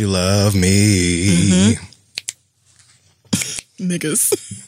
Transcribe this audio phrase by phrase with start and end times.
[0.00, 1.76] You love me.
[1.78, 1.84] Mm-hmm.
[3.90, 4.62] Niggas.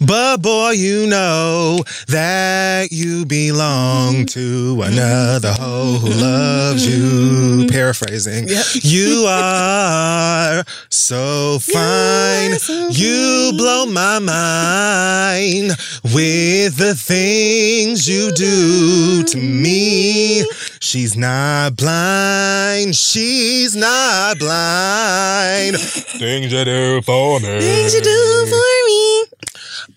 [0.00, 4.24] But boy, you know that you belong mm-hmm.
[4.24, 7.02] to another hoe who loves you.
[7.02, 7.68] Mm-hmm.
[7.68, 8.48] Paraphrasing.
[8.82, 12.52] You are so fine.
[12.90, 15.72] You blow my mind
[16.04, 20.44] with the things you do to me.
[20.80, 22.94] She's not blind.
[22.94, 25.76] She's not blind.
[25.80, 27.60] Things you do for me.
[27.60, 29.24] Things you do for me.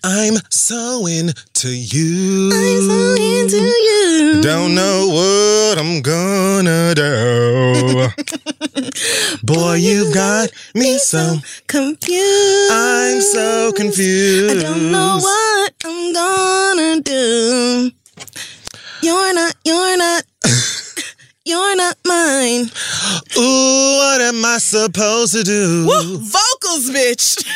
[0.04, 2.50] I'm so into you.
[2.52, 4.40] I'm so into you.
[4.42, 8.08] Don't know what I'm gonna do.
[9.42, 11.38] Boy, you've got me so.
[11.66, 12.72] confused.
[12.72, 14.58] I'm so confused.
[14.58, 17.90] I don't know what I'm gonna do.
[19.02, 20.24] You're not, you're not,
[21.46, 22.62] you're not mine.
[23.38, 25.86] Ooh, what am I supposed to do?
[25.86, 27.46] Woo, vocals, bitch.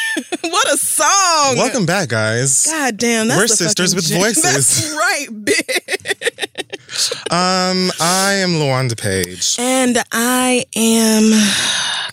[0.50, 1.56] what a song.
[1.56, 2.66] Welcome back, guys.
[2.66, 4.42] God damn, that's We're sisters with voices.
[4.42, 7.12] That's right, bitch.
[7.32, 9.56] Um, I am Luanda Page.
[9.58, 11.32] And I am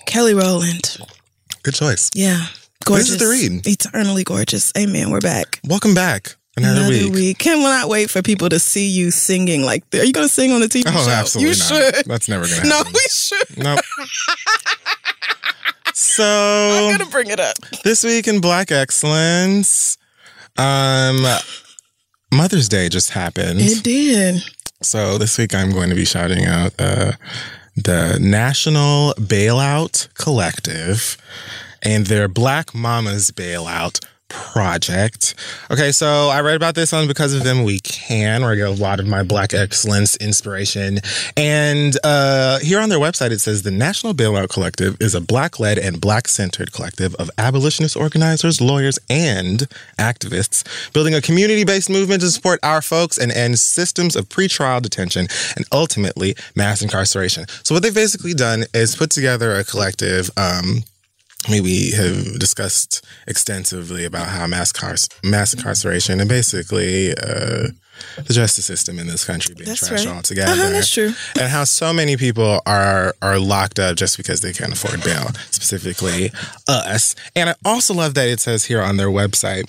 [0.07, 0.97] Kelly Rowland.
[1.61, 2.09] Good choice.
[2.15, 2.45] Yeah.
[2.85, 3.09] Gorgeous.
[3.09, 3.67] This is the read.
[3.67, 4.71] Eternally gorgeous.
[4.77, 5.11] Amen.
[5.11, 5.59] We're back.
[5.63, 6.36] Welcome back.
[6.57, 7.37] Another, Another week.
[7.37, 10.01] Cannot wait for people to see you singing like that.
[10.01, 11.11] Are you going to sing on the TV Oh, show?
[11.11, 11.67] absolutely You not.
[11.95, 12.05] should.
[12.07, 12.69] That's never gonna happen.
[12.69, 13.57] No, we should.
[13.57, 13.79] Nope.
[15.93, 16.23] so
[16.73, 17.57] I'm going to bring it up.
[17.83, 19.97] this week in Black Excellence,
[20.57, 21.23] um,
[22.33, 23.59] Mother's Day just happened.
[23.61, 24.43] It did.
[24.81, 27.13] So this week I'm going to be shouting out uh,
[27.75, 31.17] the National Bailout Collective
[31.83, 35.35] and their Black Mamas Bailout Project.
[35.71, 38.67] Okay, so I read about this on Because of Them We Can, where I get
[38.67, 40.99] a lot of my Black excellence inspiration.
[41.35, 45.59] And uh, here on their website, it says the National Bailout Collective is a Black
[45.59, 49.67] led and Black centered collective of abolitionist organizers, lawyers, and
[49.97, 54.81] activists building a community based movement to support our folks and end systems of pretrial
[54.81, 57.45] detention and ultimately mass incarceration.
[57.63, 60.29] So, what they've basically done is put together a collective.
[60.35, 60.83] Um,
[61.47, 67.69] I mean, we have discussed extensively about how mass, cars- mass incarceration and basically uh,
[68.17, 70.15] the justice system in this country being That's trashed right.
[70.15, 70.51] altogether.
[70.51, 71.13] Uh-huh, that's true.
[71.39, 75.29] And how so many people are are locked up just because they can't afford bail,
[75.51, 76.31] specifically
[76.67, 77.15] us.
[77.35, 79.65] And I also love that it says here on their website.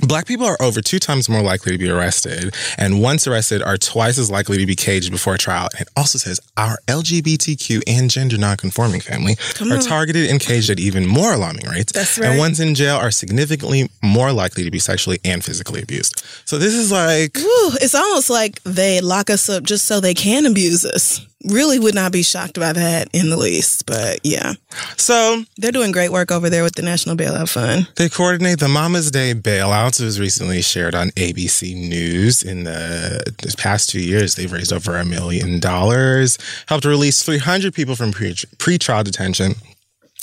[0.00, 3.76] Black people are over two times more likely to be arrested, and once arrested, are
[3.76, 5.68] twice as likely to be caged before trial.
[5.72, 9.80] And it also says our LGBTQ and gender nonconforming family Come are on.
[9.80, 11.90] targeted and caged at even more alarming rates.
[11.90, 16.22] That's And ones in jail are significantly more likely to be sexually and physically abused.
[16.44, 20.46] So this is like it's almost like they lock us up just so they can
[20.46, 21.26] abuse us.
[21.44, 23.86] Really would not be shocked by that in the least.
[23.86, 24.54] But yeah,
[24.96, 27.88] so they're doing great work over there with the National Bailout Fund.
[27.94, 30.00] They coordinate the Mama's Day bailouts.
[30.00, 32.42] It was recently shared on ABC News.
[32.42, 37.94] In the, past two years, they've raised over a million dollars, helped release 300 people
[37.94, 39.54] from pre- pretrial detention.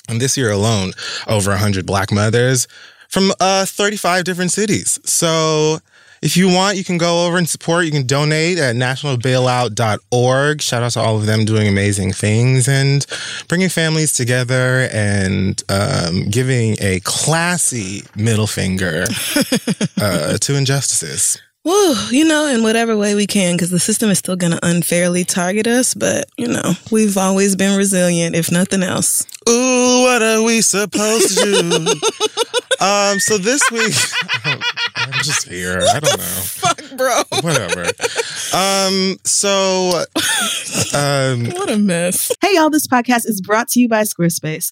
[0.09, 0.91] And this year alone,
[1.27, 2.67] over 100 Black mothers
[3.07, 4.99] from uh, 35 different cities.
[5.05, 5.79] So
[6.25, 7.85] if you want, you can go over and support.
[7.85, 10.59] You can donate at nationalbailout.org.
[10.59, 13.05] Shout out to all of them doing amazing things and
[13.47, 19.05] bringing families together and um, giving a classy middle finger
[20.01, 21.39] uh, to injustices.
[21.65, 24.59] Woo, you know, in whatever way we can, because the system is still going to
[24.61, 25.95] unfairly target us.
[25.95, 29.25] But, you know, we've always been resilient, if nothing else.
[29.49, 31.85] Ooh, what are we supposed to do?
[32.85, 33.95] um, so this week,
[34.95, 35.79] I'm just here.
[35.81, 36.23] I don't know.
[36.23, 37.23] Fuck, bro.
[37.41, 37.85] Whatever.
[38.53, 39.17] Um.
[39.23, 40.03] So.
[40.93, 41.45] Um.
[41.45, 42.31] What a mess.
[42.41, 44.71] Hey, y'all, this podcast is brought to you by Squarespace.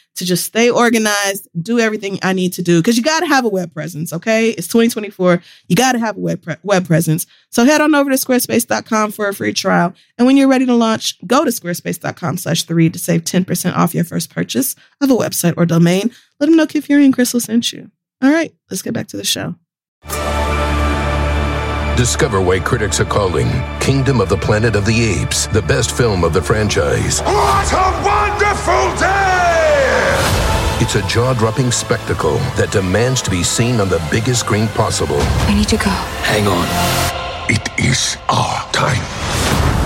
[0.15, 3.45] to just stay organized, do everything I need to do because you got to have
[3.45, 4.49] a web presence, okay?
[4.49, 5.41] It's 2024.
[5.67, 7.25] You got to have a web pre- web presence.
[7.49, 9.93] So head on over to squarespace.com for a free trial.
[10.17, 13.93] And when you're ready to launch, go to squarespace.com slash three to save 10% off
[13.93, 16.11] your first purchase of a website or domain.
[16.39, 17.91] Let them know Kid Fury and Crissle sent you.
[18.21, 19.55] All right, let's get back to the show.
[21.97, 23.47] Discover why critics are calling
[23.79, 27.21] Kingdom of the Planet of the Apes the best film of the franchise.
[27.21, 29.00] What a wonderful day!
[30.83, 35.19] It's a jaw dropping spectacle that demands to be seen on the biggest screen possible.
[35.19, 35.91] I need to go.
[36.25, 36.65] Hang on.
[37.51, 39.03] It is our time.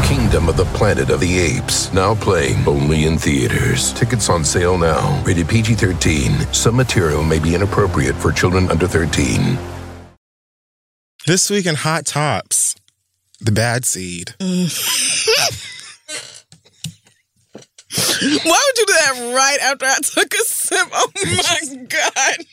[0.05, 3.91] Kingdom of the Planet of the Apes, now playing only in theaters.
[3.91, 5.21] Tickets on sale now.
[5.25, 6.53] Rated PG 13.
[6.53, 9.57] Some material may be inappropriate for children under 13.
[11.27, 12.73] This week in Hot Tops,
[13.41, 14.33] the bad seed.
[18.25, 20.43] Why would you do that right after I took a
[20.77, 22.45] Oh my God.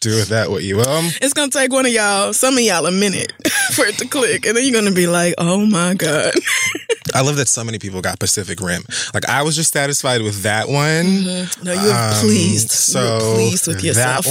[0.00, 0.84] Do with that what you will.
[1.20, 3.32] It's going to take one of y'all, some of y'all, a minute
[3.74, 4.46] for it to click.
[4.46, 6.32] And then you're going to be like, oh my God.
[7.14, 8.82] I love that so many people got Pacific Rim.
[9.12, 11.24] Like I was just satisfied with that one.
[11.64, 12.70] No, you're Um, pleased.
[12.70, 14.24] So you're pleased with yourself.
[14.24, 14.30] that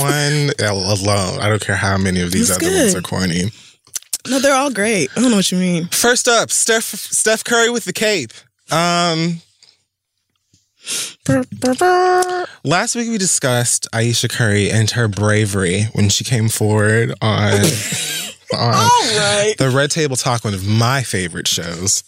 [0.59, 1.39] one alone.
[1.39, 3.51] I don't care how many of these It's other ones are corny.
[4.27, 5.09] No, they're all great.
[5.15, 5.85] I don't know what you mean.
[5.87, 8.31] First up, Steph Steph Curry with the cape.
[8.71, 9.41] Um,
[12.63, 17.53] last week we discussed Ayesha Curry and her bravery when she came forward on
[18.53, 19.53] on All right.
[19.57, 22.03] the Red Table Talk, one of my favorite shows.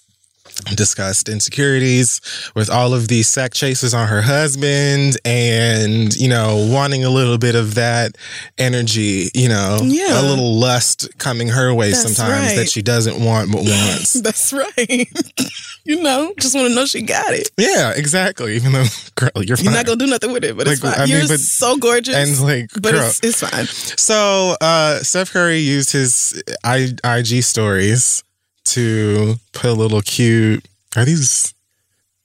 [0.75, 2.21] Discussed insecurities
[2.55, 7.37] with all of these sack chases on her husband and, you know, wanting a little
[7.37, 8.15] bit of that
[8.57, 10.21] energy, you know, Yeah.
[10.21, 12.55] a little lust coming her way That's sometimes right.
[12.57, 14.13] that she doesn't want but wants.
[14.21, 15.07] That's right.
[15.85, 17.49] you know, just want to know she got it.
[17.57, 18.55] yeah, exactly.
[18.55, 19.65] Even though, girl, you're fine.
[19.65, 20.93] You're not going to do nothing with it, but it's fine.
[20.93, 22.15] I mean, You're but- so gorgeous.
[22.15, 23.07] and like, but girl.
[23.07, 23.65] it's, it's fine.
[23.65, 28.23] So, uh, Steph Curry used his I- IG stories
[28.65, 30.65] to put a little cute.
[30.95, 31.53] Are these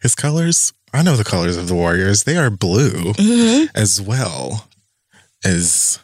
[0.02, 0.72] his colors?
[0.92, 2.24] I know the colors of the Warriors.
[2.24, 3.66] They are blue Mm-hmm.
[3.76, 4.68] as well
[5.44, 5.98] as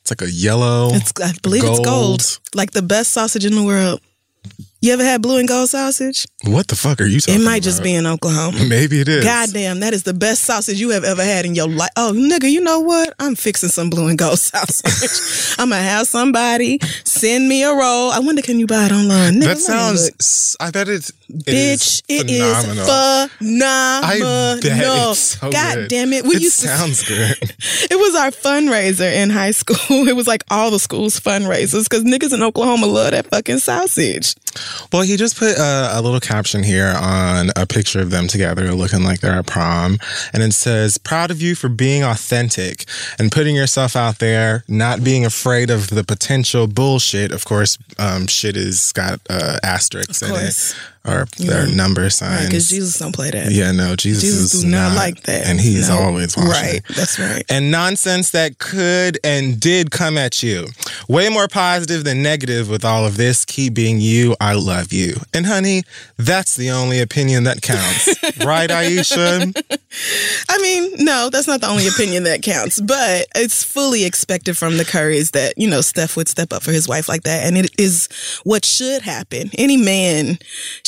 [0.00, 0.90] it's like a yellow.
[0.92, 1.84] It's, I believe it's gold.
[1.84, 2.40] gold.
[2.54, 4.00] Like the best sausage in the world.
[4.80, 6.24] You ever had blue and gold sausage?
[6.44, 8.64] what the fuck are you talking It might just be in Oklahoma.
[8.68, 9.24] Maybe it is.
[9.24, 11.90] Goddamn, that is the best sausage you have ever had in your life.
[11.96, 13.12] Oh, nigga, you know what?
[13.18, 15.56] I'm fixing some blue and gold sausage.
[15.58, 18.12] I'm gonna have somebody send me a roll.
[18.12, 19.34] I wonder, can you buy it online?
[19.34, 20.56] Nigga, That sounds.
[20.60, 21.10] I bet it's.
[21.10, 22.86] it Bitch, it is phenomenal.
[24.04, 25.88] I bet it's so God good.
[25.88, 26.22] damn it.
[26.24, 27.36] We it used to sounds good.
[27.90, 30.06] It was our fundraiser in high school.
[30.06, 34.36] It was like all the schools' fundraisers because niggas in Oklahoma love that fucking sausage.
[34.92, 38.72] Well, he just put a, a little caption here on a picture of them together
[38.72, 39.98] looking like they're at prom.
[40.32, 42.84] And it says, Proud of you for being authentic
[43.18, 47.32] and putting yourself out there, not being afraid of the potential bullshit.
[47.32, 50.74] Of course, um, shit is got uh, asterisks in course.
[51.04, 52.46] It or their number signs.
[52.46, 53.50] Because Jesus don't play that.
[53.50, 55.46] yeah, no, Jesus, Jesus is do not, like that.
[55.46, 55.98] And he's No.
[55.98, 56.50] always watching.
[56.50, 56.80] Right.
[56.94, 57.44] That's right.
[57.48, 60.68] And nonsense that could and did come at you.
[61.08, 63.44] way more positive than negative with all of this.
[63.44, 64.36] Keep being you.
[64.40, 65.16] I love you.
[65.32, 65.82] And honey,
[66.18, 68.08] that's the only opinion that counts.
[68.44, 69.52] right, Ayesha?
[70.48, 74.76] I mean, no, that's not the only opinion that counts, but it's fully expected from
[74.76, 77.46] the Currys that, you know, Steph would step up for his wife like that.
[77.46, 78.08] And it is
[78.44, 79.50] what should happen.
[79.56, 80.38] Any man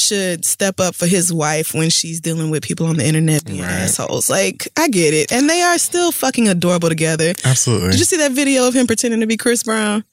[0.00, 3.60] should step up for his wife when she's dealing with people on the internet being
[3.60, 3.70] Right.
[3.70, 4.28] assholes.
[4.30, 5.30] Like, I get it.
[5.32, 7.34] And they are still fucking adorable together.
[7.44, 7.90] Absolutely.
[7.90, 10.04] Did you see that video of him pretending to be Chris Brown?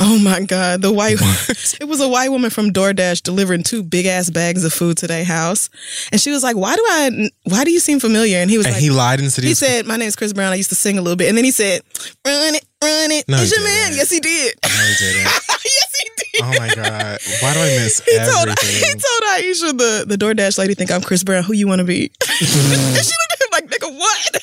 [0.00, 0.82] Oh my God.
[0.82, 1.18] The white
[1.80, 5.06] it was a white woman from DoorDash delivering two big ass bags of food to
[5.06, 5.70] their house.
[6.10, 8.38] And she was like, Why do I why do you seem familiar?
[8.38, 10.32] And he was and like he lied and said he, he said, My name's Chris
[10.32, 10.52] Brown.
[10.52, 11.28] I used to sing a little bit.
[11.28, 11.82] And then he said,
[12.26, 13.28] Run it, run it.
[13.28, 13.92] No, it's your man.
[13.94, 14.54] Yes, he did.
[14.62, 15.24] No, he didn't.
[15.64, 16.42] yes, he did.
[16.42, 17.18] Oh my God.
[17.40, 18.76] Why do I miss He told, everything?
[18.76, 21.42] he told Ayesha, the, the DoorDash lady, think I'm Chris Brown.
[21.44, 22.10] Who you want to be?
[22.28, 24.36] and she looked at him like, nigga, what?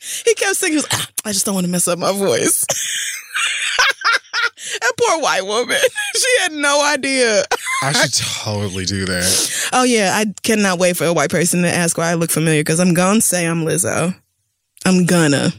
[0.24, 0.72] he kept singing.
[0.72, 2.64] He was, "Ah, I just don't want to mess up my voice.
[4.80, 5.76] that poor white woman.
[6.14, 7.42] She had no idea.
[7.82, 9.68] I should totally do that.
[9.72, 10.12] Oh, yeah.
[10.14, 12.94] I cannot wait for a white person to ask why I look familiar because I'm
[12.94, 14.14] to say I'm Lizzo.
[14.84, 15.52] I'm gonna.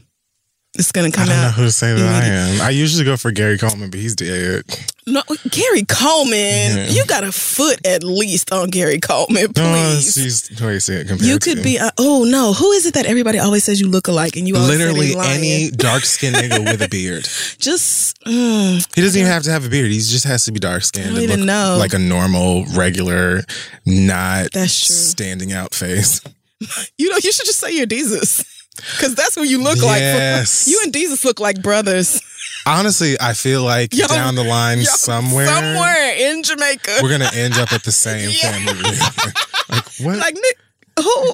[0.75, 1.29] It's gonna come out.
[1.29, 1.53] I don't know out.
[1.53, 2.61] who to say that I am.
[2.61, 4.63] I usually go for Gary Coleman, but he's dead.
[5.05, 6.77] No, Gary Coleman.
[6.77, 6.87] Yeah.
[6.87, 10.13] You got a foot at least on Gary Coleman, No, please.
[10.13, 11.53] she's I say it compared You to.
[11.55, 11.77] could be.
[11.77, 14.55] Uh, oh no, who is it that everybody always says you look alike, and you
[14.55, 17.25] literally any dark skinned nigga with a beard.
[17.59, 19.91] Just mm, He doesn't even have to have a beard.
[19.91, 21.09] He just has to be dark skinned.
[21.09, 21.75] I don't even know.
[21.77, 23.41] Like a normal, regular,
[23.85, 24.95] not That's true.
[24.95, 26.21] standing out face.
[26.97, 27.17] you know.
[27.21, 28.43] You should just say you're Jesus,
[28.75, 30.67] because that's what you look Yes.
[30.67, 30.71] like.
[30.71, 32.21] You and Jesus look like brothers.
[32.65, 36.99] Honestly, I feel like Yo, down the line Yo, somewhere, somewhere in Jamaica.
[37.01, 38.51] we're gonna end up at the same Yeah.
[38.51, 38.83] family
[39.69, 40.17] like what?
[40.17, 40.57] like Nick,
[40.99, 41.33] who?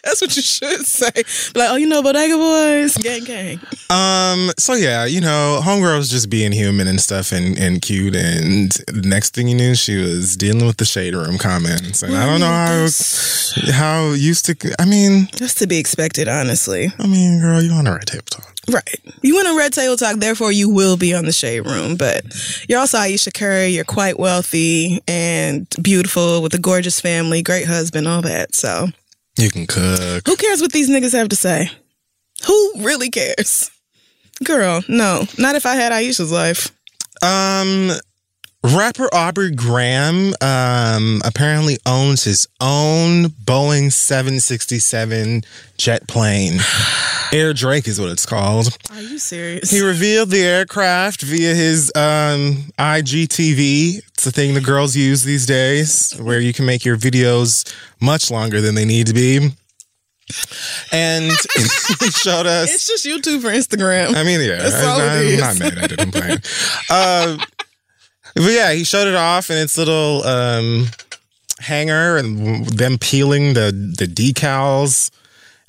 [0.04, 1.10] That's what you should say.
[1.54, 3.60] Like, oh, you know, Bodega Boys, gang, gang.
[3.90, 4.50] Um.
[4.58, 8.16] So yeah, you know, homegirl's just being human and stuff, and and cute.
[8.16, 12.16] And the next thing you knew, she was dealing with the shade room comments, and
[12.16, 12.88] I don't know how
[13.72, 14.74] how used to.
[14.78, 16.92] I mean, That's to be expected, honestly.
[16.98, 18.54] I mean, girl, you on a red table talk.
[18.68, 19.00] Right.
[19.22, 21.96] You went on a Red Table Talk, therefore you will be on the Shade Room.
[21.96, 22.24] But
[22.68, 23.68] you're also Ayesha Curry.
[23.68, 28.54] You're quite wealthy and beautiful with a gorgeous family, great husband, all that.
[28.54, 28.88] So
[29.38, 30.26] You can cook.
[30.26, 31.70] who cares what these niggas have to say?
[32.46, 33.70] Who really cares?
[34.44, 35.24] Girl, no.
[35.38, 36.70] Not if I had Ayesha's life.
[37.22, 37.90] Um,
[38.62, 45.42] rapper Aubrey Graham um apparently owns his own Boeing 767
[45.78, 46.58] jet plane.
[47.32, 48.76] Air Drake is what it's called.
[48.90, 49.70] Are you serious?
[49.70, 53.98] He revealed the aircraft via his um, IGTV.
[54.08, 58.32] It's a thing the girls use these days, where you can make your videos much
[58.32, 59.36] longer than they need to be.
[60.90, 61.24] And
[62.00, 62.74] he showed us.
[62.74, 64.16] it's just YouTube for Instagram.
[64.16, 66.00] I mean, yeah, That's all it I'm not mad at it.
[66.00, 66.38] I'm playing.
[66.90, 67.36] uh,
[68.34, 70.86] but yeah, he showed it off in its little um,
[71.58, 75.10] hangar, and them peeling the the decals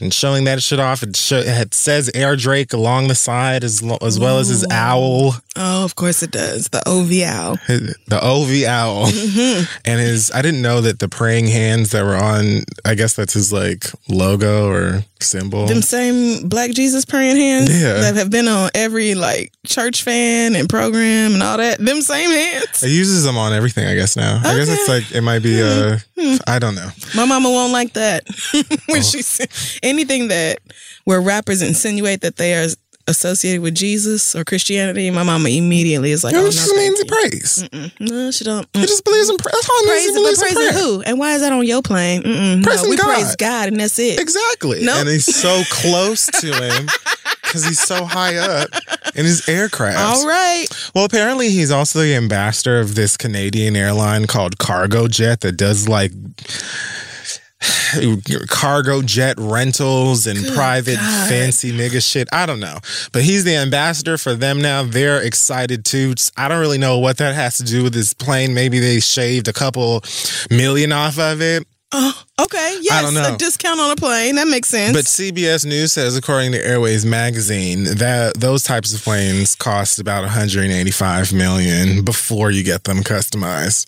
[0.02, 1.04] and showing that shit off.
[1.04, 4.66] It, show, it says Air Drake along the side as lo- as well as his
[4.72, 6.70] owl, oh, of course it does.
[6.70, 7.56] The OV owl.
[8.08, 9.64] the OV owl, Mm-hmm.
[9.86, 10.32] and his.
[10.34, 12.64] I didn't know that the praying hands that were on.
[12.86, 15.68] I guess that's his like logo or symbol.
[15.68, 17.94] Them same Black Jesus praying hands Yeah.
[18.02, 21.78] that have been on every like church fan and program and all that.
[21.80, 22.82] Them same hands.
[22.84, 24.38] It uses them on everything, I guess now.
[24.44, 25.98] I guess it's like it might be uh
[26.48, 26.90] I don't know.
[27.16, 28.64] My mama won't like that Oh.
[28.88, 29.46] when she say
[29.92, 30.60] anything that
[31.06, 32.68] where rappers insinuate that they are
[33.08, 35.10] associated with Jesus or Christianity.
[35.10, 37.64] My mama immediately is like, it "Oh no, just means praise.
[37.64, 38.88] you." Mm, no, she don't." It Mm.
[38.88, 39.54] just believes in praise.
[39.54, 39.90] That's all it means.
[39.90, 41.02] Praise, It but believes in praising who?
[41.02, 42.22] And why is that on your plane?
[42.24, 43.06] Mm-mm, Praising no, we God.
[43.16, 44.20] praise God, and that's it.
[44.20, 44.84] Exactly.
[44.84, 44.98] Nope.
[45.00, 46.88] And he's so close to him
[47.44, 48.70] because he's so high up
[49.16, 49.98] in his aircraft.
[50.00, 50.68] All right.
[50.94, 56.12] Well, apparently he's also the ambassador of this Canadian airline called Cargojet that does like
[58.48, 61.30] cargo jet rentals and private God.
[61.30, 62.28] fancy nigga shit.
[62.32, 62.78] I don't know.
[63.12, 64.84] But he's the ambassador for them now.
[64.84, 66.14] They're excited too.
[66.38, 68.54] I don't really know what that has to do with this plane.
[68.54, 70.04] Maybe they shaved a couple
[70.50, 71.68] million off of it.
[71.94, 72.78] Oh, okay.
[72.82, 74.36] Yes, a discount on a plane.
[74.36, 74.96] That makes sense.
[74.96, 80.22] But CBS News says, according to Airways magazine, that those types of planes cost about
[80.22, 83.88] 185 million before you get them customized.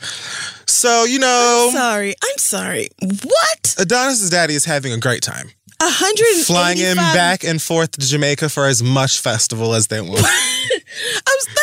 [0.70, 2.14] So you know, sorry.
[2.24, 2.90] I'm sorry.
[3.02, 3.76] What?
[3.80, 5.48] Adonis's daddy is having a great time,
[5.80, 10.02] A hundred flying him back and forth to Jamaica for as much festival as they
[10.02, 10.26] want.
[10.26, 11.63] I was, that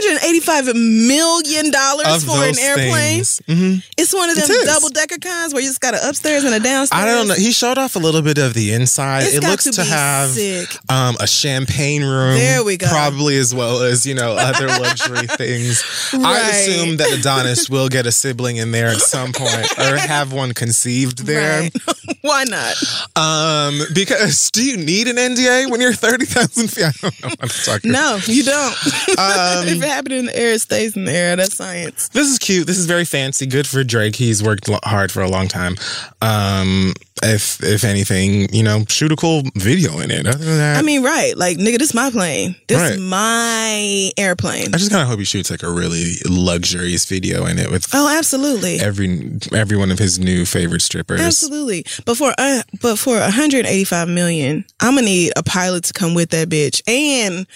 [0.00, 2.90] $185 million Of for an those airplane.
[3.24, 3.40] things.
[3.48, 3.82] Mhm.
[3.96, 4.64] It's one of them It is.
[4.66, 7.02] double decker kinds where you just got an upstairs and a downstairs.
[7.02, 7.34] I don't know.
[7.34, 9.24] He showed off a little bit of the inside.
[9.24, 10.68] It's it got looks to to, be have sick.
[10.88, 12.36] um, a champagne room.
[12.36, 12.86] There we go.
[12.88, 15.82] Probably as well as you know other luxury things.
[16.12, 16.50] I Right.
[16.54, 20.52] assume that Adonis will get a sibling in there at some point, or have one
[20.54, 21.62] conceived there.
[21.62, 21.72] Right.
[22.22, 22.76] Why not?
[23.16, 26.84] Um, because do you need an NDA when you're thirty thousand feet?
[26.84, 27.90] I don't know what I'm talking.
[27.92, 28.76] No, you don't.
[29.18, 31.36] Um, if it happened in the air, it stays in the air.
[31.36, 32.08] That's science.
[32.08, 32.66] This is cute.
[32.66, 33.46] This is very fancy.
[33.46, 34.16] Good for Drake.
[34.16, 35.76] He's worked hard for a long time.
[36.20, 36.92] Um,
[37.22, 40.26] if if anything, you know, shoot a cool video in it.
[40.26, 41.36] Other than that, I mean, right.
[41.36, 42.56] Like, nigga, this is my plane.
[42.68, 42.92] This Right.
[42.92, 44.74] is my airplane.
[44.74, 47.86] I just kind of hope he shoots like a really luxurious video in it with
[47.92, 48.80] Oh, absolutely.
[48.80, 51.20] every every one of his new favorite strippers.
[51.20, 51.84] Absolutely.
[52.06, 56.30] But for uh, but for 185 million, I'm gonna need a pilot to come with
[56.30, 57.46] that bitch and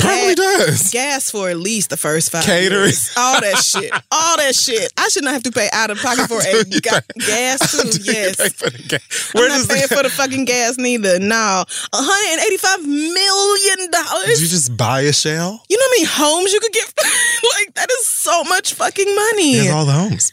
[0.00, 0.90] Probably does.
[0.90, 2.84] gas for at least the first five Catering.
[2.86, 3.10] years.
[3.16, 3.92] All that shit.
[4.10, 4.92] All that shit.
[4.96, 7.90] I should not have to pay out of pocket for a ga- gas too.
[8.12, 8.36] Yes.
[9.12, 11.18] Pay for the ga- I'm not paying the- for the fucking gas neither.
[11.18, 11.64] No.
[11.92, 14.26] 185 million dollars.
[14.26, 15.62] Did you just buy a shell?
[15.68, 16.92] You know how many homes you could get?
[17.58, 19.54] like that is so much fucking money.
[19.54, 20.32] has all the homes.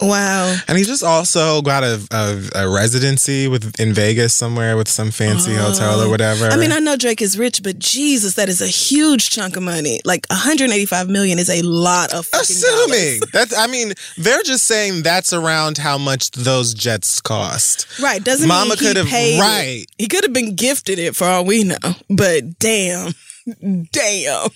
[0.00, 0.56] Wow.
[0.68, 5.10] And he just also got a, a, a residency with in Vegas somewhere with some
[5.10, 5.70] fancy oh.
[5.70, 6.46] hotel or whatever.
[6.46, 6.50] Oh.
[6.50, 9.62] I mean, I know Drake is rich, but Jesus, that is a huge chunk of
[9.62, 10.00] money.
[10.04, 13.56] Like 185 million is a lot of fucking assuming that's.
[13.56, 17.86] I mean, they're just saying that's around how much those jets cost.
[18.00, 18.22] Right?
[18.22, 19.40] Doesn't Mama mean he could have it.
[19.40, 19.86] right.
[19.98, 21.76] He could have been gifted it for all we know.
[22.08, 23.12] But damn,
[23.60, 24.48] damn.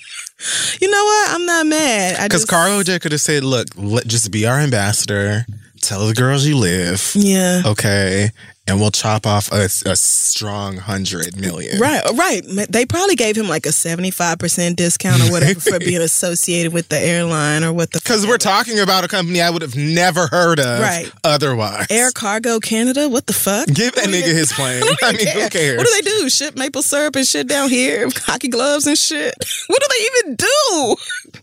[0.80, 1.30] You know what?
[1.30, 2.16] I'm not mad.
[2.22, 5.46] Because just- Carlo J could have said, "Look, let, just be our ambassador.
[5.80, 7.62] Tell the girls you live, Yeah.
[7.66, 8.30] okay,
[8.66, 11.78] and we'll chop off a, a strong hundred million.
[11.78, 12.42] Right, oh, right.
[12.70, 16.98] They probably gave him like a 75% discount or whatever for being associated with the
[16.98, 20.58] airline or what the Because we're talking about a company I would have never heard
[20.60, 21.12] of, Right.
[21.22, 23.08] Otherwise, Air Cargo Canada.
[23.08, 23.66] What the fuck?
[23.68, 24.82] Give that nigga his plane.
[25.02, 25.76] I mean, who cares?
[25.76, 26.28] What do they do?
[26.30, 29.34] Ship maple syrup and shit down here, hockey gloves and shit.
[29.66, 30.96] What do they even do?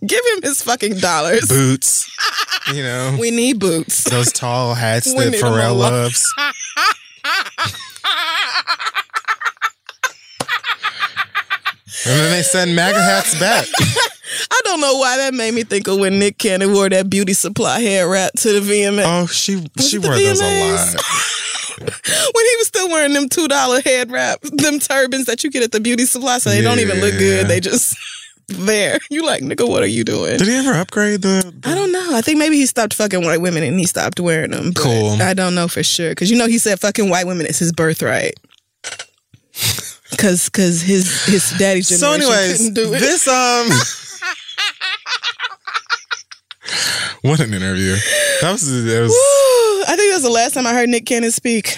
[0.08, 1.48] Give him his fucking dollars.
[1.48, 2.10] Boots,
[2.74, 4.04] you know, We need boots.
[4.06, 6.26] those tall hats that Pharrell loves.
[12.04, 13.68] And then they send MAGA hats back.
[14.52, 17.34] I don't know why that made me think of when Nick Cannon wore that beauty
[17.34, 19.04] supply hair wrap to the VMA.
[19.06, 20.96] Oh, she she it the wore those a lot.
[21.80, 25.64] when he was still wearing them two dollar head wrap, them turbans that you get
[25.64, 27.48] at the beauty supply, so they don't even look good.
[27.48, 27.96] They just
[28.48, 28.98] there.
[29.10, 30.38] You like nigga, what are you doing?
[30.38, 31.54] Did he ever upgrade the?
[31.66, 32.16] I don't know.
[32.16, 34.74] I think maybe he stopped fucking white women and he stopped wearing them.
[34.74, 35.22] Cool.
[35.22, 37.72] I don't know for sure because you know he said fucking white women is his
[37.74, 38.34] birthright.
[40.18, 43.00] Cause, cause his his daddy's So, generation anyways, couldn't do it.
[43.00, 43.70] this um.
[47.22, 47.96] what an interview!
[48.42, 49.10] That was that was.
[49.12, 49.84] Woo!
[49.88, 51.76] I think that was the last time I heard Nick Cannon speak.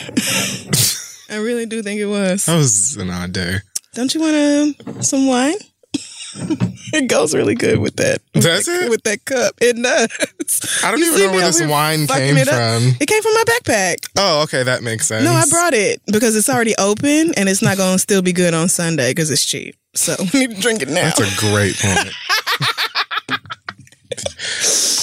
[1.29, 2.45] I really do think it was.
[2.47, 3.59] That was an odd day.
[3.93, 5.55] Don't you want some wine?
[6.93, 8.21] it goes really good with that.
[8.33, 8.89] with Does that- it?
[8.89, 10.83] With that cup, it does.
[10.83, 12.53] I don't You even know where this wine came it up?
[12.55, 12.91] from.
[12.99, 13.95] It came from my backpack.
[14.17, 15.23] Oh, okay, that makes sense.
[15.23, 18.33] No, I brought it because it's already open and it's not going to still be
[18.33, 19.75] good on Sunday because it's cheap.
[19.95, 21.11] So we need to drink it now.
[21.15, 22.09] That's a great point.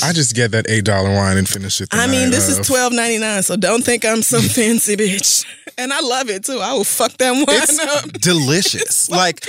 [0.02, 1.88] I just get that eight dollar wine and finish it.
[1.92, 2.66] I mean, this is of.
[2.66, 5.44] twelve ninety nine, so don't think I'm some fancy bitch.
[5.80, 6.58] And I love it too.
[6.60, 8.12] I will fuck that one It's up.
[8.20, 9.10] delicious.
[9.10, 9.44] like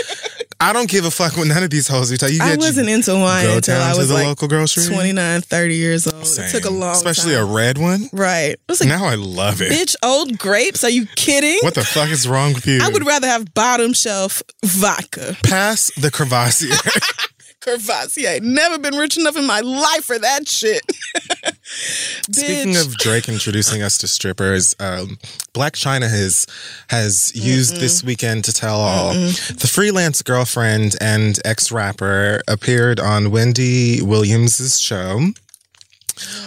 [0.60, 2.40] I don't give a fuck what none of these hoes you tell you.
[2.42, 4.86] I wasn't into wine until I was the like local grocery.
[4.94, 6.26] 29, 30 years old.
[6.26, 6.46] Same.
[6.46, 7.44] It took a long especially time.
[7.50, 8.10] a red one.
[8.14, 8.56] right.
[8.70, 9.72] Like, Now I love it.
[9.72, 10.84] bitch, old grapes.
[10.84, 11.58] Are you kidding?
[11.64, 12.80] What the fuck is wrong with you?
[12.82, 15.36] I would rather have bottom shelf vodka.
[15.44, 16.76] pass the Courvoisier.
[17.62, 18.40] Courvoisier.
[18.42, 20.82] Never been rich enough in my life for that shit.
[21.64, 25.18] Speaking of Drake introducing us to strippers, um,
[25.54, 26.46] Blac Chyna has
[26.90, 29.14] has used this weekend to tell all.
[29.14, 35.22] The freelance girlfriend and ex rapper appeared on Wendy Williams' show.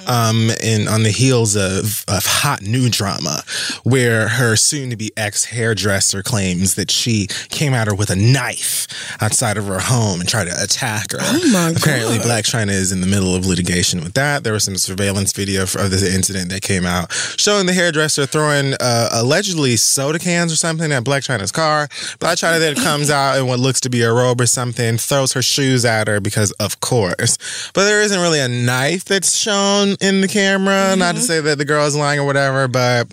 [0.07, 3.43] Um, in on the heels of, of hot new drama,
[3.85, 8.87] where her soon-to-be ex hairdresser claims that she came at her with a knife
[9.23, 11.19] outside of her home and tried to attack her.
[11.21, 12.27] Oh Apparently, God.
[12.27, 14.45] Blac Chyna is in the middle of litigation with that.
[14.45, 18.75] There was some surveillance video of this incident that came out showing the hairdresser throwing
[18.81, 21.89] uh, allegedly soda cans or something at Blac Chyna's car.
[22.19, 25.33] Blac Chyna then comes out in what looks to be a robe or something, throws
[25.33, 27.39] her shoes at her because, of course.
[27.73, 29.64] But there isn't really a knife that's shown
[30.01, 30.95] in the camera.
[30.97, 33.09] Not to say that the girl is lying or whatever, but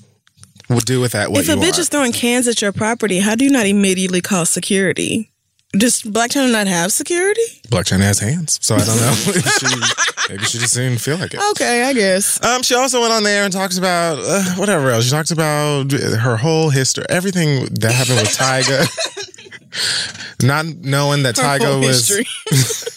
[0.69, 1.81] we'll do with that what if a bitch are.
[1.81, 5.31] is throwing cans at your property, how do you not immediately call security?
[5.73, 7.41] Does Blac Chyna not have security?
[7.69, 9.13] Blac Chyna has hands, so I don't know.
[9.59, 9.67] she,
[10.29, 11.39] maybe she just didn't feel like it.
[11.51, 12.43] Okay, I guess.
[12.43, 15.05] Um, she also went on there and talks about uh, whatever else.
[15.05, 18.87] She talks about her whole history, everything that happened with Tyga.
[20.43, 22.90] Not knowing that Her Tyga was.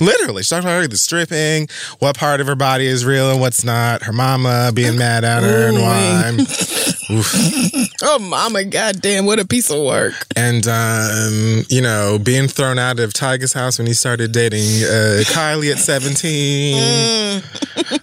[0.00, 3.40] Literally, she talked about her, the stripping, what part of her body is real and
[3.40, 4.02] what's not.
[4.02, 6.46] Her mama being mad at her and why.
[8.02, 10.14] Oh, mama, goddamn, what a piece of work.
[10.36, 15.24] And um, you know, being thrown out of Tyga's house when he started dating uh,
[15.26, 17.42] Kylie at seventeen,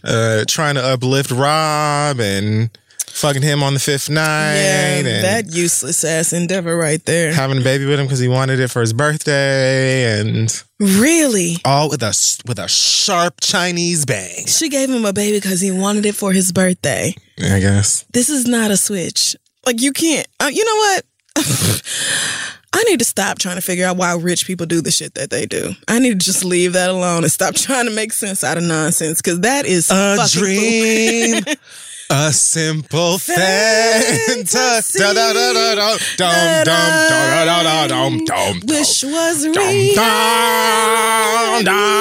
[0.04, 2.70] uh, trying to uplift Rob and
[3.18, 7.34] fucking him on the fifth night, Yeah, and that useless ass endeavor right there.
[7.34, 11.58] having a baby with him because he wanted it for his birthday, and Really?
[11.66, 12.14] all with a
[12.48, 14.46] with a sharp Chinese bang.
[14.48, 17.16] She gave him a baby because he wanted it for his birthday.
[17.40, 18.06] I guess.
[18.14, 19.36] This is not a switch.
[19.66, 20.28] Like, you can't.
[20.40, 21.04] Uh, you know what?
[22.74, 25.30] I need to stop trying to figure out why rich people do the shit that
[25.30, 25.72] they do.
[25.88, 28.64] I need to just leave that alone and stop trying to make sense out of
[28.64, 31.44] nonsense because that is A fucking dream.
[32.10, 35.00] A simple fantasy.
[38.66, 39.96] Wish was real.
[39.96, 41.98] Come da.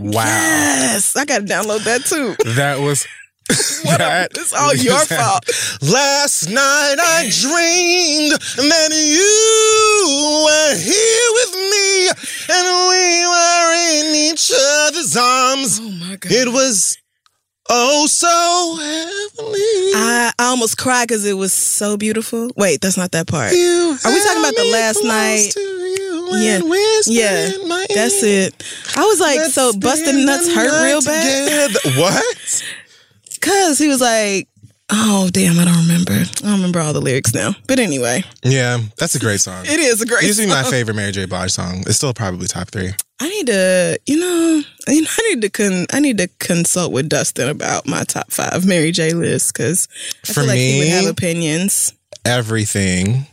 [0.00, 2.34] Wow, Yes, I gotta download that too.
[2.54, 3.06] that was.
[3.84, 5.44] What that a, it's all your fault.
[5.82, 8.32] Last night I dreamed
[8.68, 12.08] that you were here with me
[12.54, 14.50] and we were in each
[14.84, 15.80] other's arms.
[15.80, 16.32] Oh my god.
[16.32, 16.98] It was
[17.70, 19.60] oh so heavenly.
[19.94, 22.50] I, almost cried because it was so beautiful.
[22.56, 23.52] Wait, that's not that part.
[23.52, 25.54] You Are we talking about the last night?
[26.40, 26.60] Yeah.
[27.06, 28.54] Yeah, my That's it.
[28.96, 31.70] I was like, Let's so busted spend nuts hurt real bad?
[31.72, 32.00] together.
[32.00, 32.62] What?
[33.48, 34.46] Cause he was like,
[34.90, 36.12] oh damn, I don't remember.
[36.12, 37.54] I don't remember all the lyrics now.
[37.66, 39.64] But anyway, Yeah, that's a great song.
[39.66, 40.62] it is a great Usually song.
[40.62, 41.24] my favorite Mary J.
[41.26, 41.80] Blige song.
[41.86, 42.90] It's still probably top three.
[43.20, 44.92] I need to, you know, I
[45.30, 49.12] need to con- I need to consult with Dustin about my top five Mary J
[49.12, 49.88] list because
[50.24, 51.92] I For feel like he would have opinions.
[52.24, 53.26] Everything.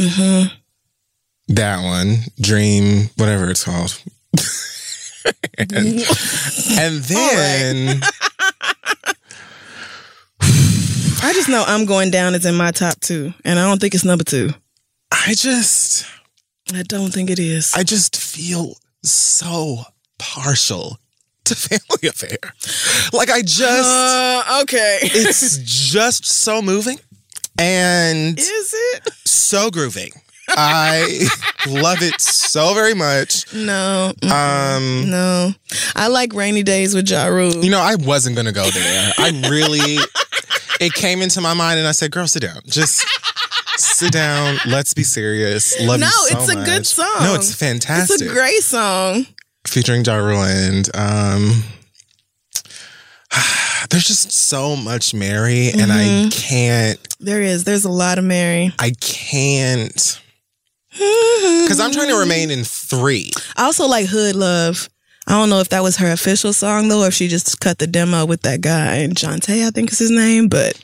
[0.00, 0.44] hmm
[1.48, 4.00] That one, Dream, whatever it's called.
[5.58, 5.72] and,
[6.78, 8.00] and then
[11.24, 13.94] I just know I'm going down is in my top two, and I don't think
[13.94, 14.50] it's number two.
[15.10, 16.04] I just
[16.74, 17.72] I don't think it is.
[17.74, 19.78] I just feel so
[20.18, 20.98] partial
[21.44, 22.36] to Family Affair.
[23.14, 24.98] Like I just uh, okay.
[25.02, 26.98] it's just so moving
[27.58, 29.08] and is it?
[29.24, 30.10] so grooving.
[30.50, 31.26] I
[31.66, 33.50] love it so very much.
[33.54, 34.12] No.
[34.24, 35.52] Um no.
[35.96, 37.64] I like rainy days with Ja Rule.
[37.64, 39.12] You know, I wasn't gonna go there.
[39.16, 39.96] I really,
[40.80, 42.60] it came into my mind, and I said, "Girl, sit down.
[42.66, 43.04] Just
[43.76, 44.58] sit down.
[44.66, 45.78] Let's be serious.
[45.80, 47.06] Love No, you so it's a good song.
[47.20, 48.20] No, it's fantastic.
[48.20, 49.26] It's a great song.
[49.66, 51.62] featuring Ja Rule and um.
[53.90, 56.28] There's just so much Mary, and I Mm-hmm.
[56.30, 57.16] can't.
[57.20, 57.64] There is.
[57.64, 58.72] There's a lot of Mary.
[58.78, 60.20] I can't
[60.90, 63.30] because I'm trying to remain in three.
[63.56, 64.88] I also like Hood Love.
[65.26, 67.78] I don't know if that was her official song though, or if she just cut
[67.78, 70.48] the demo with that guy, and Jonte, I think is his name.
[70.48, 70.78] But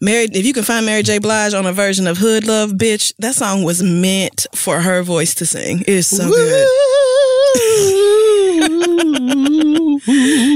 [0.00, 1.18] Mary, if you can find Mary J.
[1.18, 5.34] Blige on a version of Hood Love, bitch, that song was meant for her voice
[5.36, 5.80] to sing.
[5.80, 6.66] It is so good.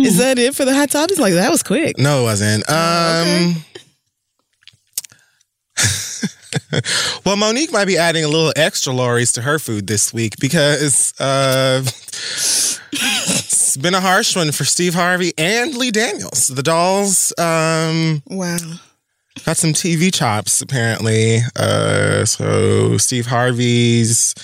[0.06, 1.18] Is that it for the hot topics?
[1.18, 1.98] Like that was quick.
[1.98, 2.68] No, it wasn't.
[2.68, 3.56] Um.
[7.24, 11.12] well, Mo'Nique might be adding a little extra Lawry's to her food this week because
[11.20, 16.48] uh, it's been a harsh one for Steve Harvey and Lee Daniels.
[16.48, 18.58] The dolls um, Wow.
[19.44, 21.38] got some TV chops apparently.
[21.56, 24.34] Uh, so Steve Harvey's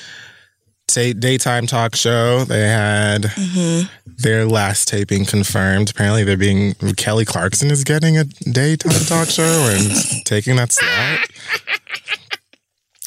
[0.95, 3.89] daytime talk show they had mm-hmm.
[4.19, 5.91] their last taping confirmed.
[5.91, 9.93] Apparently, they're being Kelly Clarkson is getting a daytime talk show and
[10.25, 11.21] taking that slot.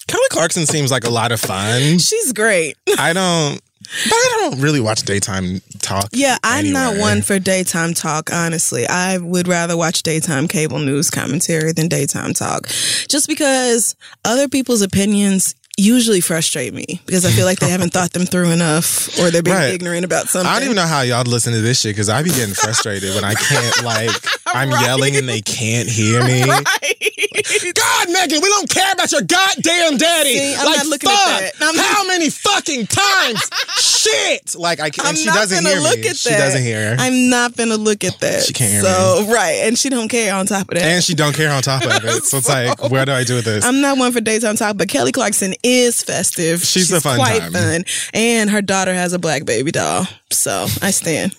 [0.08, 1.98] Kelly Clarkson seems like a lot of fun.
[1.98, 2.78] She's great.
[2.98, 6.10] I don't, but I don't really watch daytime talk.
[6.12, 8.88] Yeah, I'm not one for daytime talk, honestly.
[8.88, 12.68] I would rather watch daytime cable news commentary than daytime talk.
[13.08, 18.12] Just because other people's opinions usually frustrate me because I feel like they haven't thought
[18.14, 19.74] them through enough or they're being Right.
[19.74, 20.48] ignorant about something.
[20.48, 23.16] I don't even know how y'all listen to this shit because I be getting frustrated
[23.16, 24.12] when I can't like
[24.46, 24.86] I'm Right.
[24.86, 26.44] yelling and they can't hear me.
[26.54, 27.74] Right.
[27.76, 30.38] God, Megan, we don't care about your goddamn daddy.
[30.38, 31.28] See, I'm like, not looking fuck.
[31.28, 31.62] at that.
[31.62, 33.50] I'm- How many fucking times?
[33.78, 34.56] Shit.
[34.56, 35.18] Like I can't.
[35.18, 36.08] She doesn't hear look me.
[36.10, 36.38] at She that.
[36.38, 36.96] doesn't hear.
[37.00, 38.44] I'm not gonna look at that.
[38.44, 40.84] She can't hear so, right, and she don't care on top of that.
[40.84, 42.24] and she don't care on top of it.
[42.24, 43.66] So it's like, where do I do with this?
[43.66, 46.64] I'm not one for daytime talk, but Kelly Clarkson is festive.
[46.64, 47.54] She's a fun quite time.
[47.54, 50.06] fun, and her daughter has a black baby doll.
[50.32, 51.36] So I stand.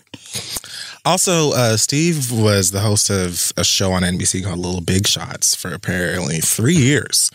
[1.07, 5.55] Also, uh, Steve was the host of a show on NBC called Little Big Shots
[5.55, 7.31] for apparently three years.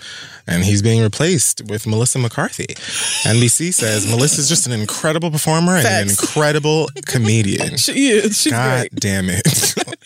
[0.49, 2.67] And he's being replaced with Melissa McCarthy.
[3.23, 7.77] NBC says Melissa's just an incredible performer and an incredible comedian.
[7.77, 8.41] She is.
[8.41, 8.95] She's God great.
[8.95, 9.47] damn it.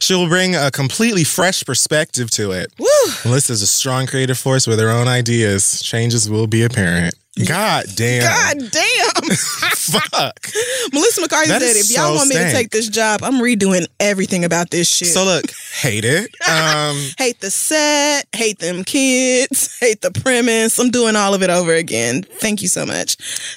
[0.00, 2.72] She'll bring a completely fresh perspective to it.
[2.78, 2.86] Woo.
[3.24, 5.80] Melissa's a strong creative force with her own ideas.
[5.82, 7.14] Changes will be apparent.
[7.46, 8.22] God damn.
[8.22, 9.24] God damn.
[9.82, 10.48] Fuck.
[10.92, 13.86] Melissa McCarthy That said, if y'all so want me to take this job, I'm redoing
[13.98, 15.08] everything about this shit.
[15.08, 15.44] So look,
[15.80, 16.30] hate it.
[16.52, 20.78] Um, hate the set, hate them kids, hate the premise.
[20.78, 22.24] I'm doing all of it over again.
[22.24, 23.16] Thank you so much.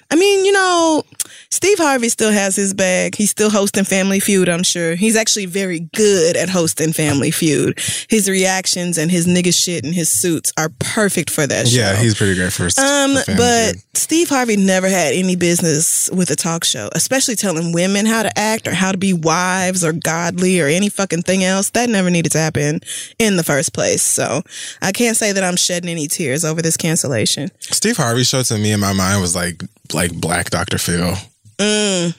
[0.09, 1.03] I mean, you know,
[1.49, 3.15] Steve Harvey still has his bag.
[3.15, 4.95] He's still hosting Family Feud, I'm sure.
[4.95, 7.79] He's actually very good at hosting Family Feud.
[8.09, 11.79] His reactions and his nigga shit and his suits are perfect for that show.
[11.79, 13.81] yeah, he's pretty great for Um, for Family but Feud.
[13.93, 18.37] Steve Harvey never had any business with a talk show, especially telling women how to
[18.37, 21.71] act or how to be wives or godly or any fucking thing else.
[21.71, 22.81] That never needed to happen
[23.19, 24.01] in the first place.
[24.01, 24.41] So
[24.81, 27.49] I can't say that I'm shedding any tears over this cancellation.
[27.59, 30.77] Steve Harvey show to me in my mind was like like Black Dr.
[30.77, 31.15] Phil.
[31.57, 32.15] Mm.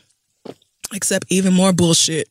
[0.95, 2.29] Except even more bullshit.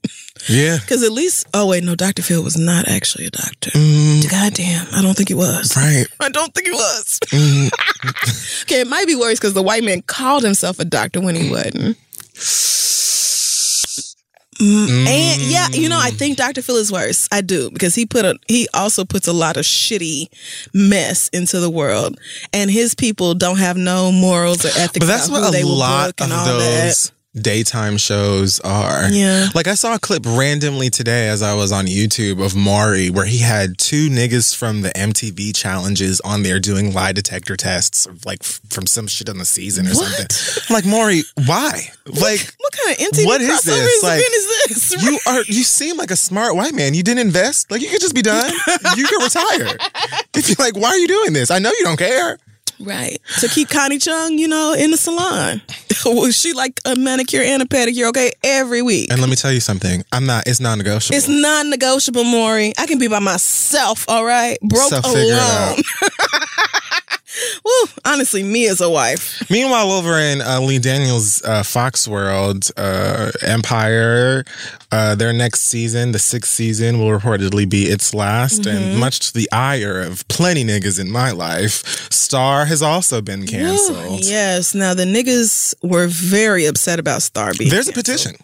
[0.49, 0.77] Yeah.
[0.85, 2.21] Because at least, oh wait, no, Dr.
[2.21, 3.71] Phil was not actually a doctor.
[3.71, 5.75] Mm, God damn, I don't think he was.
[5.75, 6.05] right.
[6.19, 7.19] I don't think he was.
[7.31, 11.35] Mm, okay, it might be worse because the white man called himself a doctor when
[11.35, 11.97] he wasn't.
[14.61, 16.61] Mm, And yeah, you know, I think Dr.
[16.61, 17.27] Phil is worse.
[17.29, 20.27] I do because he put a he also puts a lot of shitty
[20.73, 22.17] mess into the world,
[22.53, 24.99] and his people don't have no morals or ethics.
[24.99, 29.09] but that's what they a lot of and all those daytime shows are.
[29.09, 29.47] Yeah.
[29.53, 33.25] Like I saw a clip randomly today as I was on YouTube of Maury where
[33.25, 38.41] he had two niggas from the MTV challenges on there doing lie detector tests like
[38.43, 40.31] from some shit on the season or What?
[40.31, 40.65] something.
[40.69, 41.89] I'm like Maury, why?
[42.05, 42.55] Like that.
[42.57, 44.03] What kind of MTV What is this?
[44.03, 45.03] Like, is this?
[45.03, 46.93] you are you seem like a smart white man.
[46.93, 47.69] You didn't invest.
[47.69, 48.51] Like you could just be done.
[48.95, 49.77] You could retire.
[50.35, 51.51] If you're like, why are you doing this?
[51.51, 52.37] I know you don't care.
[52.79, 53.19] Right.
[53.39, 55.61] To keep Connie Chung, you know, in the salon.
[56.05, 59.11] Was she like a manicure and a pedicure, okay, every week?
[59.11, 60.03] And let me tell you something.
[60.11, 60.47] I'm not.
[60.47, 61.17] It's non-negotiable.
[61.17, 62.73] It's non negotiable, Maury.
[62.77, 64.57] I can be by myself, all right?
[64.61, 65.77] Broke So figure it alone.
[67.63, 67.71] Woo,
[68.05, 69.49] honestly, me as a wife.
[69.49, 74.43] Meanwhile, over in uh, Lee Daniels' uh, Fox World, uh, Empire,
[74.91, 78.61] uh, their next season, the sixth season, will reportedly be its last.
[78.61, 78.77] Mm-hmm.
[78.77, 83.45] And much to the ire of plenty niggas in my life, Star has also been
[83.45, 84.23] canceled.
[84.23, 84.73] yes.
[84.73, 88.35] Now, the niggas were very upset about Star being There's a petition.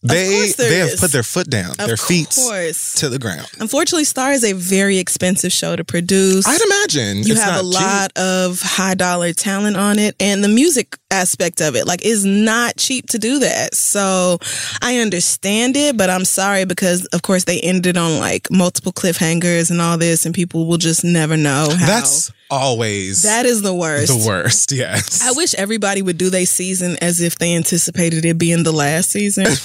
[0.00, 2.94] They they have put their foot down, Of their feet course.
[2.96, 3.48] to the ground.
[3.58, 6.46] Unfortunately, Star is a very expensive show to produce.
[6.46, 8.17] I'd imagine you it's have a not cheap.
[8.18, 10.16] Of high dollar talent on it.
[10.20, 14.38] And the music aspect of it like is not cheap to do that so
[14.82, 19.70] i understand it but i'm sorry because of course they ended on like multiple cliffhangers
[19.70, 23.74] and all this and people will just never know how That's always that is the
[23.74, 24.72] worst the worst.
[24.72, 25.20] Yes.
[25.22, 29.10] I wish everybody would do their season as if they anticipated it being the last
[29.10, 29.46] season.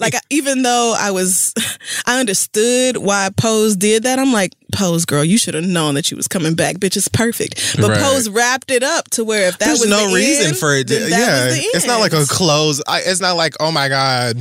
[0.00, 1.54] Like, I- even though I was,
[2.06, 4.18] I understood why Pose did that.
[4.18, 6.76] I'm like, Pose, girl, you should have known that you was coming back.
[6.76, 7.76] Bitch, it's perfect.
[7.80, 8.00] But Right.
[8.00, 10.85] Pose wrapped it up to where if that There's was no reason end, for it.
[10.86, 12.82] Then yeah, it's not like a close.
[12.86, 14.38] I, it's not like oh my god,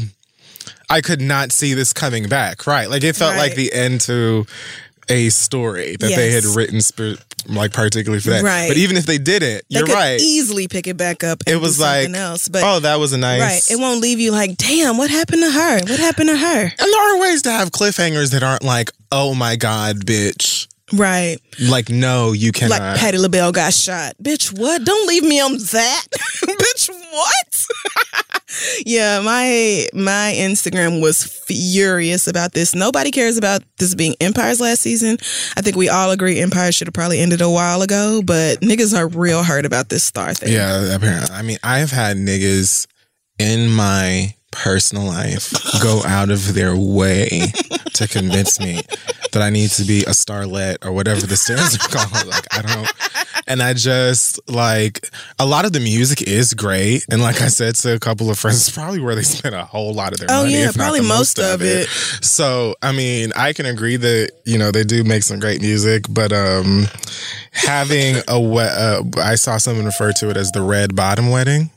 [0.89, 2.67] I could not see this coming back.
[2.67, 2.89] Right?
[2.89, 4.45] Like it felt like the end to
[5.09, 8.43] a story that they had written sp- like particularly for that.
[8.43, 8.67] Right.
[8.67, 10.19] But even if they didn't, They you're could right.
[10.19, 11.43] easily pick it back up.
[11.45, 13.39] And it was like else, but oh, that was a nice.
[13.39, 15.79] right, it won't leave you like, damn, what happened to her?
[15.81, 16.61] What happened to her?
[16.63, 20.67] and there are ways to have cliffhangers that aren't like oh my god, bitch.
[20.93, 21.37] Right.
[21.59, 22.79] Like no, you cannot.
[22.79, 24.13] like Patti LaBelle got shot.
[24.21, 24.83] Bitch, what?
[24.83, 26.03] Don't leave me on that.
[26.43, 27.65] Bitch, what?
[28.85, 32.75] yeah, my my Instagram was furious about this.
[32.75, 35.17] Nobody cares about this being Empire's last season.
[35.57, 38.97] I think we all agree Empire should have probably ended a while ago, but niggas
[38.97, 40.53] are real hurt about this star thing.
[40.53, 41.35] Yeah, apparently.
[41.35, 42.85] I mean, I've had niggas
[43.39, 47.51] in my personal life go out of their way
[47.93, 48.81] to convince me
[49.31, 52.25] that I need to be a starlet or whatever the standards are called.
[52.35, 52.91] Like, I don't,
[53.47, 57.05] and I just like a lot of the music is great.
[57.09, 59.63] And like I said to a couple of friends, it's probably where they spend a
[59.65, 60.53] whole lot of their Oh, money.
[60.53, 61.87] yeah, if probably most most of it.
[62.23, 66.05] So I mean, I can agree that you know they do make some great music,
[66.09, 66.85] but um,
[67.51, 71.69] having a we- uh, I saw someone refer to it as the red bottom wedding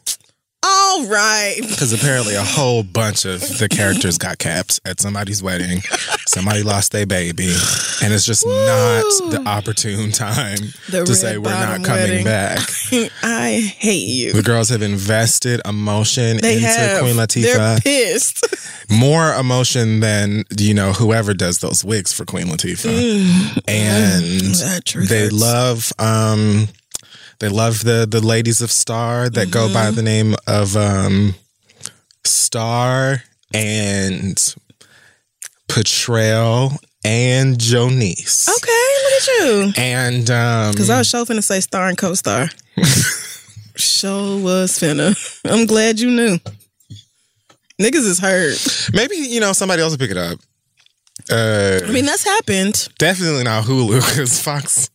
[0.70, 1.56] All right.
[1.60, 5.80] because apparently a whole bunch of the characters got capped at somebody's wedding.
[6.26, 7.54] Somebody lost their baby,
[8.02, 10.58] and it's just not the opportune time
[10.90, 12.24] The to say we're not coming wedding.
[12.24, 12.58] back.
[13.22, 14.32] I hate you.
[14.34, 17.00] The girls have invested emotion They into have.
[17.02, 18.44] Queen They're pissed.
[18.90, 25.28] More emotion than you know whoever does those wigs for Queen Latifah, and That they
[25.28, 26.68] love um
[27.40, 29.74] they love the the ladies of Star that go Mm-hmm.
[29.74, 31.34] by the name of um
[32.24, 33.22] Star
[33.54, 34.54] and
[35.68, 36.72] Portrayal
[37.04, 38.48] and Jonice.
[38.48, 39.72] Okay, look at you.
[39.82, 42.48] And um Because I was sure finna say star and co-star.
[43.76, 45.14] Show was finna.
[45.44, 46.38] I'm glad you knew.
[47.80, 48.90] Niggas is hurt.
[48.92, 50.38] maybe you know somebody else will pick it up.
[51.30, 52.88] Uh I mean, that's happened.
[52.98, 54.90] definitely not Hulu because Fox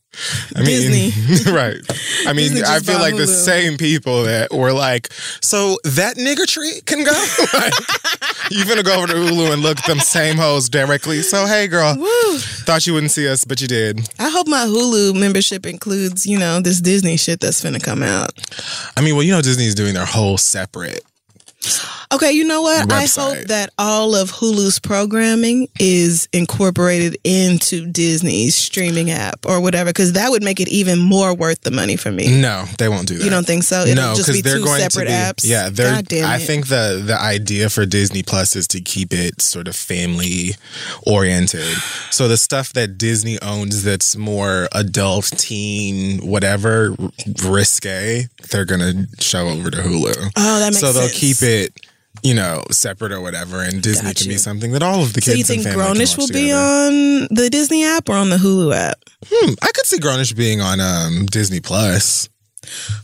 [0.55, 1.51] I mean, Disney.
[1.51, 1.81] right.
[2.27, 6.81] I mean, I feel like the same people that were like, so that nigger tree
[6.85, 7.11] can go?
[7.53, 7.73] like,
[8.51, 11.21] you finna go over to Hulu and look at them same hoes directly.
[11.21, 12.37] So, hey, girl, Woo.
[12.37, 14.07] thought you wouldn't see us, but you did.
[14.19, 18.31] I hope my Hulu membership includes, you know, this Disney shit that's finna come out.
[18.95, 21.03] I mean, well, you know, Disney's doing their whole separate.
[22.11, 22.91] Okay, you know what?
[22.91, 29.89] I hope that all of Hulu's programming is incorporated into Disney's streaming app or whatever,
[29.89, 32.39] because that would make it even more worth the money for me.
[32.39, 33.23] No, they won't do that.
[33.23, 33.81] You don't think so?
[33.81, 35.41] It'll no, just because be they're two going separate to be, apps.
[35.43, 35.95] Yeah, they're.
[35.95, 36.39] God damn I it.
[36.39, 40.51] think the the idea for Disney Plus is to keep it sort of family
[41.07, 41.65] oriented.
[42.11, 46.95] So the stuff that Disney owns that's more adult, teen, whatever,
[47.43, 50.31] risque, they're gonna show over to Hulu.
[50.35, 50.93] Oh, that makes sense.
[50.93, 51.52] so they'll keep it.
[52.21, 55.19] You know, separate or whatever, and Disney Got can be something that all of the
[55.19, 55.25] kids.
[55.25, 58.37] So you and think family Grownish will be on the Disney app or on the
[58.37, 58.97] Hulu app?
[59.27, 62.29] Hmm, I could see Grownish being on um, Disney Plus.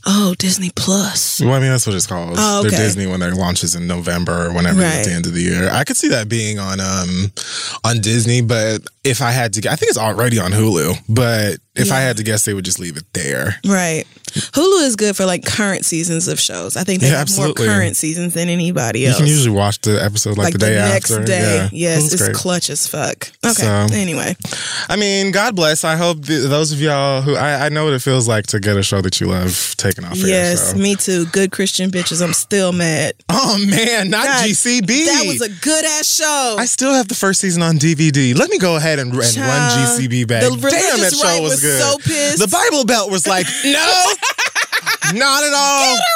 [0.06, 1.42] Oh, Disney Plus.
[1.42, 2.36] Well, I mean, that's what it's called.
[2.38, 2.78] Oh, The okay.
[2.78, 5.70] Disney when it launches in November or whenever at the end of the year.
[5.72, 7.32] I could see that being on um
[7.84, 10.96] on Disney, but if I had to, I think it's already on Hulu.
[11.10, 13.56] But if I had to guess, they would just leave it there.
[13.66, 14.06] Right.
[14.30, 16.78] Hulu is good for like current seasons of shows.
[16.78, 17.66] I think they Yeah, have absolutely.
[17.66, 19.18] more current seasons than anybody else.
[19.18, 21.24] You can usually watch the episode like, like the day next after.
[21.26, 21.56] day.
[21.56, 21.70] Yeah.
[21.72, 22.36] Yes, Hulu's it's great.
[22.36, 23.32] clutch as fuck.
[23.46, 23.64] Okay.
[23.64, 24.36] So- anyway,
[24.88, 25.84] I mean, God bless.
[25.84, 28.60] I hope th- those of y'all who I, I know what it feels like to
[28.60, 31.26] get a show that you love taken off yes, me too.
[31.28, 32.22] Good Christian bitches.
[32.22, 33.14] I'm still mad.
[33.30, 34.86] Oh man, not God, GCB.
[35.06, 36.56] That was a good ass show.
[36.60, 38.36] I still have the first season on DVD.
[38.38, 40.44] Let me go ahead and, and run GCB back.
[40.44, 41.82] the Damn, that show was, was good.
[41.82, 42.40] so pissed.
[42.40, 44.04] The Bible Belt was like, no,
[45.14, 45.96] not at all.
[45.96, 46.10] Get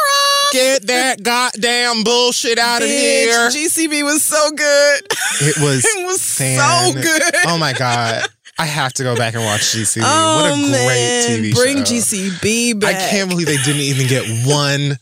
[0.53, 3.49] Get that goddamn bullshit out of here.
[3.49, 5.01] GCB was so good.
[5.41, 5.83] it was.
[5.85, 7.33] it was fan- so good.
[7.47, 8.23] Oh my god,
[8.59, 10.03] I have to go back and watch GCB.
[10.05, 11.39] Oh, what a oh, great man.
[11.39, 11.93] TV Bring show.
[11.93, 12.95] GCB back.
[12.95, 14.99] I can't believe they didn't even get one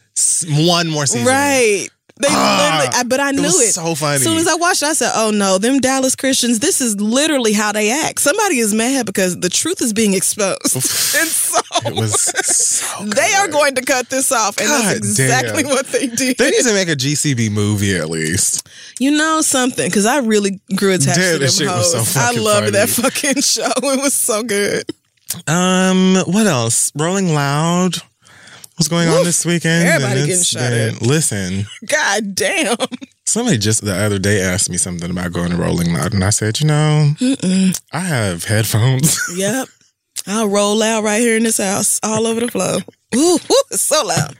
[0.66, 1.28] one more season.
[1.28, 1.90] Right.
[2.22, 3.74] They Ah, literally, I, but I it knew was it.
[3.74, 4.16] so funny.
[4.16, 6.60] As soon as I watched, it, I said, "Oh no, them Dallas Christians.
[6.60, 8.20] This is literally how they act.
[8.22, 12.14] Somebody is mad because the truth is being exposed, and so It was
[12.46, 15.72] so they are going to cut this off, and God that's exactly damn.
[15.72, 16.38] what they did.
[16.38, 18.68] They need to make a GCB movie at least.
[19.00, 19.88] you know something?
[19.88, 22.08] Because I really grew attached Dude, to them shit hoes.
[22.10, 23.72] so I loved that fucking show.
[23.78, 24.84] It was so good.
[25.48, 26.92] Um, what else?
[26.96, 27.96] Rolling Loud.
[28.82, 29.88] What's going on this weekend?
[29.88, 31.02] Everybody getting shot been- at.
[31.04, 32.76] Listen, God damn.
[33.28, 36.32] somebody just the other day asked me something about going to Rolling Loud, and I
[36.32, 37.12] said, you know,
[37.94, 39.20] I have headphones.
[39.38, 39.68] Yep.
[40.26, 42.80] I'll roll out right here in this house, all over the floor.
[43.16, 44.36] Ooh, ooh, it's so loud.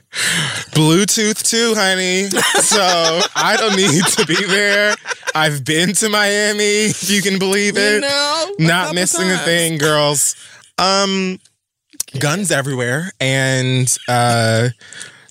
[0.72, 2.28] Bluetooth too, honey.
[2.62, 4.96] So I don't need to be there.
[5.36, 7.94] I've been to Miami, if you can believe it.
[7.94, 10.34] You know, Not missing a thing, girls.
[10.78, 11.38] Um,
[12.18, 14.68] guns everywhere, and uh,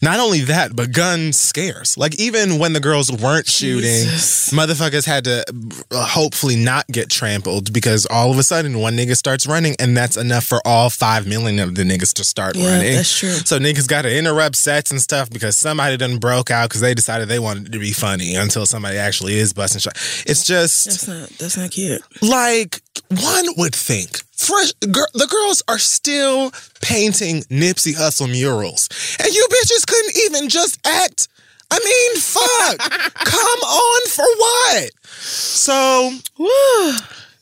[0.04, 1.96] not only that, but gun scares.
[1.96, 4.50] Like even when the girls weren't shooting, Jesus.
[4.52, 5.44] motherfuckers had to
[5.92, 9.96] uh, hopefully not get trampled because all of a sudden one nigga starts running, and
[9.96, 12.94] that's enough for all five million of the niggas to start Yeah, running.
[12.96, 13.30] that's true.
[13.30, 16.96] So niggas got to interrupt sets and stuff because somebody done broke out because they
[16.96, 19.94] decided they wanted to be funny until somebody actually is busting shot.
[20.26, 22.02] It's just That's not that's not cute.
[22.24, 26.52] like one would think fresh gir- the girls are still
[26.82, 28.90] painting Nipsey Hussle murals.
[29.20, 31.28] And you bitches couldn't even just act.
[31.70, 33.14] I mean fuck.
[33.14, 34.92] Come on for what?
[35.10, 36.12] So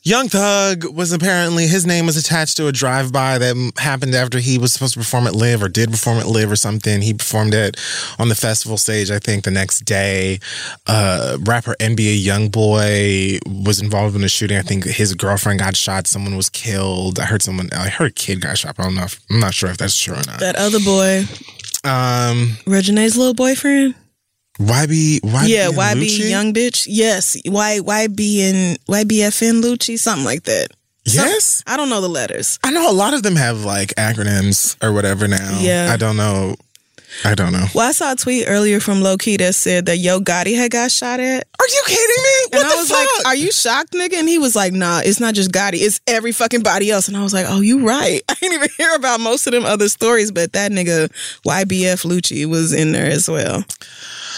[0.10, 4.58] Young Thug was apparently his name was attached to a drive-by that happened after he
[4.58, 7.04] was supposed to perform at LIV or did perform at LIV or something.
[7.04, 7.78] He performed it
[8.18, 9.12] on the festival stage.
[9.12, 10.40] I think the next day.
[10.88, 14.58] Uh, rapper NBA YoungBoy was involved in a shooting.
[14.58, 16.08] I think his girlfriend got shot.
[16.08, 17.20] Someone was killed.
[17.20, 17.70] I heard someone.
[17.72, 18.80] I heard a kid got shot.
[18.80, 19.04] I don't know.
[19.04, 20.40] If, I'm not sure if that's true or not.
[20.40, 21.26] That other boy,
[21.84, 23.94] Um, Regine's little boyfriend.
[24.60, 26.30] YB, YB, yeah, and YB Lucci?
[26.30, 26.86] young bitch.
[26.90, 30.68] Yes, Y YB and YBFN Lucci, something like that.
[31.08, 31.64] Some- Yes.
[31.66, 32.60] I don't know the letters.
[32.64, 35.58] I know a lot of them have like acronyms or whatever now.
[35.60, 35.90] Yeah.
[35.92, 36.56] I don't know.
[37.26, 37.66] I don't know.
[37.76, 40.92] Well, I saw a tweet earlier from Loki that said that Yo Gotti had got
[40.92, 41.48] shot at.
[41.60, 42.58] Are you kidding me?
[42.58, 42.98] What and the I was fuck?
[43.18, 46.00] like, "Are you shocked, nigga?" And he was like, "Nah, it's not just Gotti; it's
[46.08, 48.22] every fucking body else." And I was like, "Oh, you right.
[48.30, 51.10] I didn't even hear about most of them other stories, but that nigga
[51.46, 53.64] YBF Lucci was in there as well.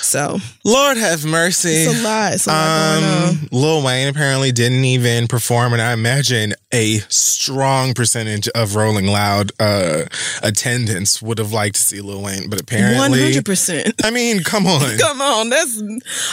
[0.01, 1.69] So Lord have mercy.
[1.69, 2.33] it's a lot.
[2.33, 3.29] It's a lot.
[3.29, 9.07] Um, Lil Wayne apparently didn't even perform, and I imagine a strong percentage of Rolling
[9.07, 10.05] Loud uh,
[10.41, 13.93] attendance would have liked to see Lil Wayne, but apparently, hundred percent.
[14.03, 14.81] I mean, come on.
[14.99, 15.81] Come on, that's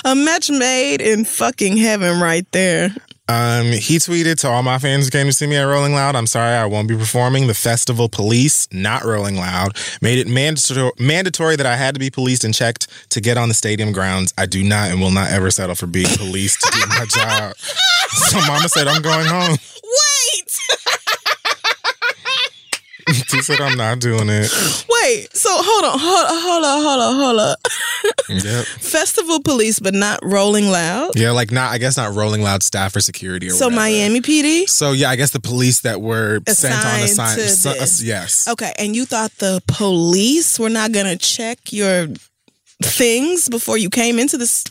[0.05, 2.95] a match made in fucking heaven right there.
[3.31, 6.17] Um, he tweeted to all my fans who came to see me at Rolling Loud.
[6.17, 7.47] I'm sorry, I won't be performing.
[7.47, 12.09] The festival police, not Rolling Loud, made it mandatory mandatory that I had to be
[12.11, 14.33] policed and checked to get on the stadium grounds.
[14.39, 17.55] I do not and will not ever settle for being policed to do my job.
[18.11, 19.59] So Mama said I'm going home.
[23.09, 24.51] Wait, She said I'm not doing it.
[25.03, 25.35] wait.
[25.35, 27.57] So hold on, hold on, hold on, hold on, hold on.
[28.45, 28.67] Yep.
[28.67, 31.17] Festival police, but not Rolling Loud.
[31.19, 31.73] Yeah, like not.
[31.73, 33.81] I guess not Rolling Loud staff or security or So whatever.
[33.81, 34.69] Miami PD.
[34.69, 37.39] So yeah, I guess the police that were sent on Assigned assignment.
[37.63, 38.01] to this.
[38.03, 38.47] Uh, yes.
[38.49, 42.09] Okay, and you thought the police were not gonna check your
[42.83, 44.65] things before you came into this?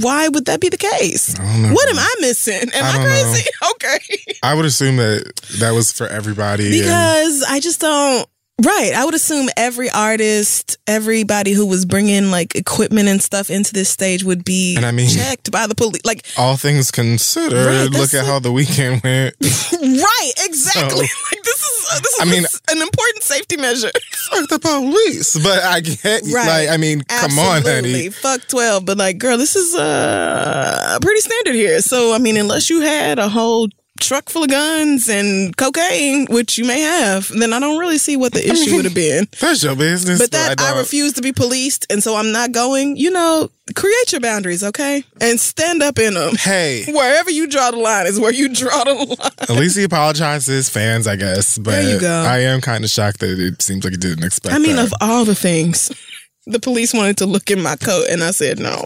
[0.00, 1.38] Why would that be the case?
[1.38, 1.72] I don't know.
[1.72, 2.70] What am I missing?
[2.74, 3.48] Am I I, crazy?
[3.74, 3.98] Okay.
[4.42, 6.66] I would assume that that was for everybody.
[6.66, 8.28] and- Because I just don't.
[8.64, 8.92] Right.
[8.94, 13.88] I would assume every artist, everybody who was bringing like equipment and stuff into this
[13.88, 16.04] stage would be And I mean- checked by the police.
[16.04, 19.34] Like, all things considered, Right, look at like- how the weekend went.
[19.40, 21.06] right, exactly.
[21.06, 23.90] So- like this is uh, this is I mean- an important safety measure.
[24.30, 25.36] Fuck the police.
[25.42, 26.46] But I get, Right.
[26.46, 28.10] like, I mean, come on, honey.
[28.10, 28.84] Fuck 12.
[28.86, 31.80] But like, girl, this is uh pretty standard here.
[31.80, 33.68] So I mean, unless you had a whole
[34.02, 38.16] truck full of guns and cocaine, which you may have, then I don't really see
[38.16, 39.26] what the issue would have been.
[39.40, 40.18] That's your business.
[40.20, 42.96] But that I, don't- refuse to be policed, and so I'm not going.
[42.96, 46.34] You know, create your boundaries, okay, and stand up in them.
[46.36, 49.30] Hey, Wherever you draw the line is where you draw the line.
[49.40, 51.56] at least he apologized to his fans, I guess.
[51.58, 52.22] But There you go.
[52.28, 54.86] I am kind of shocked that it seems like he didn't expect I mean, that.
[54.86, 55.90] of all the things,
[56.46, 58.84] the police wanted to look in my coat, and I said no.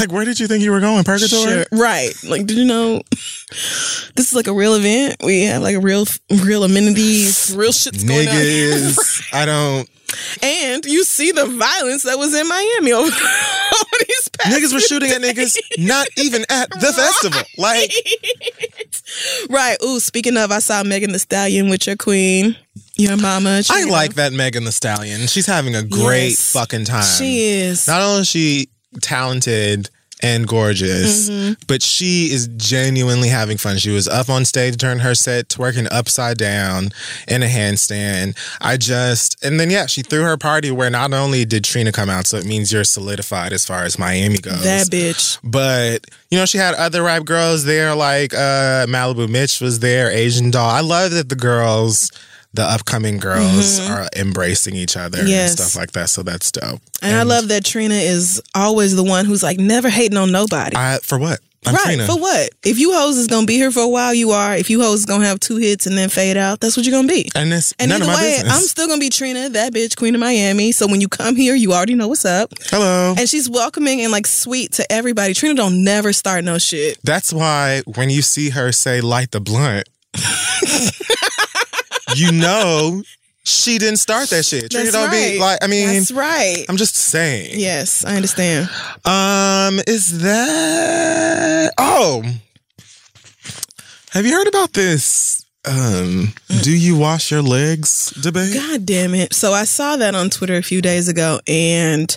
[0.00, 1.04] Like, where did you think you were going?
[1.04, 1.42] Purgatory?
[1.42, 1.64] Sure.
[1.70, 2.12] Right.
[2.24, 5.16] Like, did you know this is like a real event?
[5.24, 6.06] We have like a real,
[6.42, 8.34] real amenities, real shit's going on.
[8.34, 9.28] Niggas.
[9.32, 9.88] I don't.
[10.42, 14.80] And you see the violence that was in Miami over, over these past Niggas were
[14.80, 17.40] shooting at niggas, not even at the festival.
[17.56, 17.90] Like,
[19.48, 19.76] right.
[19.82, 22.56] Ooh, speaking of, I saw Megan Thee Stallion with your queen,
[22.96, 23.62] your mama.
[23.70, 25.26] I like that Megan Thee Stallion.
[25.28, 26.52] She's having a great Yes.
[26.52, 27.04] fucking time.
[27.04, 27.86] She is.
[27.86, 28.68] Not only is she
[29.00, 29.88] talented
[30.24, 31.54] and gorgeous, Mm-hmm.
[31.66, 33.76] but she is genuinely having fun.
[33.78, 36.90] She was up on stage during her set, twerking upside down
[37.26, 38.36] in a handstand.
[38.60, 42.08] I just, and then yeah, she threw her party where not only did Trina come
[42.08, 44.62] out, so it means you're solidified as far as Miami goes.
[44.62, 45.38] that bitch.
[45.42, 50.08] But you know, she had other rap girls there, like uh, Malibu Miitch was there,
[50.08, 50.70] Asian Doll.
[50.70, 52.12] I love that the girls,
[52.54, 55.28] the upcoming girls, are embracing each other Mm-hmm.
[55.28, 55.50] Yes.
[55.52, 56.08] and stuff like that.
[56.10, 56.80] So that's dope.
[57.02, 60.76] And, I love that Trina is always the one who's like never hating on nobody.
[60.76, 61.40] I for what?
[61.64, 61.84] I'm right.
[61.84, 62.06] Trina.
[62.06, 62.50] For what?
[62.64, 64.56] If you hoes is gonna be here for a while, you are.
[64.56, 66.92] If you hoes is gonna have two hits and then fade out, that's what you're
[66.94, 67.28] gonna be.
[67.36, 68.52] and it's And none either of my way, business.
[68.52, 70.72] I'm still gonna be Trina, that bitch, Queen of Miami.
[70.72, 72.50] So when you come here, you already know what's up.
[72.66, 73.14] Hello.
[73.16, 75.34] And she's welcoming and like sweet to everybody.
[75.34, 76.98] Trina don't never start no shit.
[77.04, 79.88] That's why when you see her say light the blunt,
[82.16, 83.02] you know
[83.44, 84.70] she didn't start that shit.
[84.70, 85.32] Trina That's don't right.
[85.32, 86.64] be like I mean That's right.
[86.68, 87.58] I'm just saying.
[87.58, 88.68] yes, I understand.
[89.04, 92.22] Um, is that oh
[94.10, 95.41] have you heard about this?
[95.64, 96.32] Um,
[96.62, 98.52] do you wash your legs debate?
[98.52, 99.32] God damn it.
[99.32, 102.16] So I saw that on Twitter a few days ago and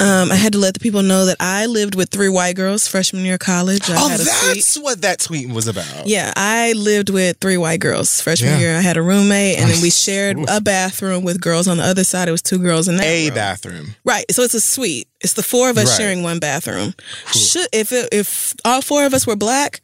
[0.00, 2.88] um, I had to let the people know that I lived with three white girls
[2.88, 3.88] freshman year of college.
[3.88, 4.54] I Oh, had a suite.
[4.56, 6.08] that's what that tweet was about.
[6.08, 8.20] Yeah, I lived with three white girls.
[8.20, 8.58] Freshman Yeah.
[8.58, 11.84] year, I had a roommate, and then we shared a bathroom with girls on the
[11.84, 12.26] other side.
[12.28, 13.34] It was two girls in that A room.
[13.34, 13.94] bathroom.
[14.04, 14.24] Right.
[14.32, 15.06] So it's a suite.
[15.20, 15.96] It's the four of us Right.
[15.98, 16.94] sharing one bathroom.
[17.32, 19.80] Should if it, if all four of us were black,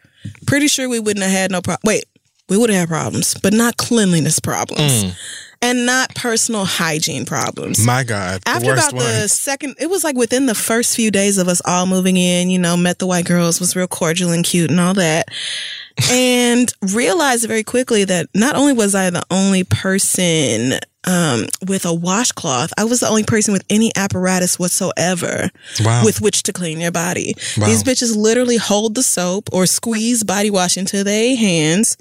[0.46, 1.80] pretty sure we wouldn't have had no problem.
[1.84, 2.04] Wait,
[2.48, 5.04] we would have had problems, but not cleanliness problems.
[5.04, 5.16] Mm.
[5.64, 7.86] And not personal hygiene problems.
[7.86, 8.40] My God.
[8.42, 9.32] the After about the ones.
[9.32, 12.58] second, it was like within the first few days of us all moving in, you
[12.58, 15.28] know, met the white girls, was real cordial and cute and all that.
[16.10, 21.92] and realized very quickly that not only was I the only person um, with a
[21.92, 25.50] washcloth, I was the only person with any apparatus whatsoever
[25.80, 26.04] Wow.
[26.04, 27.34] with which to clean your body.
[27.58, 27.66] Wow.
[27.66, 31.96] These bitches literally hold the soap or squeeze body wash into their hands,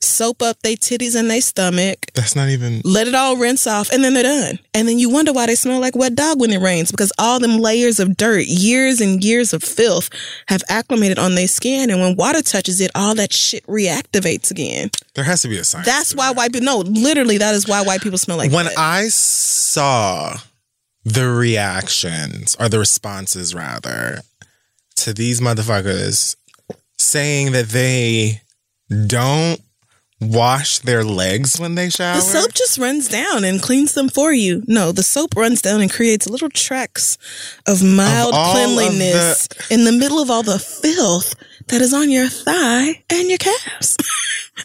[0.00, 2.80] soap up their titties and their stomach, That's not even.
[2.84, 4.58] let it all rinse off, and then they're done.
[4.74, 7.38] And then you wonder why they smell like wet dog when it rains because all
[7.40, 10.08] them layers of dirt, years and years of filth
[10.48, 11.90] have acclimated on their skin.
[11.90, 14.90] And when water touches it, all that shit reactivates again.
[15.16, 15.82] There has to be a sign.
[15.84, 18.78] That's why white people, no, literally, that is why white people smell like when that.
[18.78, 20.36] I saw
[21.04, 24.20] the reactions or the responses rather
[24.96, 26.36] to these motherfuckers
[26.98, 28.42] saying that they
[29.06, 29.60] don't
[30.20, 32.16] wash their legs when they shower.
[32.16, 34.64] The soap just runs down and cleans them for you.
[34.66, 37.16] No, the soap runs down and creates little tracks
[37.66, 41.34] of mild of cleanliness in the middle of all the filth
[41.68, 43.96] that is on your thigh and your calves.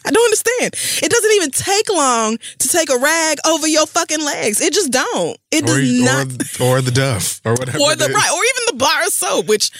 [0.04, 0.74] I don't understand.
[1.04, 4.60] It doesn't even take long to take a rag over your fucking legs.
[4.60, 5.36] It just don't.
[5.50, 6.60] It or, does not.
[6.60, 7.78] or, or the duff or whatever.
[7.78, 9.70] Or the right, or even the bar of soap, which,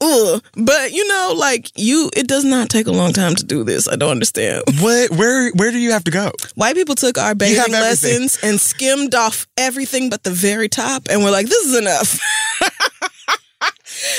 [0.00, 0.42] ugh.
[0.54, 3.88] But you know, like you, it does not take a long time to do this.
[3.88, 4.64] I don't understand.
[4.80, 5.10] What?
[5.12, 5.52] Where?
[5.52, 6.32] Where do you have to go?
[6.56, 11.22] White people took our bathing lessons and skimmed off everything but the very top, and
[11.22, 12.18] we're like, this is enough.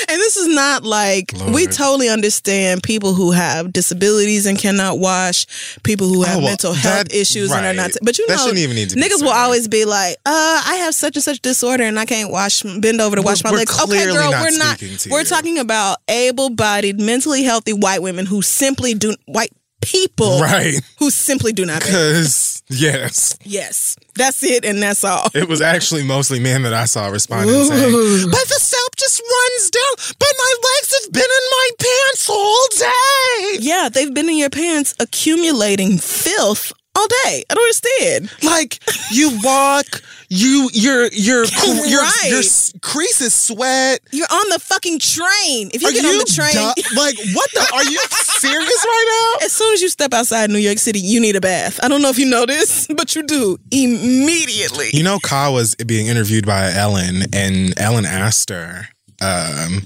[0.08, 5.46] and this is not like we totally understand people who have disabilities and cannot wash,
[5.82, 7.82] people who have Oh, well, mental health that- issues and are not.
[7.86, 7.96] right.
[8.02, 10.62] but you That know, shouldn't even need to be niggas will always be like, "Uh,
[10.66, 13.50] I have such and such disorder and I can't wash, bend over to wash my
[13.50, 14.82] we're legs." Okay, girl, not we're not.
[15.10, 15.24] We're you.
[15.24, 20.74] talking about able-bodied, mentally healthy white women who simply do white people Right.
[20.98, 21.80] who simply do not.
[21.82, 25.28] Because yes, Yes, that's it, and that's all.
[25.34, 29.70] it was actually mostly men that I saw responding saying, "But the soap just runs
[29.70, 30.14] down.
[30.18, 33.58] But my legs have been in my pants all day.
[33.60, 37.44] Yeah, they've been in your pants accumulating filth all day.
[37.48, 38.30] I don't understand.
[38.42, 38.78] Like
[39.10, 40.02] you walk,
[40.34, 42.42] you your your your your, your
[42.80, 45.70] creases sweat." You're on the fucking train.
[45.74, 47.70] If you Are get you on the train, du- like what the?
[47.74, 49.44] Are you serious right now?
[49.46, 51.78] as soon as you step outside New York City, you need a bath.
[51.82, 54.90] I don't know if you know this, but you do immediately.
[54.92, 58.88] You know, Ka was being interviewed by Ellen, and Ellen asked her,
[59.20, 59.82] um,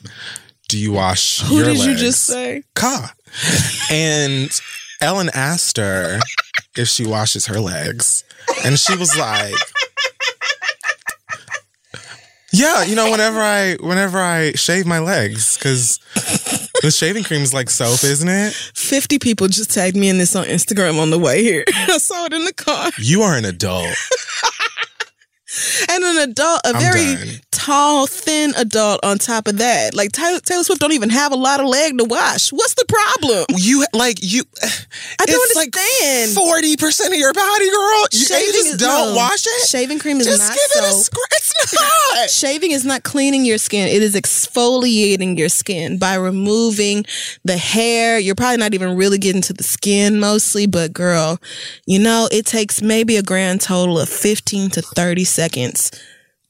[0.69, 2.63] "Do you wash Who your did you just say?
[2.75, 3.13] Ka.
[3.91, 4.51] And
[5.01, 6.21] Ellen asked her
[6.77, 8.23] if she washes her legs,
[8.65, 9.55] and she was like.
[12.57, 15.99] Yeah, you know, whenever I whenever I shave my legs, because
[16.81, 18.55] the shaving cream is like soap, isn't it?
[18.75, 21.65] 50 people just tagged me in this on Instagram on the way here.
[21.75, 22.91] I saw it in the car.
[22.99, 23.95] You are an adult.
[25.91, 27.41] And an adult, a I'm very done.
[27.51, 29.95] tall, thin adult on top of that.
[29.95, 32.51] Like Taylor, Taylor Swift don't even have a lot of leg to wash.
[32.53, 33.45] What's the problem?
[33.57, 34.43] You like you.
[35.21, 36.35] I don't understand.
[36.35, 38.07] Like Forty percent of your body, girl.
[38.13, 39.17] You, and you just is- don't no.
[39.17, 39.69] wash it.
[39.69, 41.15] Shaving cream is just not give it a soap.
[41.33, 42.31] It's not.
[42.31, 43.89] Shaving is not cleaning your skin.
[43.89, 47.05] It is exfoliating your skin by removing
[47.45, 48.19] the hair.
[48.19, 51.39] You're probably not even really getting to the skin mostly, but girl,
[51.87, 55.93] you know, it takes maybe a grand total of 15 to 30 seconds seconds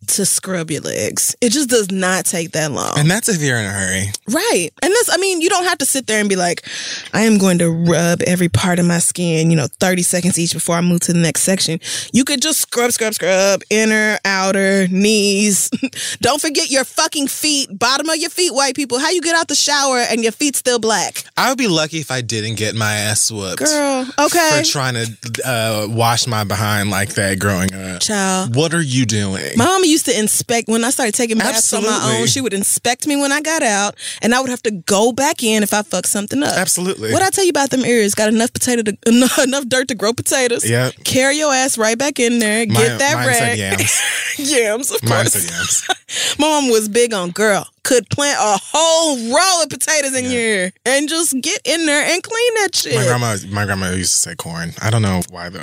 [0.07, 1.35] to scrub your legs.
[1.41, 2.99] It just does not take that long.
[2.99, 4.05] and that's if you're in a hurry.
[4.29, 4.71] Right.
[4.83, 6.67] And this, I mean, you don't have to sit there and be like,
[7.13, 10.53] I am going to rub every part of my skin, you know, 30 seconds each
[10.53, 11.81] before I move to the next section.
[12.13, 15.71] You could just scrub, scrub, scrub, inner, outer, knees.
[16.21, 18.99] don't forget your fucking feet, bottom of your feet, white people.
[18.99, 21.25] How you get out the shower and your feet still black?
[21.37, 24.63] I would be lucky if I didn't get my ass whooped Girl, okay.
[24.63, 28.01] for trying to uh, wash my behind like that growing up.
[28.01, 28.55] Child.
[28.55, 29.53] What are you doing?
[29.57, 32.27] My mama used to inspect when I started taking baths on my own.
[32.27, 35.43] She would inspect me when I got out, and I would have to go back
[35.43, 36.55] in if I fucked something up.
[36.57, 37.13] Absolutely.
[37.13, 38.15] What I tell you about them areas?
[38.15, 40.69] Got enough potato to enough, enough dirt to grow potatoes.
[40.69, 40.95] Yep.
[41.05, 42.67] Carry your ass right back in there.
[42.67, 43.59] My- get that rag.
[43.59, 44.03] yams.
[44.39, 45.51] yams, of Mine course.
[45.51, 45.87] yams.
[46.39, 47.67] My mom was big on girl.
[47.83, 52.21] Could plant a whole row of potatoes in here and just get in there and
[52.23, 52.95] clean that shit.
[52.97, 54.73] My grandma, my grandma used to say corn.
[54.83, 55.63] I don't know why though.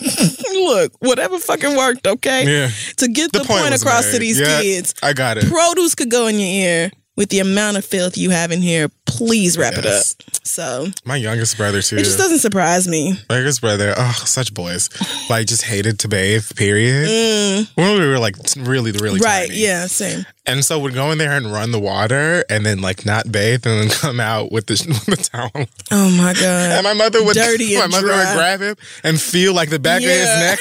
[0.52, 2.44] Look, whatever fucking worked, okay?
[2.46, 2.70] Yeah.
[2.98, 4.94] To get the, point, was across to these Yeah, kids.
[5.02, 5.46] I got it.
[5.46, 6.90] Produce could go in your ear.
[7.18, 10.14] With the amount of filth you have in here, please wrap Yes.
[10.20, 10.36] it up.
[10.46, 11.96] So My youngest brother too.
[11.96, 13.18] it just doesn't surprise me.
[13.28, 14.88] My youngest brother, oh, such boys,
[15.30, 16.44] like just hated to bathe.
[16.56, 17.66] Period.
[17.74, 19.24] When we were like really, really Mm.
[19.24, 19.60] Right, tiny.
[19.60, 20.24] yeah, same.
[20.46, 23.66] And so we'd go in there and run the water, and then like not bathe,
[23.66, 24.74] and then come out with the,
[25.08, 25.50] with the towel.
[25.90, 26.70] Oh my god.
[26.72, 28.16] And my mother would Dirty my mother dry.
[28.24, 30.08] would grab him and feel like the back Yeah.
[30.10, 30.58] of his neck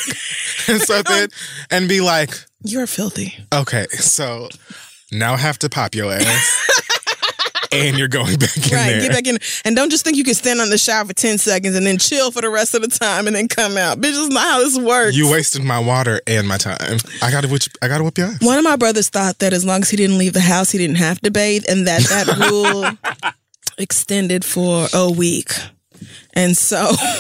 [0.70, 1.28] and something,
[1.72, 2.34] and be like,
[2.64, 3.38] You're filthy.
[3.53, 4.49] "Okay, so
[5.12, 6.64] now have to pop your ass."
[7.70, 9.01] And you're going back in Right, there.
[9.01, 11.38] get back in, and don't just think you can stand on the shower for ten
[11.38, 13.97] seconds and then chill for the rest of the time and then come out.
[13.99, 15.18] Bitch, that's not how this works.
[15.18, 16.97] You wasted my water and my time.
[17.22, 18.41] I gotta whip, I gotta whip your ass.
[18.41, 20.78] One of my brothers thought that as long as he didn't leave the house, he
[20.78, 22.89] didn't have to bathe, and that that rule
[23.78, 25.51] extended for a week.
[26.36, 26.78] And so,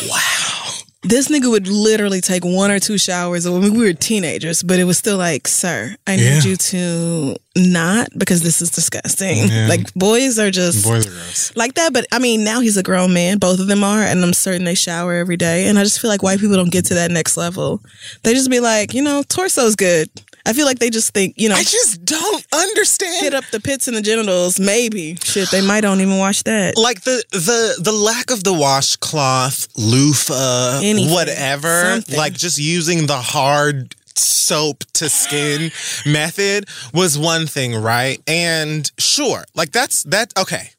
[0.09, 0.66] wow,
[1.09, 3.45] this nigga would literally take one or two showers.
[3.45, 6.41] I mean, we were teenagers, but it was still like, sir, I need Yeah.
[6.43, 9.47] you to not because this is disgusting.
[9.47, 9.67] Yeah.
[9.67, 11.51] Like boys are just Boys are gross.
[11.55, 11.91] like that.
[11.93, 13.39] But I mean, now he's a grown man.
[13.39, 15.67] Both of them are, and I'm certain they shower every day.
[15.67, 17.81] And I just feel like white people don't get to that next level.
[18.23, 20.09] They just be like, you know, torso's good.
[20.47, 23.23] I feel like they just think, you know, I just don't understand.
[23.23, 24.59] hit up the pits and the genitals.
[24.59, 26.77] Maybe shit, they might don't even watch that.
[26.77, 31.13] like the the the lack of the washcloth, loofah, Anything.
[31.13, 32.15] whatever, Something.
[32.17, 35.71] like just using the hard soap to skin
[36.05, 38.19] method was one thing, right?
[38.27, 40.71] And sure, like that's that okay.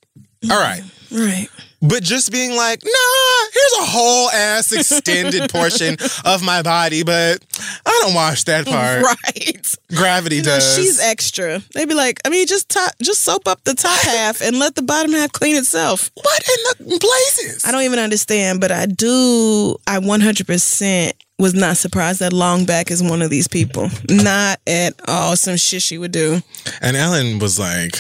[0.50, 0.82] All right.
[1.10, 1.48] Right.
[1.80, 7.44] But just being like, nah, here's a whole ass extended portion of my body, but
[7.86, 9.02] I don't wash that part.
[9.04, 9.74] Right.
[9.94, 10.74] Gravity You know, does.
[10.76, 11.62] she's extra.
[11.74, 14.74] They'd be like, I mean, just top, just soap up the top half and let
[14.74, 16.10] the bottom half clean itself.
[16.14, 17.62] what in the blazes?
[17.64, 19.76] I don't even understand, but I do.
[19.86, 23.88] I 100% was not surprised that Longback is one of these people.
[24.10, 25.36] Not at all.
[25.36, 26.40] Some shit she would do.
[26.80, 27.94] And Ellen was like,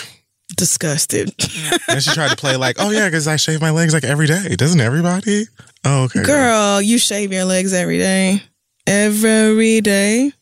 [0.58, 1.32] Disgusted.
[1.88, 4.26] and she tried to play like, oh yeah, because I shave my legs like every
[4.26, 4.56] day.
[4.56, 5.44] Doesn't everybody?
[5.84, 6.22] Oh, okay.
[6.24, 8.42] Girl, you shave your legs every day.
[8.86, 10.32] Every day.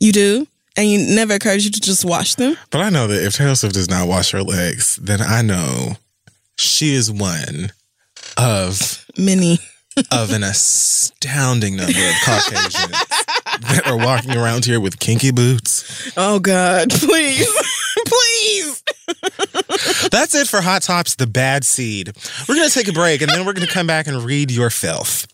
[0.00, 0.46] You do?
[0.76, 2.56] And you never occurred you to just wash them?
[2.70, 5.92] But I know that if Taylor Swift does not wash her legs, then I know
[6.56, 7.72] she is one
[8.36, 9.58] of Many.
[10.12, 12.90] of an astounding number of Caucasians
[13.70, 16.12] that are walking around here with kinky boots.
[16.16, 16.90] Oh, God.
[16.90, 17.48] Please.
[18.06, 18.75] Please.
[20.10, 22.12] That's it for Hot Tops, the bad seed.
[22.48, 24.50] We're going to take a break and then we're going to come back and read
[24.50, 25.26] your filth.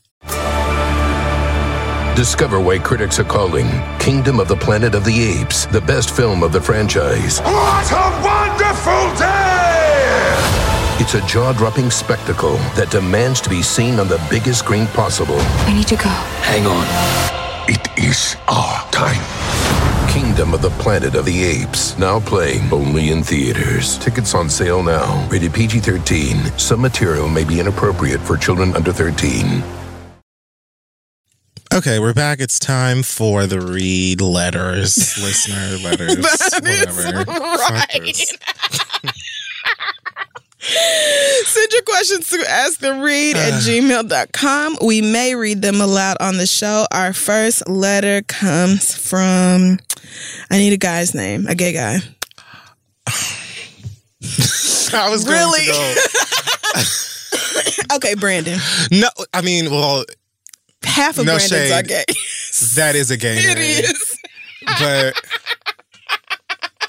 [2.17, 3.67] Discover why critics are calling
[3.99, 7.41] Kingdom of the Planet of the Apes the best film of the franchise.
[7.41, 9.83] What a wonderful day!
[11.01, 15.39] It's a jaw dropping spectacle that demands to be seen on the biggest screen possible.
[15.41, 16.11] I need to go.
[16.45, 16.87] Hang on.
[17.69, 19.42] It is our time.
[20.13, 23.97] Kingdom of the Planet of the Apes, now playing only in theaters.
[23.97, 25.27] Tickets on sale now.
[25.31, 26.59] Rated PG 13.
[26.59, 29.63] Some material may be inappropriate for children under 13.
[31.73, 32.41] Okay, we're back.
[32.41, 36.27] It's time for the read letters, listener letters,
[36.61, 37.25] whatever.
[37.25, 38.37] Fuck this.
[40.63, 44.79] Send your questions to ask the read at gmail.com.
[44.85, 46.87] We may read them aloud on the show.
[46.93, 49.79] Our first letter comes from,
[50.51, 51.99] I need a guy's name, a gay guy.
[54.95, 55.67] I was going Really?
[57.95, 58.59] Okay, Brandon.
[58.91, 60.05] No, I mean, well,
[60.85, 61.73] Half of No Brandon's shade.
[61.73, 62.05] are gay.
[62.77, 63.85] that is a gay it name.
[63.85, 64.19] is.
[64.79, 65.15] but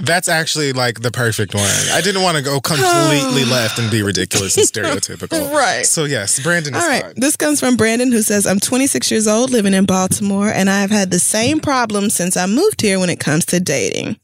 [0.04, 1.70] that's actually like the perfect one.
[1.92, 5.52] I didn't want to go completely left and be ridiculous and stereotypical.
[5.54, 5.86] Right.
[5.86, 7.04] So yes, Brandon is All right.
[7.04, 7.14] fine.
[7.16, 10.82] This comes from Brandon who says, I'm 26 years old, living in Baltimore, and I
[10.82, 14.18] have had the same problem since I moved here when it comes to dating.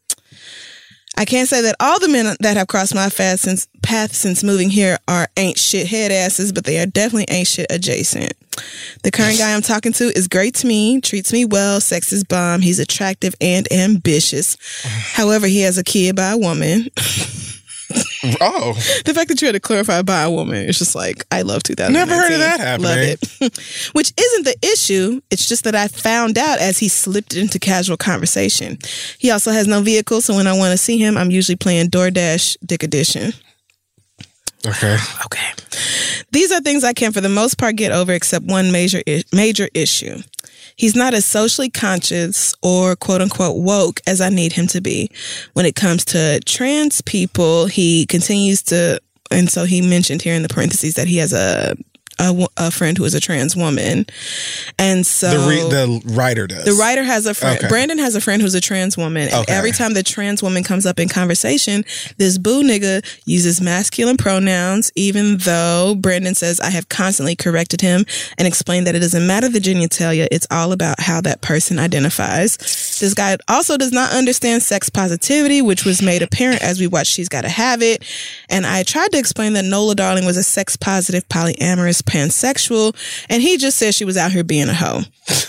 [1.17, 4.43] I can't say that all the men that have crossed my path since, path since
[4.43, 8.33] moving here are ain't shit head asses, but they are definitely ain't shit adjacent.
[9.03, 12.23] The current guy I'm talking to is great to me, treats me well, sex is
[12.23, 14.57] bomb, he's attractive and ambitious.
[14.83, 16.87] However, he has a kid by a woman.
[18.41, 18.73] Oh,
[19.05, 21.63] The fact that you had to clarify by a woman is just like I love
[21.63, 21.93] 2019.
[21.93, 22.87] Never heard of that happening.
[22.87, 22.97] Love
[23.41, 23.89] it.
[23.93, 25.21] Which isn't the issue.
[25.31, 28.77] It's just that I found out as he slipped into casual conversation.
[29.17, 31.89] He also has no vehicle, so when I want to see him, I'm usually playing
[31.89, 33.31] DoorDash Dick Edition.
[34.67, 34.97] okay.
[35.25, 35.47] Okay.
[36.31, 39.23] These are things I can, for the most part, get over, except one major I-
[39.33, 40.17] major issue.
[40.79, 45.11] He's not as socially conscious or quote unquote woke as I need him to be.
[45.51, 50.41] When it comes to trans people, he continues to, and so he mentioned here in
[50.41, 51.75] the parentheses that he has a
[52.19, 54.05] a, a friend who is a trans woman,
[54.77, 56.65] and so The re- the writer does.
[56.65, 57.57] the writer has a friend.
[57.59, 57.67] Okay.
[57.67, 59.53] Brandon has a friend who's a trans woman, and Okay.
[59.53, 61.83] every time the trans woman comes up in conversation,
[62.17, 68.05] this boo nigga uses masculine pronouns, even though Brandon says I have constantly corrected him
[68.37, 72.57] and explained that it doesn't matter the genitalia; it's all about how that person identifies.
[72.99, 77.11] This guy also does not understand sex positivity, which was made apparent as we watched
[77.13, 78.03] She's Gotta Have It.
[78.49, 82.95] And I tried to explain that Nola Darling was a sex positive, polyamorous, pansexual,
[83.29, 85.01] and he just said she was out here being a hoe.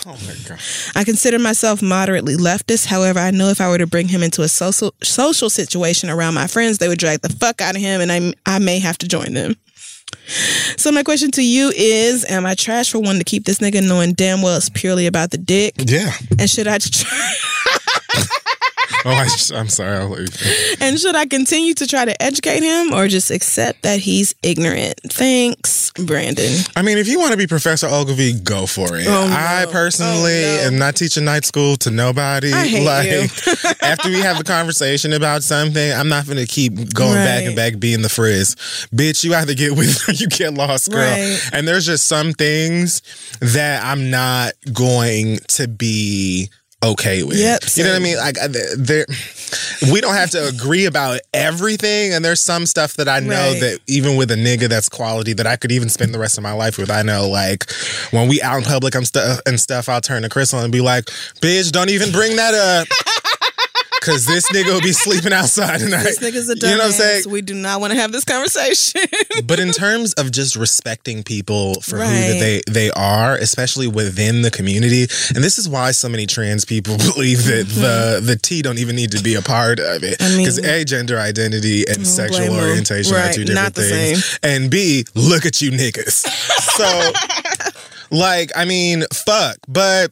[0.05, 0.59] oh my god.
[0.95, 2.85] I consider myself moderately leftist.
[2.85, 6.33] However, I know if I were to bring him into a social social situation around
[6.35, 8.97] my friends, they would drag the fuck out of him, and I I may have
[8.99, 9.55] to join them.
[10.77, 13.85] So my question to you is: Am I trash for wanting to keep this nigga
[13.85, 15.73] knowing damn well it's purely about the dick?
[15.79, 16.11] Yeah.
[16.37, 17.31] And should I try,
[19.03, 19.97] Oh, I, I'm sorry.
[19.97, 20.77] I'll let you finish.
[20.79, 24.99] and should I continue to try to educate him, or just accept that he's ignorant?
[25.09, 26.51] Thanks, Brandon.
[26.75, 29.07] I mean, if you want to be Professor Ogilvy, go for it.
[29.07, 29.33] Oh, no.
[29.33, 30.67] I personally Oh, no.
[30.67, 32.51] am not teaching night school to nobody.
[32.53, 33.21] I hate like you.
[33.81, 37.79] after we have a conversation about something, I'm not gonna keep going back and back
[37.79, 38.55] being the frizz.
[38.93, 40.99] Bitch, you either get with or you get lost, girl.
[41.01, 41.39] Right.
[41.53, 43.01] And there's just some things
[43.39, 46.49] that I'm not going to be
[46.83, 47.37] okay with.
[47.37, 48.17] Yep, You know what I mean?
[48.17, 49.05] Like uh, there
[49.91, 53.59] we don't have to agree about everything and there's some stuff that I know Right.
[53.59, 56.43] that even with a nigga that's quality that I could even spend the rest of
[56.43, 56.89] my life with.
[56.89, 57.69] I know like
[58.11, 60.81] when we out in public I'm stu- and stuff I'll turn to Crissle and be
[60.81, 61.05] like,
[61.41, 62.87] "Bitch, don't even bring that up."
[64.01, 66.03] Cause this nigga will be sleeping outside tonight.
[66.03, 66.63] This nigga's a dumbass.
[66.63, 67.23] You know what I'm saying?
[67.29, 69.01] We do not want to have this conversation.
[69.45, 72.09] but in terms of just respecting people for who Right.
[72.09, 75.03] that they they are, especially within the community,
[75.35, 78.95] and this is why so many trans people believe that the the T don't even
[78.95, 80.23] need to be a part of it Mm-hmm.
[80.23, 85.05] I mean- because a gender identity and sexual orientation are two different things, and B
[85.15, 86.25] look at you niggas.
[86.71, 87.11] So,
[88.11, 90.11] like, I mean, fuck, but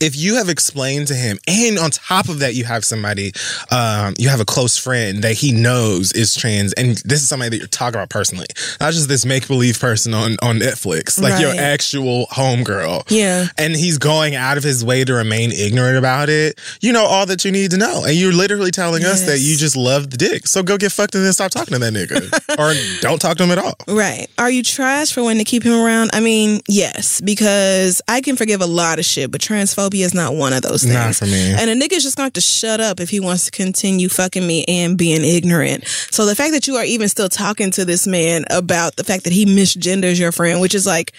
[0.00, 3.32] if you have explained to him, and on top of that, you have somebody,
[3.70, 7.50] um, you have a close friend that he knows is trans, and this is somebody
[7.50, 8.46] that you're talking about personally,
[8.80, 11.58] not just this make believe person on on Netflix, like your Right.
[11.60, 13.04] actual homegirl.
[13.10, 13.46] Yeah.
[13.58, 16.58] And he's going out of his way to remain ignorant about it.
[16.80, 19.56] You know all that you need to know, and you're literally telling us that you
[19.56, 20.46] just love the dick.
[20.46, 23.44] So go get fucked and then stop talking to that nigga, or don't talk to
[23.44, 23.74] him at all.
[23.88, 24.26] Right.
[24.38, 26.10] Are you trash for wanting to keep him around?
[26.12, 30.34] I mean, yes, because I can forgive a lot of shit, but transphobia is not
[30.34, 30.94] one of those things.
[30.94, 31.52] Not for me.
[31.52, 34.08] And a nigga's just going to have to shut up if he wants to continue
[34.08, 35.86] fucking me and being ignorant.
[36.10, 39.24] So the fact that you are even still talking to this man about the fact
[39.24, 41.12] that he misgenders your friend, which is like,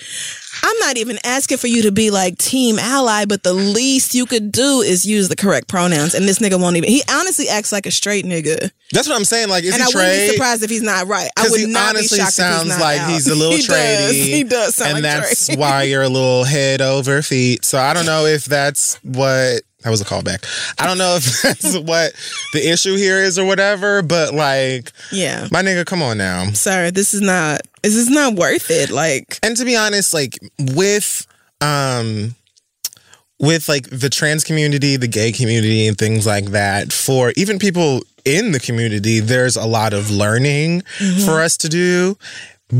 [0.63, 4.25] I'm not even asking for you to be like team ally, but the least you
[4.25, 6.13] could do is use the correct pronouns.
[6.13, 6.89] And this nigga won't even.
[6.89, 9.49] He honestly acts like a straight nigga, That's what I'm saying.
[9.49, 11.29] Like, is and he I wouldn't be surprised if he's not right.
[11.37, 13.09] I Because would he not honestly be shocked sounds he's like out.
[13.11, 13.67] he's a little he tradie.
[14.07, 14.15] Does.
[14.35, 15.59] He does sound and like that's trade.
[15.59, 17.63] why you're a little head over feet.
[17.65, 20.43] So I don't know if that's what that was a callback.
[20.79, 22.11] I don't know if that's what
[22.53, 25.47] the issue here is or whatever, but like Yeah.
[25.51, 26.51] my nigga, come on now.
[26.51, 27.61] Sorry, this is not.
[27.83, 28.89] This is not worth it.
[28.89, 31.25] Like, And to be honest, like with
[31.61, 32.35] um
[33.39, 38.01] with like the trans community, the gay community and things like that, for even people
[38.23, 40.81] in the community, there's a lot of learning
[41.25, 42.17] for us to do.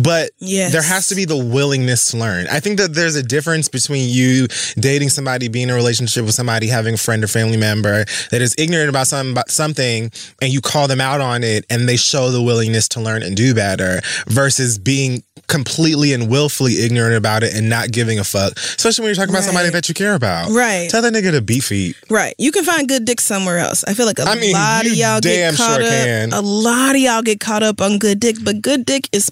[0.03, 0.71] But Yes.
[0.73, 2.47] there has to be the willingness to learn.
[2.51, 6.35] I think that there's a difference between you dating somebody, being in a relationship with
[6.35, 10.51] somebody, having a friend or family member that is ignorant about some about something, and
[10.53, 13.53] you call them out on it, and they show the willingness to learn and do
[13.55, 18.53] better, versus being completely and willfully ignorant about it and not giving a fuck.
[18.57, 20.49] Especially when you're talking about somebody that you care about.
[20.49, 20.89] Right.
[20.89, 21.95] Tell that nigga to beat feet.
[22.09, 22.33] right?
[22.39, 23.83] You can find good dick somewhere else.
[23.87, 25.89] I feel like a I mean, lot of y'all get caught sure up.
[25.89, 26.33] can.
[26.33, 29.29] A lot of y'all get caught up on good dick, but good dick is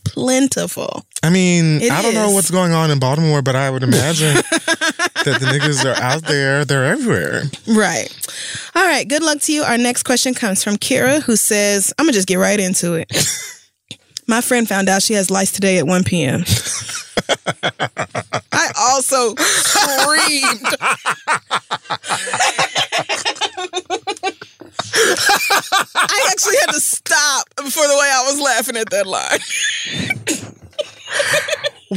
[0.54, 1.06] plentiful.
[1.22, 4.36] I mean, It I don't know what's going on in Baltimore, but I would imagine
[4.36, 6.66] that the niggas are out there.
[6.66, 7.44] They're everywhere.
[7.68, 8.10] Right.
[8.76, 9.08] All right.
[9.08, 9.64] Good luck to you.
[9.64, 13.12] Our next question comes from Kira, who says, "I'm gonna just get right into it."
[14.28, 16.44] My friend found out she has lice today at 1 p.m.
[18.54, 20.66] I also screamed.
[24.94, 29.40] I actually had to stop for the way I was laughing at that line.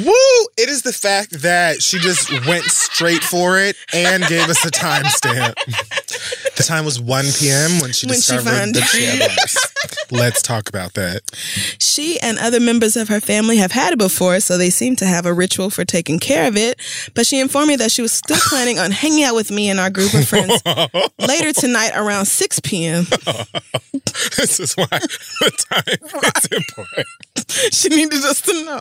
[0.05, 0.47] Woo!
[0.59, 4.71] It is the fact that she just went straight for it and gave us a
[4.71, 5.55] timestamp.
[6.57, 7.81] The time was 1 p.m.
[7.81, 9.57] when she When discovered she had lice.
[10.11, 11.23] Let's talk about that.
[11.79, 15.07] She and other members of her family have had it before, so they seem to
[15.07, 16.81] have a ritual for taking care of it.
[17.15, 19.81] But she informed me that she was still planning on hanging out with me and
[19.81, 20.63] our group of friends
[21.19, 23.07] later tonight around 6 p.m.
[24.37, 27.07] This is why the time is important.
[27.73, 28.81] She needed us to know.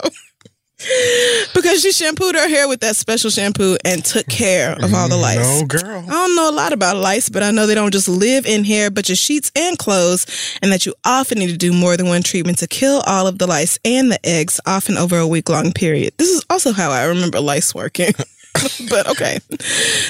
[1.54, 5.18] Because she shampooed her hair with that special shampoo and took care of all the
[5.18, 5.62] lice.
[5.62, 6.04] No, girl.
[6.08, 8.64] I don't know a lot about lice, but I know they don't just live in
[8.64, 10.26] hair, but your sheets and clothes,
[10.62, 13.40] and that you often need to do more than one treatment to kill all of
[13.40, 16.14] the lice and the eggs, often over a week long period.
[16.18, 18.14] This is also how I remember lice working.
[18.90, 19.40] but okay.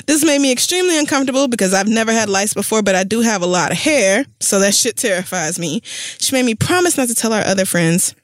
[0.05, 3.41] This made me extremely uncomfortable because I've never had lice before, but I do have
[3.41, 5.82] a lot of hair, so that shit terrifies me.
[5.84, 8.15] She made me promise not to tell our other friends.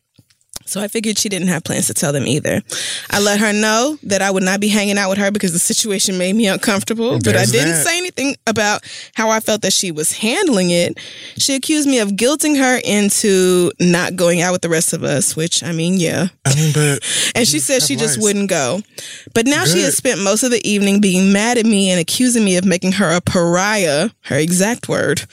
[0.66, 2.62] So I figured she didn't have plans to tell them either.
[3.10, 5.60] I let her know that I would not be hanging out with her because the
[5.60, 7.86] situation made me uncomfortable, but I didn't that.
[7.86, 8.84] say anything about
[9.16, 11.00] how I felt that she was handling it.
[11.38, 15.36] She accused me of guilting her into not going out with the rest of us,
[15.36, 16.28] which I mean, yeah.
[16.46, 17.00] I mean, but
[17.36, 18.82] And she said she just wouldn't go.
[19.34, 22.44] But now she has spent most of the evening being mad at me and accusing
[22.44, 25.24] me of making her a pariah, her exact word,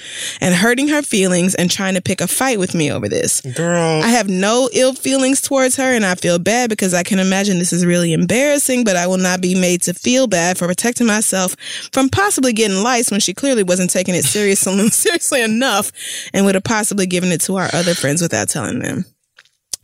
[0.41, 3.41] and hurting her feelings and trying to pick a fight with me over this.
[3.41, 7.19] girl, I have no ill feelings towards her, and I feel bad because I can
[7.19, 10.67] imagine this is really embarrassing, but I will not be made to feel bad for
[10.67, 11.55] protecting myself
[11.93, 15.93] from possibly getting lice when she clearly wasn't taking it seriously, seriously enough
[16.33, 19.05] and would have possibly given it to our other friends without telling them.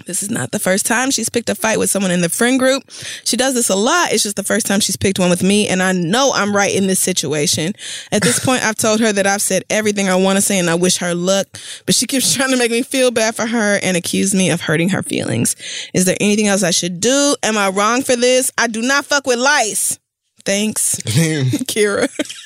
[0.06, 2.58] This is not the first time she's picked a fight with someone in the friend
[2.58, 2.82] group.
[3.24, 4.12] She does this a lot.
[4.12, 6.74] It's just the first time she's picked one with me, and I know I'm right
[6.74, 7.72] in this situation.
[8.12, 10.68] At this point, I've told her that I've said everything I want to say and
[10.68, 11.46] I wish her luck,
[11.86, 14.60] but she keeps trying to make me feel bad for her and accuse me of
[14.60, 15.56] hurting her feelings.
[15.94, 17.36] Is there anything else I should do?
[17.42, 18.52] Am I wrong for this?
[18.58, 19.98] I do not fuck with lice.
[20.44, 22.08] Thanks, Kira.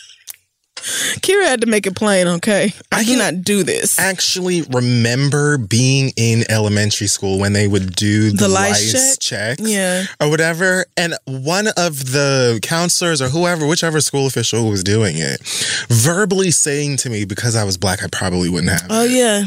[1.21, 2.73] Kira had to make it plain, okay?
[2.93, 3.99] I, I do can- not do this.
[3.99, 9.59] actually remember being in elementary school when they would do the, The lice lice, check?
[9.59, 10.05] checks Yeah.
[10.21, 10.87] or whatever.
[10.97, 15.41] And one of the counselors or whoever, whichever school official was doing it,
[15.89, 18.87] verbally saying to me, because I was black, I probably wouldn't have.
[18.91, 19.11] Oh it.
[19.11, 19.45] yeah,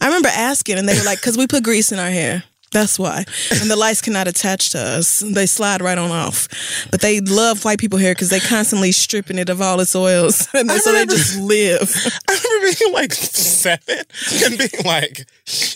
[0.00, 2.42] I remember asking, and they were like, "Cause we put grease in our hair."
[2.72, 3.24] That's why.
[3.60, 5.20] And the lice cannot attach to us.
[5.20, 6.46] They slide right on off.
[6.90, 10.46] But they love white people hair because they constantly stripping it of all its oils.
[10.54, 11.90] And so they just live.
[12.28, 14.04] I remember being like seven
[14.44, 15.26] and being like,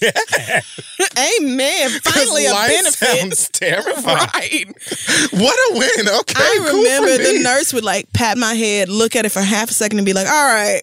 [0.01, 0.61] yeah.
[1.41, 1.91] Amen.
[2.03, 2.95] Finally a benefit.
[3.21, 4.05] sounds terrifying.
[4.05, 4.67] Right.
[5.33, 6.09] What a win.
[6.21, 6.35] Okay.
[6.37, 7.39] I cool remember me.
[7.39, 10.07] the nurse would like pat my head, look at it for half a second, and
[10.07, 10.81] be like, "All right,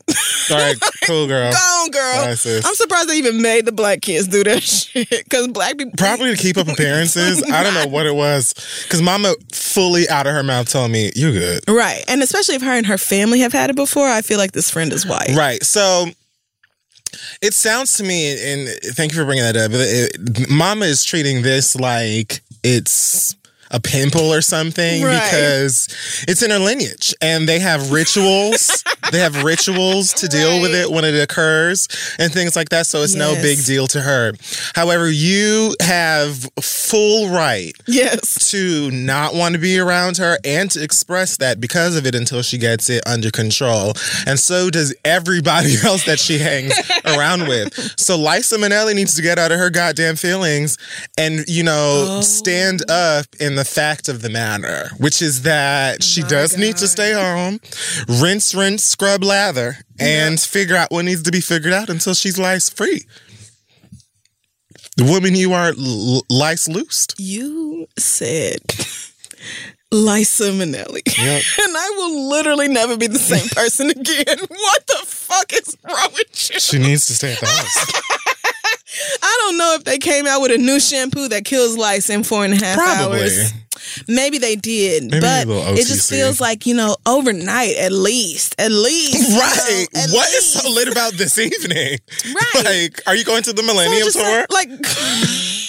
[0.52, 1.52] All right, cool girl.
[1.52, 2.36] go on, girl." I'm
[2.76, 6.42] surprised they even made the black kids do that shit because black people Probably to
[6.42, 7.44] keep up appearances.
[7.44, 8.54] I don't know what it was.
[8.84, 11.64] Because mama fully out of her mouth telling me, you're good.
[11.68, 12.04] Right.
[12.08, 14.70] And especially if her and her family have had it before, I feel like this
[14.70, 15.36] friend is white.
[15.36, 15.64] Right.
[15.64, 16.08] So
[17.42, 19.72] it sounds to me, and thank you for bringing that up.
[19.74, 23.36] It, mama is treating this like it's
[23.72, 25.14] a pimple or something Right.
[25.24, 25.88] because
[26.28, 28.84] it's in her lineage and they have rituals.
[29.12, 31.88] they have rituals to deal with it when it occurs
[32.20, 32.86] and things like that.
[32.86, 34.34] So it's no big deal to her.
[34.76, 38.52] However, you have full right Yes.
[38.52, 42.42] to not want to be around her and to express that because of it until
[42.42, 43.94] she gets it under control.
[44.28, 46.74] And so does everybody else that she hangs
[47.06, 47.74] around with.
[48.00, 50.78] So Liza Minnelli needs to get out of her goddamn feelings
[51.18, 53.20] and, you know, stand oh.
[53.20, 56.88] up in the fact of the matter, which is that oh she does need to
[56.88, 57.60] stay home,
[58.08, 62.38] rinse, rinse, scrub, lather, and figure out what needs to be figured out until she's
[62.38, 63.06] lice free.
[64.98, 67.16] The woman you are l- lice loosed.
[67.18, 68.60] You said
[69.94, 71.02] Lysa Minnelli.
[71.06, 71.44] Yep.
[71.68, 74.38] and I will literally never be the same person again.
[74.48, 76.60] What the fuck is wrong with you?
[76.60, 78.18] She needs to stay at the house.
[79.24, 82.24] I don't know if they came out with a new shampoo that kills lice in
[82.24, 83.22] four and a half Probably.
[83.22, 83.54] hours.
[84.08, 85.48] Maybe they did, Maybe but
[85.78, 89.88] it just feels like you know overnight at least, at least, you Right.
[89.94, 90.54] know, at What is least.
[90.64, 91.98] so lit about this evening?
[92.34, 92.64] Right.
[92.66, 94.46] Like, are you going to the Millennium just Tour?
[94.50, 94.70] Like,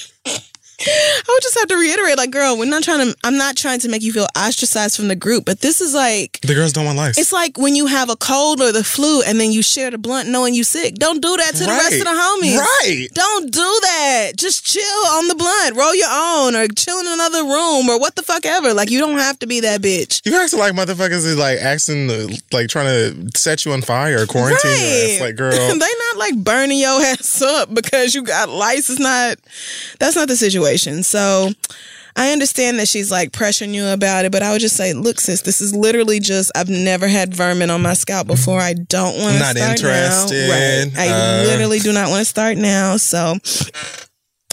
[0.86, 3.16] I would just have to reiterate, like, girl, we're not trying to.
[3.24, 6.40] I'm not trying to make you feel ostracized from the group, but this is like.
[6.42, 7.18] the girls don't want lice.
[7.18, 9.98] It's like when you have a cold or the flu and then you share the
[9.98, 10.94] blunt knowing you sick.
[10.96, 12.58] Don't do that to the rest of the homies.
[12.58, 13.08] Right.
[13.12, 14.32] Don't do that.
[14.36, 15.76] Just chill on the blunt.
[15.76, 18.74] Roll your own or chill in another room or what the fuck ever.
[18.74, 20.22] Like you don't have to be that bitch.
[20.24, 22.08] You acting like motherfuckers is like acting
[22.52, 25.20] like trying to set you on fire or quarantine your ass.
[25.20, 28.88] Like, girl, they not like burning your ass up because you got lice.
[28.90, 29.38] It's not
[29.98, 30.71] that's not the situation.
[31.02, 31.50] So
[32.16, 35.18] I understand that she's like pressuring you about it, but I would just say, look,
[35.20, 38.60] sis, this is literally just I've never had vermin on my scalp before.
[38.60, 40.48] I don't want to Not start interested.
[40.48, 40.52] now.
[40.94, 41.08] Right.
[41.10, 42.96] I Uh, literally do not want to start now.
[42.98, 43.36] So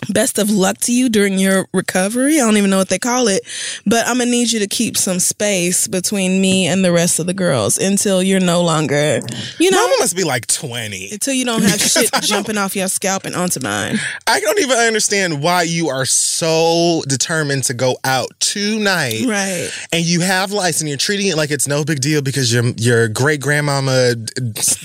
[0.10, 2.36] best of luck to you during your recovery.
[2.39, 3.41] I don't even know what they call it,
[3.86, 7.26] but I'm gonna need you to keep some space between me and the rest of
[7.26, 9.20] the girls until you're no longer,
[9.60, 11.10] you know, Mama must be like 20.
[11.12, 13.97] until you don't have shit jumping off your scalp and onto mine.
[14.28, 19.26] I don't even understand why you are so determined to go out tonight.
[19.28, 19.70] Right.
[19.91, 22.64] And you have lice and you're treating it like it's no big deal because your
[22.78, 24.16] your great grandmama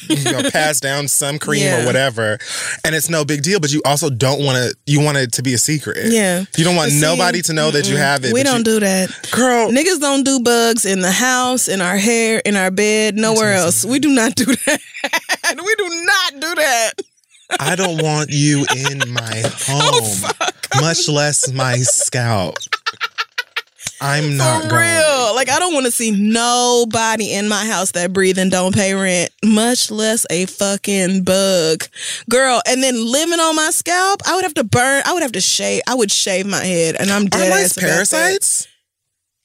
[0.08, 1.82] you know, passed down some cream Yeah.
[1.82, 2.38] or whatever.
[2.84, 5.42] And it's no big deal, but you also don't want to you want it to
[5.42, 6.12] be a secret.
[6.12, 6.44] Yeah.
[6.56, 8.32] You don't want see, nobody to know that you have it.
[8.32, 9.10] We don't you- do that.
[9.30, 13.54] Girl, Niggas don't do bugs in the house, in our hair, in our bed, nowhere
[13.54, 13.84] else.
[13.84, 14.80] We do not do that.
[15.56, 16.92] we do not do that.
[17.60, 22.56] I don't want you in my Oh, home, much less my scalp.
[24.06, 24.82] I'm not For going.
[24.82, 25.34] real.
[25.34, 28.92] Like I don't want to see nobody in my house that breathe and don't pay
[28.94, 31.84] rent, much less a fucking bug.
[32.28, 35.32] Girl, and then living on my scalp, I would have to burn, I would have
[35.32, 37.80] to shave, I would shave my head and I'm Are dead about that.
[37.80, 38.68] parasites?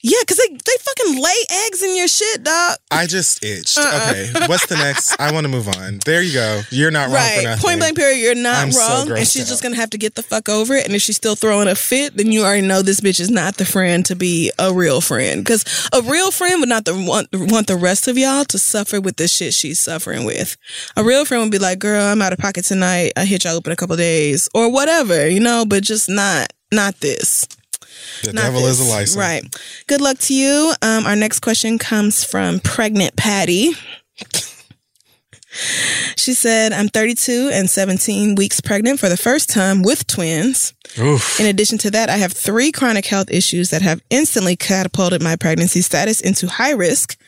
[0.02, 1.34] Yeah, cuz they they fucking lay
[1.66, 2.76] eggs in your shit, dog.
[2.90, 3.76] I just itched.
[3.78, 4.08] Uh-uh.
[4.10, 5.14] Okay, what's the next?
[5.20, 6.00] I want to move on.
[6.06, 6.62] There you go.
[6.70, 7.58] You're not wrong for Right.
[7.58, 9.00] Point blank period, you're not I'm so wrong.
[9.02, 10.86] and grossed she's just gonna have to get the fuck over it.
[10.86, 13.56] And if she's still throwing a fit, then you already know this bitch is not
[13.56, 15.44] the friend to be a real friend.
[15.44, 19.00] Because a real friend would not the, want, want the rest of y'all to suffer
[19.00, 20.56] with the shit she's suffering with.
[20.96, 23.12] A real friend would be like, girl, I'm out of pocket tonight.
[23.16, 24.48] I hit y'all up in a couple days.
[24.54, 27.46] Or whatever, you know, but just not not this.
[28.22, 28.90] The Not devil is a this.
[28.92, 29.16] license.
[29.16, 29.42] Right.
[29.86, 30.72] Good luck to you.
[30.82, 33.72] Um, our next question comes from Pregnant Patty.
[36.16, 40.74] She said, I'm 32 and 17 weeks pregnant for the first time with twins.
[40.98, 41.40] Oof.
[41.40, 45.34] In addition to that, I have three chronic health issues that have instantly catapulted my
[45.34, 47.18] pregnancy status into high risk.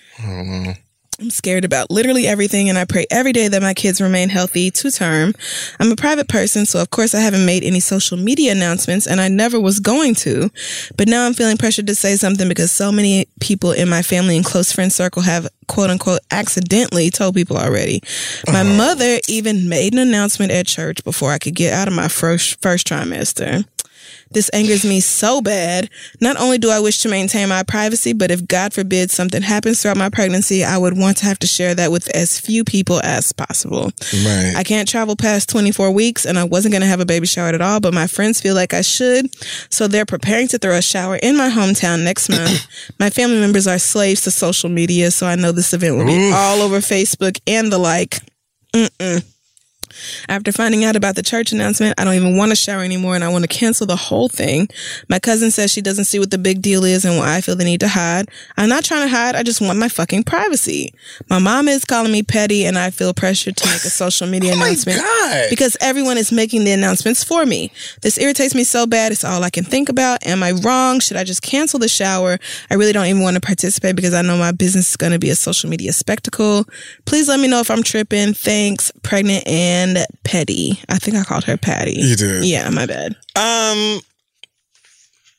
[1.22, 4.72] I'm scared about literally everything, and I pray every day that my kids remain healthy
[4.72, 5.34] to term.
[5.78, 9.20] I'm a private person, so of course I haven't made any social media announcements, and
[9.20, 10.50] I never was going to.
[10.96, 14.34] But now I'm feeling pressured to say something because so many people in my family
[14.36, 18.02] and close friend circle have quote unquote accidentally told people already.
[18.48, 18.76] My oh.
[18.76, 22.60] mother even made an announcement at church before I could get out of my first
[22.60, 23.64] first trimester.
[24.33, 25.91] This angers me so bad.
[26.20, 29.83] Not only do I wish to maintain my privacy, but if God forbid something happens
[29.83, 33.01] throughout my pregnancy, I would want to have to share that with as few people
[33.03, 33.93] as possible.
[34.12, 34.55] Right.
[34.57, 37.49] I can't travel past 24 weeks and I wasn't going to have a baby shower
[37.49, 39.26] at all, but my friends feel like I should.
[39.70, 42.66] So they're preparing to throw a shower in my hometown next month.
[42.99, 46.33] my family members are slaves to social media, so I know this event will be
[46.33, 48.18] all over Facebook and the like.
[48.74, 49.24] Mm-mm.
[50.28, 53.24] After finding out about the church announcement, I don't even want to shower anymore and
[53.24, 54.68] I want to cancel the whole thing.
[55.09, 57.57] My cousin says she doesn't see what the big deal is and why I feel
[57.57, 58.28] the need to hide.
[58.57, 59.34] I'm not trying to hide.
[59.34, 60.95] I just want my fucking privacy.
[61.28, 64.53] My mom is calling me petty and I feel pressured to make a social media
[64.57, 65.01] Oh announcement
[65.51, 67.72] because everyone is making the announcements for me.
[68.01, 69.12] This irritates me so bad.
[69.12, 70.24] It's all I can think about.
[70.26, 71.01] Am I wrong?
[71.01, 72.38] Should I just cancel the shower?
[72.70, 75.18] I really don't even want to participate because I know my business is going to
[75.18, 76.64] be a social media spectacle.
[77.05, 78.34] Please let me know if I'm tripping.
[78.34, 79.82] Thanks, pregnant and
[80.24, 80.80] petty.
[80.89, 81.95] I think I called her Patty.
[81.97, 82.45] You did.
[82.45, 83.16] Yeah, my bad.
[83.37, 84.01] Um,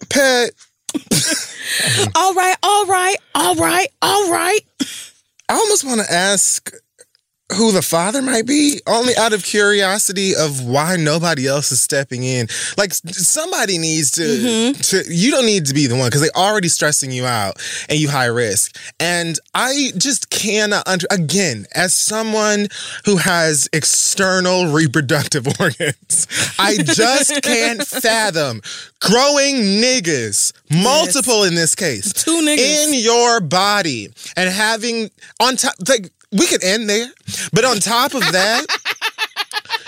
[0.10, 0.52] pet.
[2.16, 4.60] All right, all right, all right, all right.
[5.50, 6.72] I almost want to ask
[7.54, 12.24] who the father might be, only out of curiosity of why nobody else is stepping
[12.24, 12.48] in.
[12.78, 14.22] Like somebody needs to.
[14.22, 14.82] Mm-hmm.
[14.82, 18.00] to you don't need to be the one because they're already stressing you out and
[18.00, 18.78] you high risk.
[19.00, 22.68] And I just cannot under again as someone
[23.06, 26.28] who has external reproductive organs.
[26.60, 28.62] I just can't fathom
[29.00, 32.88] growing niggas, multiple in this case, Two niggas.
[32.88, 37.08] in your body and having on top like we could end there
[37.54, 38.66] but on top of that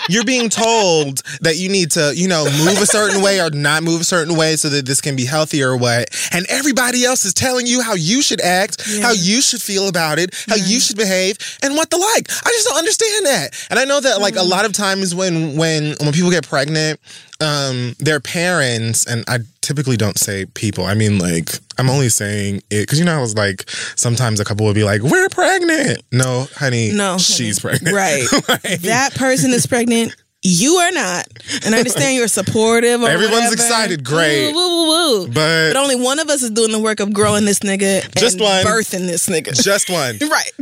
[0.08, 3.82] you're being told that you need to you know move a certain way or not
[3.82, 6.08] move a certain way so that this can be healthy or what.
[6.32, 10.18] And everybody else is telling you how you should act how you should feel about
[10.18, 12.30] it how you should behave and what the like.
[12.30, 13.66] I just don't understand that.
[13.70, 14.48] And i know that like a mm.
[14.48, 17.00] lot of times when when when people get pregnant
[17.40, 22.56] um their parents and i typically don't say people i mean like i'm only saying
[22.70, 26.02] it because you know i was like sometimes a couple would be like we're pregnant
[26.12, 27.78] no honey No, she's honey.
[27.78, 28.26] pregnant Right.
[28.48, 30.14] Like, that person is pregnant.
[30.42, 31.26] You are not.
[31.64, 33.02] And I understand you're supportive.
[33.02, 33.54] Or Everyone's whatever.
[33.54, 34.52] excited, great.
[34.52, 34.88] Woo, woo, woo,
[35.22, 35.26] woo.
[35.28, 38.34] But- but only one of us is doing the work of growing this nigga Just
[38.34, 38.64] and one.
[38.64, 39.60] birthing this nigga.
[39.60, 40.52] just one right.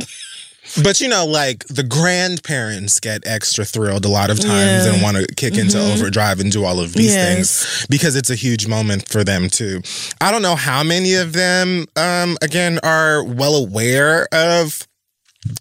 [0.83, 4.79] But you know, like the grandparents get extra thrilled a lot of times Yeah.
[4.85, 4.93] Mm-hmm.
[4.95, 7.33] and want to kick into overdrive and do all of these Yes.
[7.63, 9.81] things because it's a huge moment for them too.
[10.21, 14.87] I don't know how many of them, um, again, are well aware of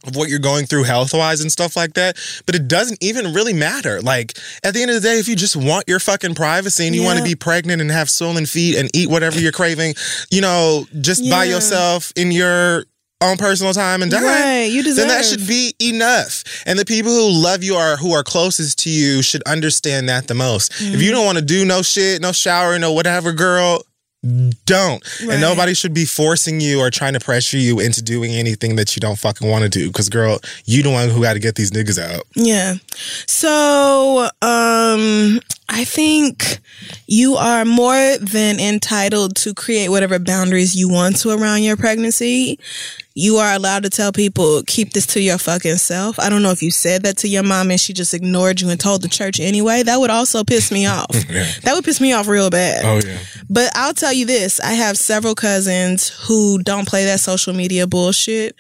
[0.07, 2.17] of what you're going through health wise and stuff like that.
[2.47, 4.01] But it doesn't even really matter.
[4.01, 6.97] Like at the end of the day, if you just want your fucking privacy and
[6.97, 9.95] you want to be pregnant and have swollen feet and eat whatever you're craving,
[10.31, 12.87] you know, just by yourself in your
[13.31, 14.23] own personal time and die.
[14.23, 15.07] Right, you deserve.
[15.07, 16.45] Then that should be enough.
[16.67, 20.29] And the people who love you or who are closest to you should understand that
[20.29, 20.73] the most.
[20.73, 21.01] If Mm-hmm.
[21.01, 23.83] you don't want to do no shit, no shower, no whatever, girl,
[24.65, 25.05] don't.
[25.21, 25.33] Right.
[25.33, 28.97] And nobody should be forcing you or trying to pressure you into doing anything that
[28.97, 29.89] you don't fucking want to do.
[29.89, 32.23] Because, girl, you the one who got to get these niggas out.
[32.35, 32.77] Yeah.
[33.27, 36.61] So, um, I think
[37.07, 42.59] you are more than entitled to create whatever boundaries you want to around your pregnancy.
[43.15, 46.19] You are allowed to tell people, keep this to your fucking self.
[46.19, 48.69] I don't know if you said that to your mom and she just ignored you
[48.71, 49.83] and told the church anyway.
[49.85, 51.07] That would also piss me off.
[51.63, 52.85] That would piss me off real bad.
[52.85, 53.19] Oh, yeah.
[53.49, 57.87] But I'll tell you this I have several cousins who don't play that social media
[57.87, 58.57] bullshit.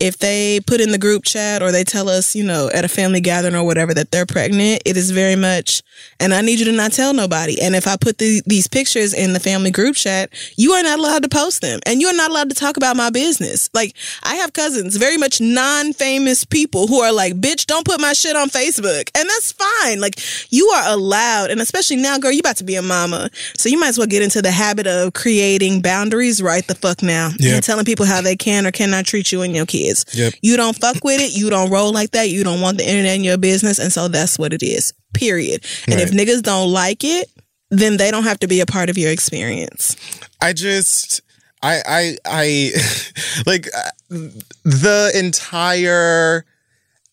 [0.00, 2.88] If they put in the group chat or they tell us, you know, at a
[2.88, 5.82] family gathering or whatever that they're pregnant, it is very much,
[6.18, 7.60] and I need you to not tell nobody.
[7.60, 10.98] And if I put the, these pictures in the family group chat, you are not
[10.98, 13.68] allowed to post them and you are not allowed to talk about my business.
[13.74, 18.00] Like, I have cousins, very much non famous people who are like, bitch, don't put
[18.00, 19.10] my shit on Facebook.
[19.14, 20.00] And that's fine.
[20.00, 20.18] Like,
[20.50, 23.30] you are allowed, and especially now, girl, you about to be a mama.
[23.56, 27.02] So you might as well get into the habit of creating boundaries right the fuck
[27.02, 27.30] now.
[27.38, 27.54] Yep.
[27.54, 29.89] And telling people how they can or cannot treat you and your kids.
[30.12, 30.34] Yep.
[30.42, 31.36] You don't fuck with it.
[31.36, 32.30] You don't roll like that.
[32.30, 33.78] You don't want the internet in your business.
[33.78, 34.92] And so that's what it is.
[35.14, 35.64] Period.
[35.88, 37.28] And if niggas don't like it,
[37.70, 39.96] then they don't have to be a part of your experience.
[40.40, 41.22] I just
[41.62, 42.70] I I I
[43.46, 44.18] like uh,
[44.64, 46.44] the entire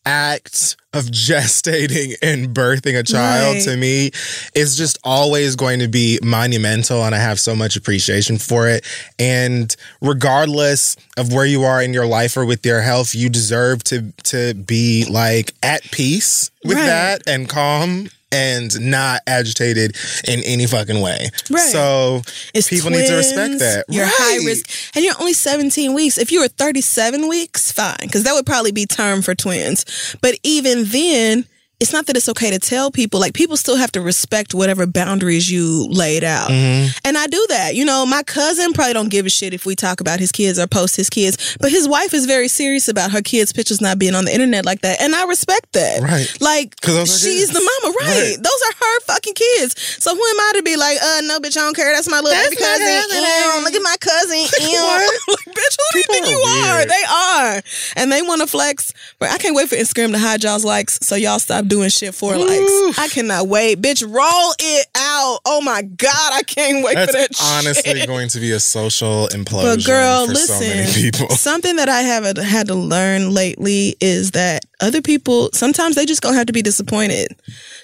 [0.07, 3.63] act of gestating and birthing a child Right.
[3.65, 4.11] to me
[4.55, 8.85] is just always going to be monumental and I have so much appreciation for it
[9.19, 13.83] and regardless of where you are in your life or with your health you deserve
[13.85, 16.85] to to be like at peace with Right.
[16.85, 19.95] that and calm and not agitated
[20.27, 21.29] in any fucking way.
[21.49, 21.71] Right.
[21.71, 22.21] So
[22.53, 23.85] It's people need to respect that.
[23.89, 24.13] You're Right.
[24.17, 26.17] high risk, and you're only 17 weeks.
[26.17, 29.85] If you were 37 weeks, fine, because that would probably be term for twins.
[30.21, 31.45] But even then,
[31.79, 33.19] it's not that it's okay to tell people.
[33.19, 36.89] Like people still have to respect whatever boundaries you laid out, Mm-hmm.
[37.05, 37.75] and I do that.
[37.75, 40.57] You know, my cousin probably don't give a shit if we talk about his kids
[40.59, 43.99] or post his kids, but his wife is very serious about her kids' pictures not
[43.99, 46.01] being on the internet like that, and I respect that.
[46.01, 46.27] Right.
[46.41, 47.53] Like 'Cause those are she's kids.
[47.53, 48.07] the mama, right?
[48.07, 48.37] Right.
[48.41, 49.75] Those are her fucking kids.
[50.03, 51.93] So who am I to be like, uh, no, bitch, I don't care.
[51.93, 52.87] That's my little That's baby cousin.
[52.87, 53.17] cousin.
[53.17, 54.37] Ew, look at my cousin.
[54.61, 54.81] Ew.
[54.81, 55.19] What?
[55.29, 56.75] like, bitch, who do you think are you are?
[56.77, 56.89] weird.
[56.89, 57.61] They are.
[57.97, 58.93] And they want to flex.
[59.19, 62.15] But I can't wait for Instagram to hide y'all's likes so y'all stop doing shit
[62.15, 62.97] for likes.
[62.99, 63.81] I cannot wait.
[63.81, 65.39] Bitch, roll it out.
[65.45, 68.07] Oh my God, I can't wait That's for that honestly shit.
[68.07, 70.55] going to be a social implosion But girl, for listen.
[70.55, 71.29] so many people.
[71.35, 76.21] Something that I have had to learn lately is that other people sometimes they just
[76.21, 77.35] gonna have to be disappointed.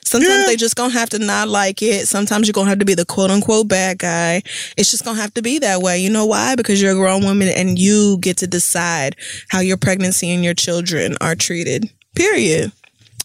[0.06, 0.46] Sometimes Yeah.
[0.48, 2.08] they just gonna have to not like it.
[2.08, 4.44] Sometimes you're gonna have to be the quote unquote bad guy.
[4.78, 6.00] It's just gonna have to be that way.
[6.00, 6.56] You know why?
[6.56, 9.16] Because you're a grown woman and you get to decide
[9.50, 11.90] how your pregnancy and your children are treated.
[12.16, 12.72] Period.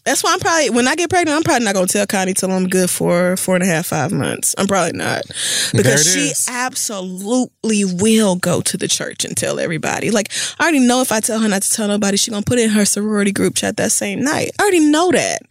[0.09, 2.51] That's why I'm probably when I get pregnant, I'm probably not gonna tell Connie till
[2.51, 4.55] I'm good for four and a half, five months.
[4.57, 5.21] I'm probably not
[5.71, 6.47] because she is.
[6.49, 10.09] absolutely will go to the church and tell everybody.
[10.09, 12.57] Like I already know if I tell her not to tell nobody, she gonna put
[12.57, 14.49] it in her sorority group chat that same night.
[14.57, 15.43] I already know that.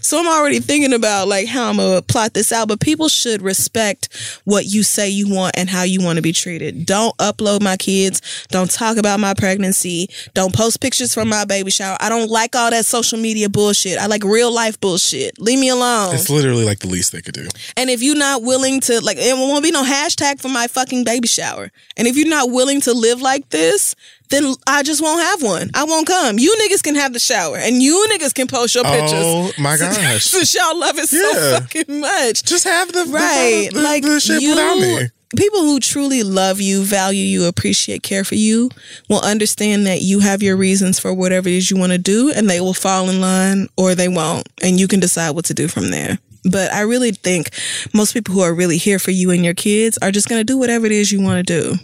[0.00, 2.68] So I'm already thinking about like how I'm gonna plot this out.
[2.68, 4.08] But people should respect
[4.44, 6.86] what you say you want and how you want to be treated.
[6.86, 8.20] Don't upload my kids.
[8.48, 10.08] Don't talk about my pregnancy.
[10.34, 11.96] Don't post pictures from my baby shower.
[12.00, 13.98] I don't like all that social media bullshit.
[13.98, 15.40] I like real life bullshit.
[15.40, 16.14] Leave me alone.
[16.14, 17.48] It's literally like the least they could do.
[17.76, 21.04] And if you're not willing to, like, it won't be no hashtag for my fucking
[21.04, 21.70] baby shower.
[21.96, 23.94] And if you're not willing to live like this,
[24.30, 25.70] then I just won't have one.
[25.74, 26.38] I won't come.
[26.38, 29.12] You niggas can have the shower, and you niggas can post your pictures.
[29.14, 30.24] Oh my gosh.
[30.24, 32.42] Since y'all love it so fucking much.
[32.44, 33.68] Just have the Right.
[33.70, 35.08] the, the, like the shit you, without me.
[35.36, 38.70] people who truly love you, value you, appreciate, care for you
[39.08, 42.32] will understand that you have your reasons for whatever it is you want to do
[42.34, 44.48] and they will fall in line or they won't.
[44.62, 46.18] And you can decide what to do from there.
[46.50, 47.50] But I really think
[47.94, 50.44] most people who are really here for you and your kids are just going to
[50.44, 51.74] do whatever it is you want to do.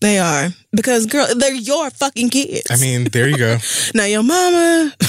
[0.00, 0.48] They are.
[0.72, 2.70] Because, girl, they're your fucking kids.
[2.70, 3.58] I mean, there you go.
[3.94, 4.94] Now your mama,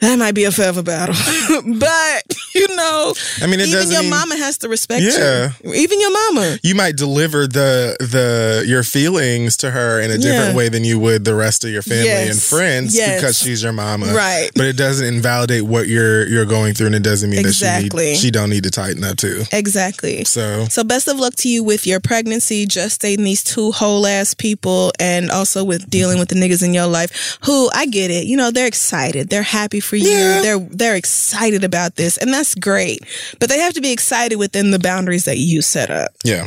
[0.00, 1.14] that might be a forever battle,
[1.78, 2.22] but
[2.54, 5.52] you know, I mean, it even your mean- mama has to respect Yeah.
[5.64, 5.72] you.
[5.74, 6.58] Even your mama.
[6.62, 10.54] You might deliver the the your feelings to her in a different Yeah.
[10.56, 13.20] way than you would the rest of your family and friends Yes.
[13.20, 14.12] because she's your mama.
[14.12, 14.50] Right.
[14.54, 17.88] But it doesn't invalidate what you're you're going through and it doesn't mean that she
[17.88, 19.44] need, she don't need to tighten up too.
[19.52, 20.24] Exactly.
[20.24, 24.34] So So best of luck to you with your pregnancy, gestating these two whole ass
[24.34, 24.50] people.
[24.50, 28.24] people and also with dealing with the niggas in your life who I get it.
[28.26, 29.28] You know, they're excited.
[29.28, 30.08] They're happy for you.
[30.08, 30.40] Yeah.
[30.42, 32.16] They're they're excited about this.
[32.16, 33.00] And that's great.
[33.38, 36.12] But they have to be excited within the boundaries that you set up.
[36.24, 36.46] Yeah.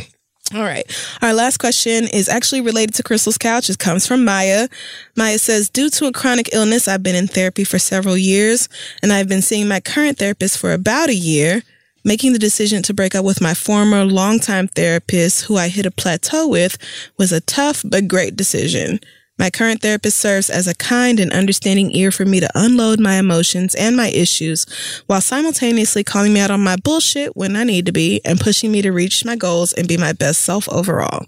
[0.54, 0.86] All right.
[1.22, 3.70] Our last question is actually related to Crissle's couch.
[3.70, 4.68] It comes from Maya.
[5.16, 8.70] Maya says, Due to a chronic illness, I've been in therapy for several years,
[9.02, 11.64] and I've been seeing my current therapist for about a year.
[12.06, 15.92] Making the decision to break up with my former longtime therapist, who I hit a
[15.92, 16.78] plateau with,
[17.18, 19.00] was a tough but great decision.
[19.40, 23.16] My current therapist serves as a kind and understanding ear for me to unload my
[23.16, 24.68] emotions and my issues
[25.08, 28.72] while simultaneously calling me out on my bullshit when I need to be and pushing
[28.72, 31.26] me to reach my goals and be my best self overall.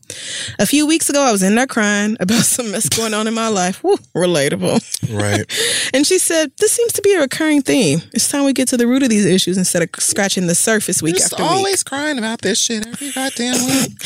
[0.59, 3.33] A few weeks ago, I was in there crying about some mess going on in
[3.33, 3.83] my life.
[3.83, 4.79] Woo, relatable.
[5.11, 5.45] Right.
[5.93, 8.01] And she said, This seems to be a recurring theme.
[8.11, 11.01] It's time we get to the root of these issues instead of scratching the surface
[11.01, 11.51] week Just after week.
[11.51, 13.91] always crying about this shit every goddamn week.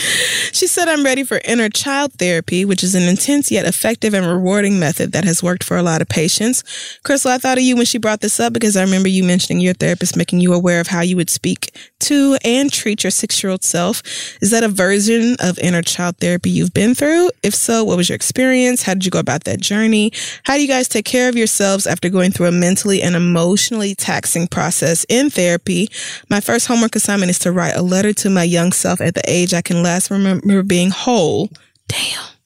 [0.51, 4.25] She said, I'm ready for inner child therapy, which is an intense yet effective and
[4.25, 6.63] rewarding method that has worked for a lot of patients.
[7.03, 9.61] Crissle, I thought of you when she brought this up because I remember you mentioning
[9.61, 13.43] your therapist making you aware of how you would speak to and treat your six
[13.43, 14.01] year old self.
[14.41, 17.31] Is that a version of inner child therapy you've been through?
[17.43, 18.83] If so, what was your experience?
[18.83, 20.11] How did you go about that journey?
[20.43, 23.95] How do you guys take care of yourselves after going through a mentally and emotionally
[23.95, 25.89] taxing process in therapy?
[26.29, 29.23] My first homework assignment is to write a letter to my young self at the
[29.27, 31.49] age I can last remember being whole.
[31.87, 32.38] Damn.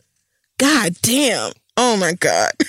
[0.57, 1.51] God damn.
[1.77, 2.51] Oh my God.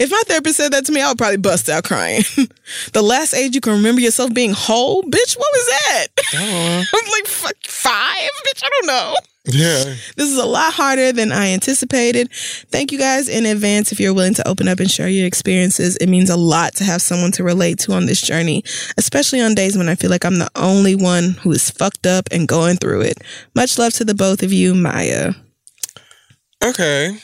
[0.00, 2.22] If my therapist said that to me, I would probably bust out crying.
[2.92, 5.02] the last age you can remember yourself being whole?
[5.02, 6.06] Bitch, what was that?
[6.18, 6.84] Uh-huh.
[6.94, 8.30] I'm like, fuck, five?
[8.46, 9.14] Bitch, I don't know.
[9.46, 9.94] Yeah.
[10.16, 12.30] This is a lot harder than I anticipated.
[12.32, 15.96] Thank you guys in advance if you're willing to open up and share your experiences.
[15.98, 18.64] It means a lot to have someone to relate to on this journey,
[18.96, 22.28] especially on days when I feel like I'm the only one who is fucked up
[22.32, 23.18] and going through it.
[23.54, 25.34] Much love to the both of you, Maya.
[26.64, 27.18] Okay.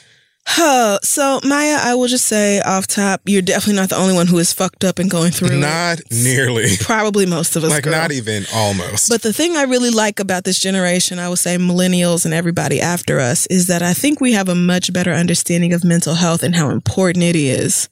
[0.58, 4.26] Oh, so Maya, I will just say off top, you're definitely not the only one
[4.26, 5.60] who is fucked up and going through it.
[5.60, 6.76] Not nearly.
[6.80, 7.70] Probably most of us.
[7.70, 7.92] Like girl.
[7.92, 9.08] not even almost.
[9.08, 12.80] But the thing I really like about this generation, I would say millennials and everybody
[12.80, 16.42] after us, is that I think we have a much better understanding of mental health
[16.42, 17.88] and how important it is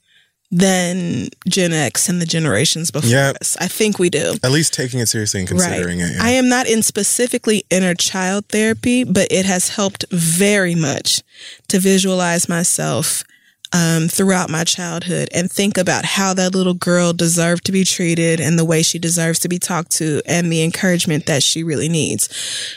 [0.51, 3.37] than Gen X and the generations before Yep.
[3.41, 3.57] us.
[3.61, 4.37] I think we do.
[4.43, 6.13] At least taking it seriously and considering it.
[6.15, 6.23] yeah.
[6.25, 11.23] I am not in specifically inner child therapy, but it has helped very much
[11.69, 13.25] to visualize myself
[13.73, 18.41] um, throughout my childhood and think about how that little girl deserved to be treated
[18.41, 21.89] and the way she deserves to be talked to and the encouragement that she really
[21.89, 22.29] needs.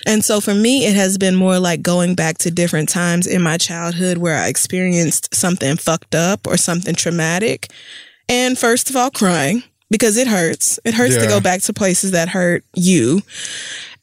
[0.05, 3.41] And so for me, it has been more like going back to different times in
[3.41, 7.72] my childhood where I experienced something fucked up or something traumatic.
[8.27, 10.80] And first of all, crying because it hurts.
[10.85, 13.22] It hurts to go back to places that hurt you.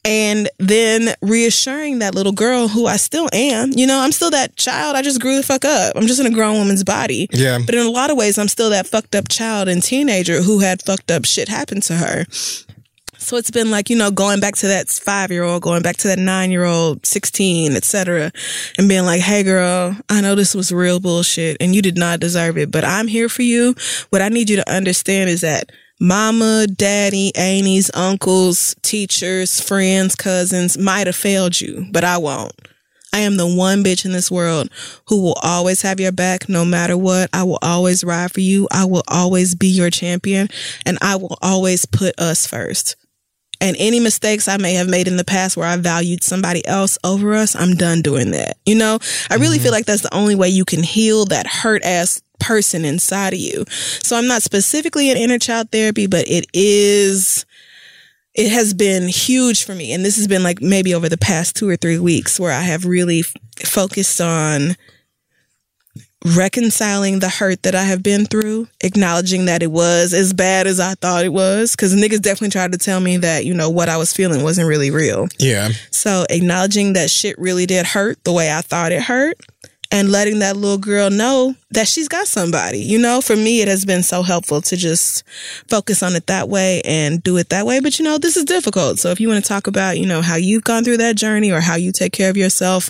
[0.05, 3.71] And then reassuring that little girl who I still am.
[3.73, 4.95] You know, I'm still that child.
[4.95, 5.95] I just grew the fuck up.
[5.95, 7.27] I'm just in a grown woman's body.
[7.31, 7.59] Yeah.
[7.65, 10.59] But in a lot of ways, I'm still that fucked up child and teenager who
[10.59, 12.25] had fucked up shit happen to her.
[13.19, 15.97] So it's been like, you know, going back to that five year old, going back
[15.97, 18.31] to that nine year old, 16, et cetera,
[18.77, 22.21] and being like, hey girl, I know this was real bullshit and you did not
[22.21, 23.75] deserve it, but I'm here for you.
[24.09, 25.69] What I need you to understand is that
[25.99, 32.53] mama, daddy, aunties, uncles, teachers, friends, cousins might have failed you, but I won't.
[33.11, 34.69] I am the one bitch in this world
[35.07, 37.29] who will always have your back no matter what.
[37.33, 38.67] I will always ride for you.
[38.71, 40.47] I will always be your champion
[40.85, 42.95] and I will always put us first.
[43.61, 46.97] And any mistakes I may have made in the past where I valued somebody else
[47.03, 48.57] over us, I'm done doing that.
[48.65, 48.99] You know,
[49.29, 49.73] I really feel mm-hmm.
[49.73, 53.65] like that's the only way you can heal that hurt ass person inside of you.
[53.67, 57.45] So I'm not specifically in inner child therapy, but it is
[58.35, 59.91] it has been huge for me.
[59.91, 62.61] And this has been like maybe over the past two or three weeks where I
[62.61, 63.33] have really f-
[63.67, 64.77] focused on
[66.25, 70.79] reconciling the hurt that I have been through, acknowledging that it was as bad as
[70.79, 71.75] I thought it was.
[71.75, 74.67] Cause niggas definitely tried to tell me that, you know, what I was feeling wasn't
[74.67, 75.27] really real.
[75.37, 75.69] yeah.
[75.91, 79.37] So acknowledging that shit really did hurt the way I thought it hurt
[79.91, 82.79] and letting that little girl know that she's got somebody.
[82.79, 85.23] You know, for me, it has been so helpful to just
[85.67, 87.79] focus on it that way and do it that way.
[87.79, 88.97] But you know, this is difficult.
[88.99, 91.51] So if you want to talk about, you know, how you've gone through that journey
[91.51, 92.89] or how you take care of yourself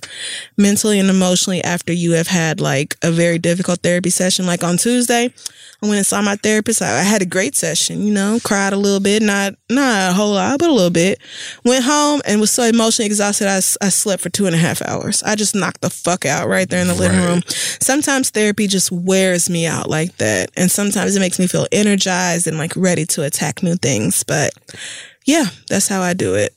[0.57, 4.77] mentally and emotionally after you have had like a very difficult therapy session, like on
[4.77, 5.33] Tuesday,
[5.81, 6.81] I went and saw my therapist.
[6.81, 10.13] I, I had a great session, you know, cried a little bit, not not a
[10.13, 11.19] whole lot, but a little bit.
[11.63, 13.47] Went home and was so emotionally exhausted.
[13.47, 15.21] I, I slept for two and a half hours.
[15.23, 17.25] I just knocked the fuck out right there in the living Right.
[17.27, 17.41] room.
[17.81, 22.47] Sometimes therapy just wears me out like that, and sometimes it makes me feel energized
[22.47, 24.23] and like ready to attack new things.
[24.23, 24.51] But
[25.25, 26.55] yeah, that's how I do it.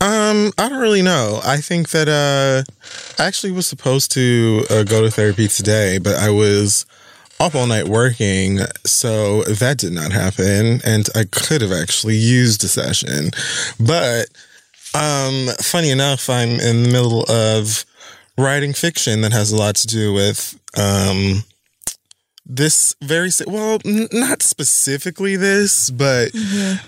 [0.00, 1.40] Um, I don't really know.
[1.44, 2.70] I think that uh,
[3.18, 6.84] I actually was supposed to uh, go to therapy today, but I was
[7.40, 12.62] up all night working, so that did not happen, and I could have actually used
[12.64, 13.30] a session.
[13.80, 14.26] But
[14.94, 17.84] um, funny enough, I'm in the middle of
[18.36, 21.44] writing fiction that has a lot to do with um
[22.46, 26.30] this very well n- not specifically this but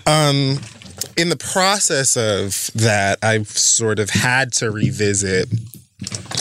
[0.05, 0.59] um
[1.15, 5.49] in the process of that i've sort of had to revisit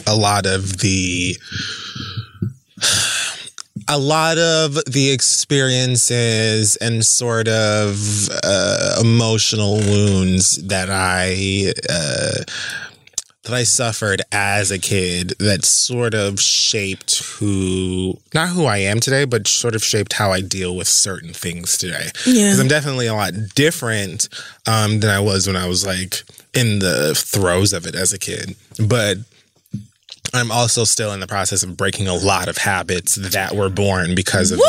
[0.07, 1.37] a lot of the
[3.89, 12.43] a lot of the experiences and sort of uh, emotional wounds that I uh,
[13.47, 18.99] that I suffered as a kid that sort of shaped who not who I am
[18.99, 22.11] today, but sort of shaped how I deal with certain things today.
[22.27, 22.47] Yeah.
[22.47, 24.29] Because I'm definitely a lot different
[24.67, 26.23] um, than I was when I was like
[26.55, 28.57] in the throes of it as a kid.
[28.85, 29.19] But
[30.35, 34.17] I'm also still in the process of breaking a lot of habits that were born
[34.17, 34.67] because of those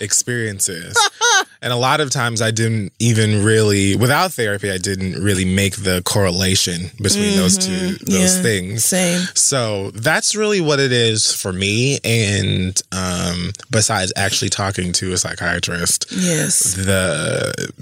[0.00, 0.96] experiences.
[1.62, 5.76] and a lot of times I didn't even really, without therapy, I didn't really make
[5.76, 8.84] the correlation between those two those Yeah, things.
[8.84, 9.20] Same.
[9.34, 11.98] So that's really what it is for me.
[12.04, 16.74] And um, besides actually talking to a psychiatrist, Yes.
[16.74, 17.72] the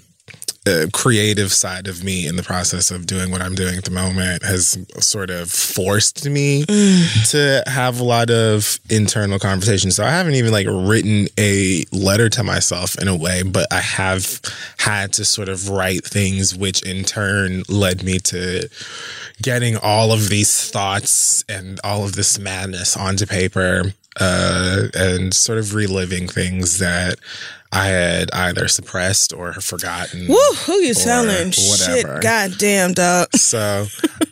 [0.66, 3.90] uh, creative side of me in the process of doing what I'm doing at the
[3.90, 9.96] moment has sort of forced me to have a lot of internal conversations.
[9.96, 13.80] So I haven't even like written a letter to myself in a way, but I
[13.80, 14.40] have
[14.78, 18.68] had to sort of write things, which in turn led me to
[19.42, 25.58] getting all of these thoughts and all of this madness onto paper uh, and sort
[25.58, 27.18] of reliving things that
[27.74, 30.28] I had either suppressed or forgotten.
[30.28, 31.50] Woo, who you telling?
[31.50, 33.28] Shit, goddamn, dog.
[33.36, 33.86] So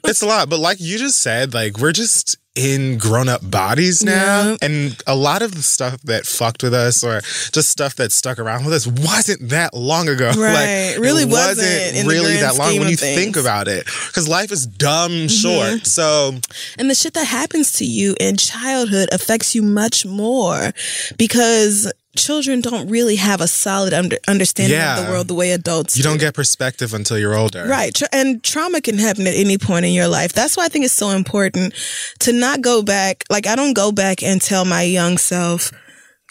[0.04, 0.48] it's a lot.
[0.48, 4.50] But like you just said, like we're just in grown up bodies now.
[4.50, 4.56] Yeah.
[4.60, 7.20] And a lot of the stuff that fucked with us or
[7.50, 10.32] just stuff that stuck around with us wasn't that long ago.
[10.42, 10.94] Right.
[10.94, 13.16] Like, Really it wasn't the really that long when you things.
[13.16, 13.84] think about it.
[13.84, 15.26] Because life is dumb mm-hmm.
[15.28, 15.86] short.
[15.86, 16.32] So
[16.78, 20.72] And the shit that happens to you in childhood affects you much more
[21.16, 25.96] because children don't really have a solid under, understanding of the world the way adults
[25.96, 26.08] you do.
[26.08, 27.66] don't get perspective until you're older.
[27.66, 27.98] Right.
[28.12, 30.32] And trauma can happen at any point in your life.
[30.32, 31.74] That's why I think it's so important
[32.20, 33.24] to not go back.
[33.30, 35.72] Like, I don't go back and tell my young self,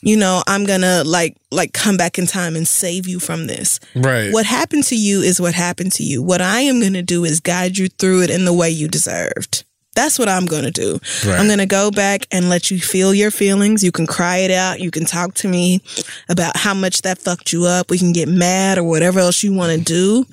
[0.04, 3.80] you know, I'm gonna like, like come back in time and save you from this.
[3.96, 4.32] Right.
[4.32, 6.22] What happened to you is what happened to you.
[6.24, 9.64] What I am gonna do is guide you through it in the way you deserved.
[9.94, 11.00] That's what I'm going to do.
[11.26, 11.38] Right.
[11.40, 13.84] I'm going to go back and let you feel your feelings.
[13.84, 14.80] You can cry it out.
[14.80, 15.82] You can talk to me
[16.30, 17.90] about how much that fucked you up.
[17.90, 20.26] We can get mad or whatever else you want to do.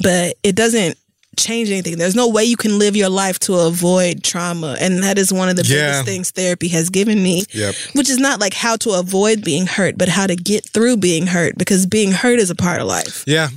[0.00, 0.98] But it doesn't
[1.38, 1.96] change anything.
[1.96, 4.76] There's no way you can live your life to avoid trauma.
[4.78, 5.86] And that is one of the Yeah.
[5.86, 7.44] biggest things therapy has given me.
[7.52, 7.74] Yep.
[7.94, 11.28] Which is not like how to avoid being hurt, but how to get through being
[11.28, 13.24] hurt because being hurt is a part of life.
[13.26, 13.48] Yeah.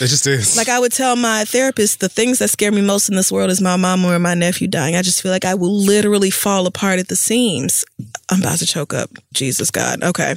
[0.00, 0.56] It just is.
[0.56, 3.50] Like I would tell my therapist, the things that scare me most in this world
[3.50, 4.96] is my mom or my nephew dying.
[4.96, 7.84] I just feel like I will literally fall apart at the seams.
[8.30, 9.10] I'm about to choke up.
[9.32, 10.02] Jesus God.
[10.02, 10.34] Okay.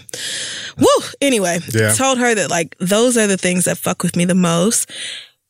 [0.78, 0.88] Woo.
[1.22, 1.94] Anyway, Yeah.
[1.94, 4.90] told her that like those are the things that fuck with me the most.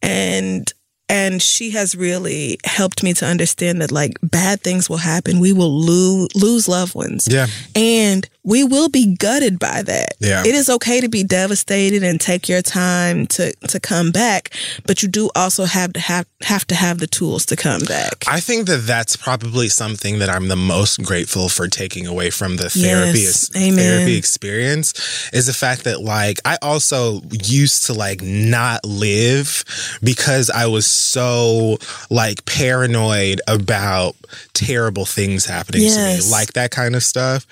[0.02, 0.72] And
[1.10, 5.40] and she has really helped me to understand that like bad things will happen.
[5.40, 7.28] We will lose lose loved ones.
[7.30, 7.48] yeah.
[7.76, 10.14] And we will be gutted by that.
[10.20, 10.40] Yeah.
[10.40, 14.52] It is okay to be devastated and take your time to to come back,
[14.86, 18.24] but you do also have to have have to have the tools to come back.
[18.26, 22.56] I think that that's probably something that I'm the most grateful for taking away from
[22.56, 23.50] the therapy Yes.
[23.50, 29.66] Therapy experience is the fact that like I also used to like not live
[30.02, 31.80] because I was so
[32.10, 34.16] like paranoid about
[34.54, 37.46] terrible things happening to me, like that kind of stuff.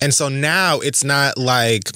[0.00, 1.90] And so now it's not like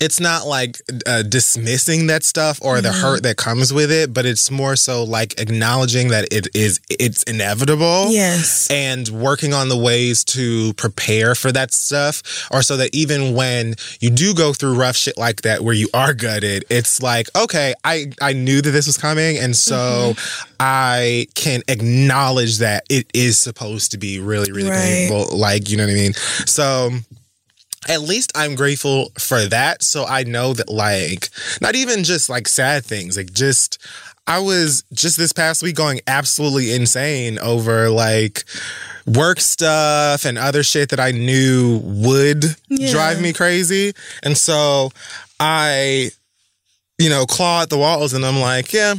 [0.00, 4.26] it's not like uh, dismissing that stuff or the hurt that comes with it, but
[4.26, 8.10] it's more so like acknowledging that it is it's inevitable.
[8.10, 8.68] yes.
[8.70, 13.74] And working on the ways to prepare for that stuff, or so that even when
[14.00, 17.74] you do go through rough shit like that, where you are gutted, it's like, okay,
[17.84, 20.14] I I knew that this was coming, and so
[20.60, 25.08] I can acknowledge that it is supposed to be really, really Right.
[25.08, 25.36] painful.
[25.36, 26.14] Like, you know what I mean?
[26.46, 26.90] So
[27.88, 29.82] at least I'm grateful for that.
[29.82, 31.28] So I know that, like,
[31.60, 33.78] not even just like sad things, like, just
[34.26, 38.44] I was just this past week going absolutely insane over like
[39.06, 42.90] work stuff and other shit that I knew would Yeah.
[42.90, 43.92] drive me crazy.
[44.22, 44.92] And so
[45.38, 46.10] I,
[46.98, 48.94] you know, claw at the walls and I'm like, yeah.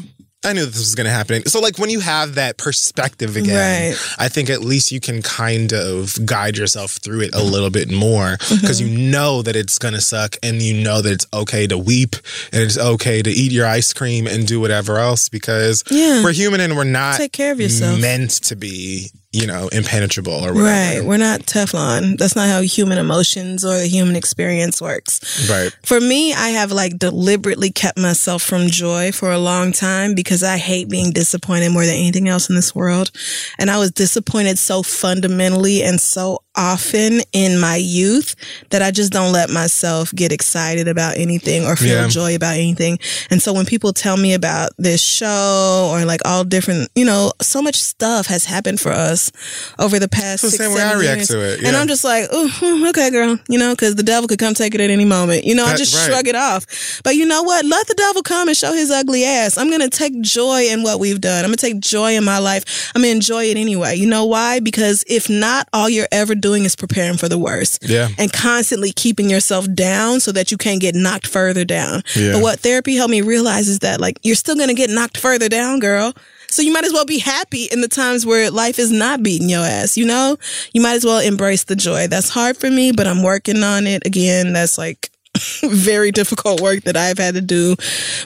[0.45, 1.45] I knew this was going to happen.
[1.47, 4.15] So, like, when you have that perspective again, Right.
[4.19, 7.91] I think at least you can kind of guide yourself through it a little bit
[7.91, 8.97] more because Mm-hmm.
[8.97, 12.15] you know that it's going to suck and you know that it's okay to weep
[12.53, 16.23] and it's okay to eat your ice cream and do whatever else because Yeah.
[16.23, 17.99] we're human and we're not Take care of yourself.
[17.99, 20.63] meant to be, you know, impenetrable or whatever.
[20.63, 21.01] Right.
[21.03, 22.17] We're not Teflon.
[22.17, 25.49] That's not how human emotions or the human experience works.
[25.49, 25.75] Right.
[25.83, 30.41] For me, I have like deliberately kept myself from joy for a long time because
[30.41, 33.11] I hate being disappointed more than anything else in this world.
[33.59, 38.35] And I was disappointed so fundamentally and so often in my youth
[38.69, 42.07] that I just don't let myself get excited about anything or feel Yeah.
[42.07, 42.99] joy about anything.
[43.29, 47.31] And so when people tell me about this show or like all different, you know,
[47.41, 49.31] so much stuff has happened for us
[49.79, 51.27] over the past six, same way I react years.
[51.29, 51.75] to it, And.
[51.75, 54.81] I'm just like, oh, okay, girl, you know, because the devil could come take it
[54.81, 55.43] at any moment.
[55.43, 56.05] You know, I just right.
[56.05, 56.65] shrug it off.
[57.03, 57.65] But you know what?
[57.65, 59.57] Let the devil come and show his ugly ass.
[59.57, 61.43] I'm going to take joy in what we've done.
[61.43, 62.91] I'm going to take joy in my life.
[62.95, 63.95] I'm going to enjoy it anyway.
[63.95, 64.59] You know why?
[64.61, 67.83] Because if not, all you're ever doing is preparing for the worst.
[67.89, 68.09] Yeah.
[68.19, 72.03] And constantly keeping yourself down so that you can't get knocked further down.
[72.15, 72.33] Yeah.
[72.33, 75.17] But what therapy helped me realize is that, like, you're still going to get knocked
[75.17, 76.13] further down, girl.
[76.51, 79.49] So you might as well be happy in the times where life is not beating
[79.49, 80.37] your ass, you know?
[80.71, 82.07] You might as well embrace the joy.
[82.07, 84.05] That's hard for me, but I'm working on it.
[84.05, 85.09] Again, that's like
[85.63, 87.75] very difficult work that I've had to do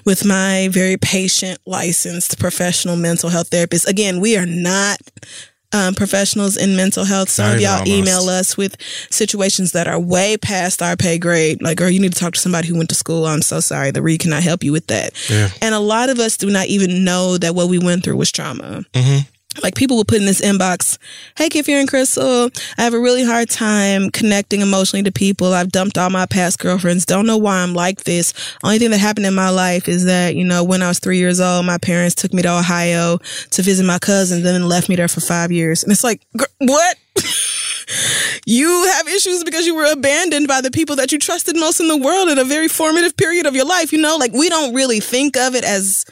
[0.06, 3.88] with my very patient, licensed professional mental health therapist.
[3.88, 4.98] Again, we are not
[5.72, 7.30] um, professionals in mental health.
[7.30, 7.90] Some of y'all almost.
[7.90, 8.76] email us with
[9.12, 11.62] situations that are way past our pay grade.
[11.62, 13.26] Like, girl, you need to talk to somebody who went to school.
[13.26, 13.92] I'm so sorry.
[13.92, 15.14] The read cannot help you with that.
[15.30, 15.50] Yeah.
[15.62, 18.32] And a lot of us do not even know that what we went through was
[18.32, 18.84] trauma.
[18.94, 19.30] Mm-hmm.
[19.64, 21.00] Like people will put in this inbox,
[21.36, 25.54] "Hey, Kid Fury and Crissle, I have a really hard time connecting emotionally to people.
[25.54, 27.04] I've dumped all my past girlfriends.
[27.04, 28.32] Don't know why I'm like this.
[28.64, 31.18] Only thing that happened in my life is that you know when I was three
[31.18, 33.18] years old, my parents took me to Ohio
[33.50, 35.82] to visit my cousins, and then left me there for five years.
[35.84, 36.22] And it's like,
[36.60, 36.98] what?
[38.46, 41.88] you have issues because you were abandoned by the people that you trusted most in
[41.88, 43.92] the world at a very formative period of your life.
[43.92, 46.06] You know, like we don't really think of it as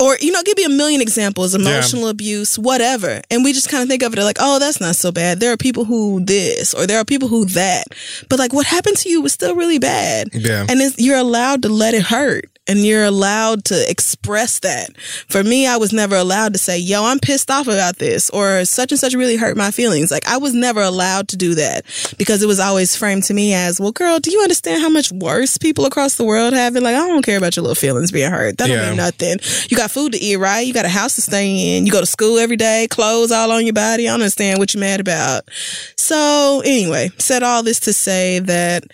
[0.00, 3.20] or you know give me a million examples emotional abuse whatever.
[3.30, 5.40] And we just kind of think of it like oh that's not so bad.
[5.40, 7.84] There are people who this or there are people who that.
[8.28, 10.28] But like what happened to you was still really bad.
[10.32, 10.66] Yeah.
[10.68, 14.96] and you're allowed to let it hurt and you're allowed to express that.
[15.28, 18.64] For me i was never allowed to say yo i'm pissed off about this or
[18.64, 20.10] such and such really hurt my feelings.
[20.10, 21.84] Like i was never allowed to do that
[22.18, 25.10] because it was always framed to me as well girl do you understand how much
[25.10, 26.82] worse people across the world have it?
[26.82, 28.58] Like i don't care about your little feelings being hurt.
[28.58, 29.38] That don't mean nothing.
[29.68, 30.66] You got food to eat right?
[30.66, 31.86] You got a house to stay in.
[31.86, 34.06] You go to school every day clothes all on your body.
[34.06, 35.48] I don't understand what you're mad about.
[35.96, 38.84] So anyway said all this to say that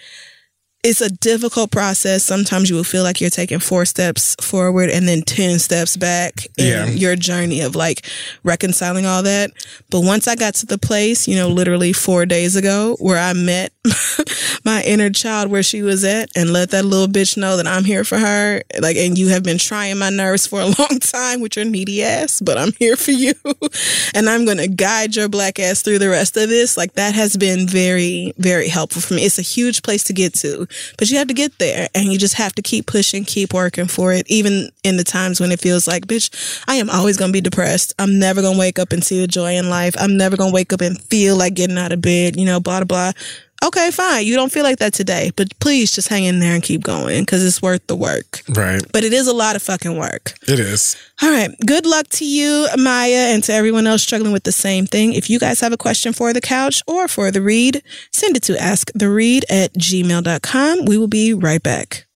[0.84, 2.22] it's a difficult process.
[2.22, 6.46] Sometimes you will feel like you're taking four steps forward and then 10 steps back
[6.58, 6.86] in Yeah.
[6.90, 8.06] your journey of like
[8.42, 9.50] reconciling all that.
[9.90, 13.32] But once I got to the place, you know, literally four days ago where I
[13.32, 13.72] met
[14.64, 17.84] my inner child where she was at and let that little bitch know that I'm
[17.84, 18.62] here for her.
[18.80, 22.02] Like, and you have been trying my nerves for a long time with your needy
[22.02, 23.32] ass, but I'm here for you.
[24.14, 26.76] and I'm going to guide your black ass through the rest of this.
[26.76, 29.24] Like, that has been very, very helpful for me.
[29.24, 30.66] It's a huge place to get to,
[30.98, 33.86] but you have to get there and you just have to keep pushing, keep working
[33.86, 37.30] for it, even in the times when it feels like, bitch, I am always going
[37.30, 37.94] to be depressed.
[37.98, 39.94] I'm never going to wake up and see the joy in life.
[39.98, 42.60] I'm never going to wake up and feel like getting out of bed, you know,
[42.60, 43.20] blah, blah, blah.
[43.64, 44.26] Okay, fine.
[44.26, 47.22] You don't feel like that today, but please just hang in there and keep going
[47.22, 48.42] because it's worth the work.
[48.50, 48.82] Right.
[48.92, 50.34] But it is a lot of fucking work.
[50.46, 50.96] It is.
[51.22, 51.48] All right.
[51.64, 55.14] Good luck to you, Maya, and to everyone else struggling with the same thing.
[55.14, 57.82] If you guys have a question for the couch or for the read,
[58.12, 60.84] send it to asktheread at gmail.com.
[60.84, 62.06] We will be right back.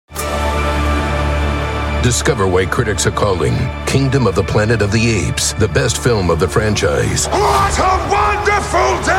[2.03, 3.55] Discover why critics are calling
[3.87, 7.27] Kingdom of the Planet of the Apes the best film of the franchise.
[7.29, 9.18] What a wonderful day!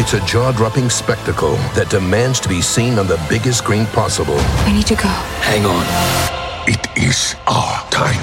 [0.00, 4.38] It's a jaw dropping spectacle that demands to be seen on the biggest screen possible.
[4.64, 5.10] We need to go.
[5.44, 5.84] Hang on.
[6.66, 8.18] It is our time.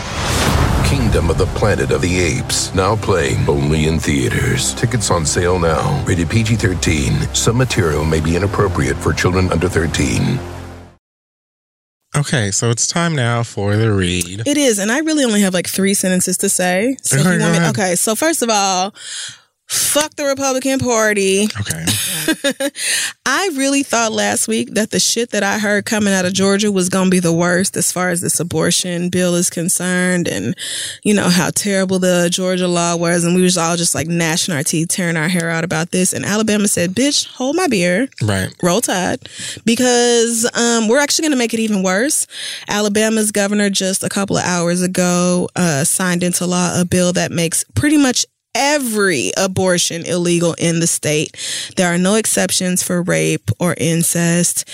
[0.88, 4.74] Kingdom of the Planet of the Apes, now playing only in theaters.
[4.74, 6.04] Tickets on sale now.
[6.08, 7.36] Rated PG 13.
[7.36, 10.40] Some material may be inappropriate for children under 13.
[12.16, 14.42] Okay, so it's time now for the read.
[14.48, 16.98] It is, and I really only have like three sentences to say.
[17.04, 17.94] So if you want me, okay.
[17.94, 18.96] So first of all,
[19.68, 21.48] fuck the Republican Party.
[21.60, 21.86] Okay.
[23.26, 26.72] I really thought last week that the shit that I heard coming out of Georgia
[26.72, 30.56] was going to be the worst as far as this abortion bill is concerned and,
[31.04, 33.24] you know, how terrible the Georgia law was.
[33.24, 36.14] And we was all just like gnashing our teeth, tearing our hair out about this.
[36.14, 38.08] And Alabama said, bitch, hold my beer.
[38.24, 38.54] Right.
[38.64, 39.28] Roll Tide,
[39.66, 42.26] because um, we're actually going to make it even worse.
[42.70, 47.32] Alabama's governor just a couple of hours ago uh, signed into law a bill that
[47.32, 48.26] makes pretty much
[48.56, 51.38] every abortion illegal in the state.
[51.76, 54.68] There are no exceptions for rape or incest.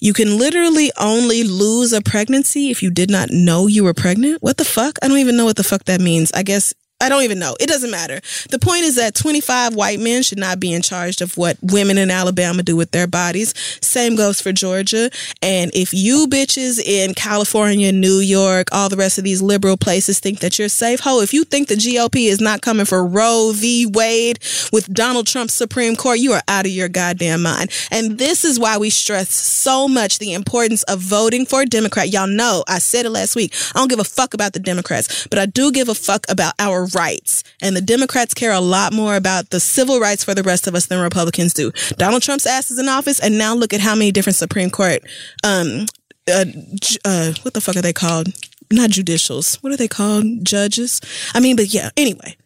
[0.00, 4.42] You can literally only lose a pregnancy if you did not know you were pregnant.
[4.42, 4.98] What the fuck?
[5.02, 6.30] I don't even know what the fuck that means.
[6.32, 7.54] I guess I don't even know.
[7.60, 8.22] It doesn't matter.
[8.48, 11.98] The point is that 25 white men should not be in charge of what women
[11.98, 13.52] in Alabama do with their bodies.
[13.82, 15.10] Same goes for Georgia.
[15.42, 20.20] And if you bitches in California, New York, all the rest of these liberal places
[20.20, 23.52] think that you're safe, ho, if you think the GOP is not coming for Roe
[23.54, 23.84] v.
[23.84, 24.38] Wade
[24.72, 27.70] with Donald Trump's Supreme Court, you are out of your goddamn mind.
[27.90, 32.08] And this is why we stress so much the importance of voting for a Democrat.
[32.08, 33.54] Y'all know I said it last week.
[33.74, 36.54] I don't give a fuck about the Democrats, but I do give a fuck about
[36.58, 37.44] our rights.
[37.60, 40.74] And the Democrats care a lot more about the civil rights for the rest of
[40.74, 41.72] us than Republicans do.
[41.96, 45.02] Donald Trump's ass is in office, and now look at how many different Supreme Court,
[45.44, 45.86] um,
[46.28, 46.44] uh,
[47.04, 48.28] uh, what the fuck are they called?
[48.72, 49.56] Not judicials.
[49.56, 50.44] What are they called?
[50.44, 51.00] Judges.
[51.34, 51.90] I mean, but yeah.
[51.96, 52.36] Anyway,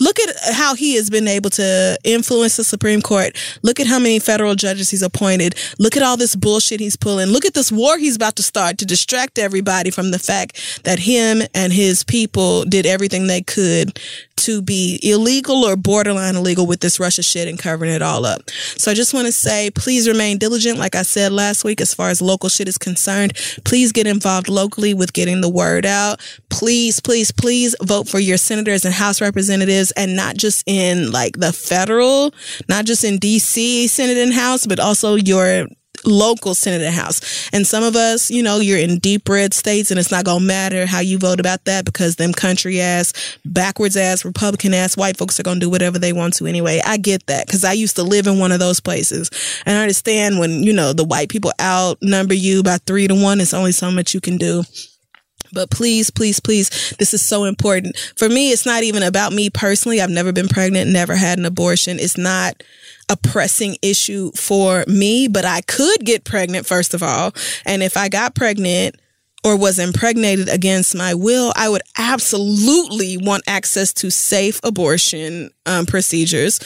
[0.00, 3.36] look at how he has been able to influence the Supreme Court.
[3.62, 5.54] Look at how many federal judges he's appointed.
[5.78, 7.28] Look at all this bullshit he's pulling.
[7.28, 10.98] Look at this war he's about to start to distract everybody from the fact that
[10.98, 13.98] him and his people did everything they could
[14.38, 18.48] to be illegal or borderline illegal with this Russia shit and covering it all up.
[18.50, 20.78] So I just want to say, please remain diligent.
[20.78, 23.34] Like I said last week, as far as local shit is concerned,
[23.64, 26.20] please get involved locally with getting the word out.
[26.50, 31.36] Please, please, please vote for your senators and House representatives and not just in like
[31.36, 32.32] the federal,
[32.68, 35.66] not just in DC, Senate and House, but also your
[36.08, 37.48] local Senate House.
[37.52, 40.40] And some of us, you know, you're in deep red states and it's not going
[40.40, 43.12] to matter how you vote about that because them country ass,
[43.44, 46.80] backwards ass, Republican ass white folks are going to do whatever they want to anyway.
[46.84, 49.30] I get that because I used to live in one of those places.
[49.66, 53.40] And I understand when, you know, the white people outnumber you by three to one,
[53.40, 54.62] it's only so much you can do.
[55.52, 57.96] But please, please, please, this is so important.
[58.16, 60.00] For me, it's not even about me personally.
[60.00, 61.98] I've never been pregnant, never had an abortion.
[61.98, 62.62] It's not
[63.08, 67.32] a pressing issue for me, but I could get pregnant, first of all.
[67.64, 68.96] And if I got pregnant,
[69.44, 75.86] or was impregnated against my will, I would absolutely want access to safe abortion um,
[75.86, 76.60] procedures.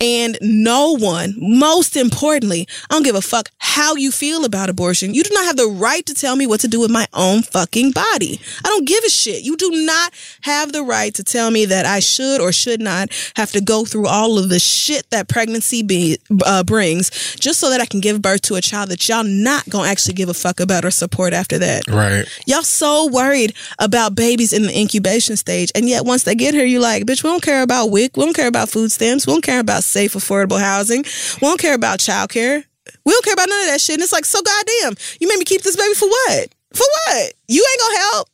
[0.00, 5.14] And no one, most importantly, I don't give a fuck how you feel about abortion.
[5.14, 7.42] You do not have the right to tell me what to do with my own
[7.42, 8.40] fucking body.
[8.64, 9.42] I don't give a shit.
[9.42, 13.08] You do not have the right to tell me that I should or should not
[13.36, 17.70] have to go through all of the shit that pregnancy be, uh, brings just so
[17.70, 20.34] that I can give birth to a child that y'all not gonna actually give a
[20.34, 21.88] fuck about or support after that.
[21.88, 22.26] Right.
[22.46, 26.64] Y'all so worried about babies in the incubation stage, and yet once they get here,
[26.64, 29.32] you like, bitch, we don't care about WIC, we don't care about food stamps, we
[29.32, 32.64] don't care about safe, affordable housing, we don't care about childcare,
[33.04, 33.94] we don't care about none of that shit.
[33.94, 36.54] And it's like, so goddamn, you made me keep this baby for what?
[36.72, 37.32] For what?
[37.48, 38.28] You ain't gonna help.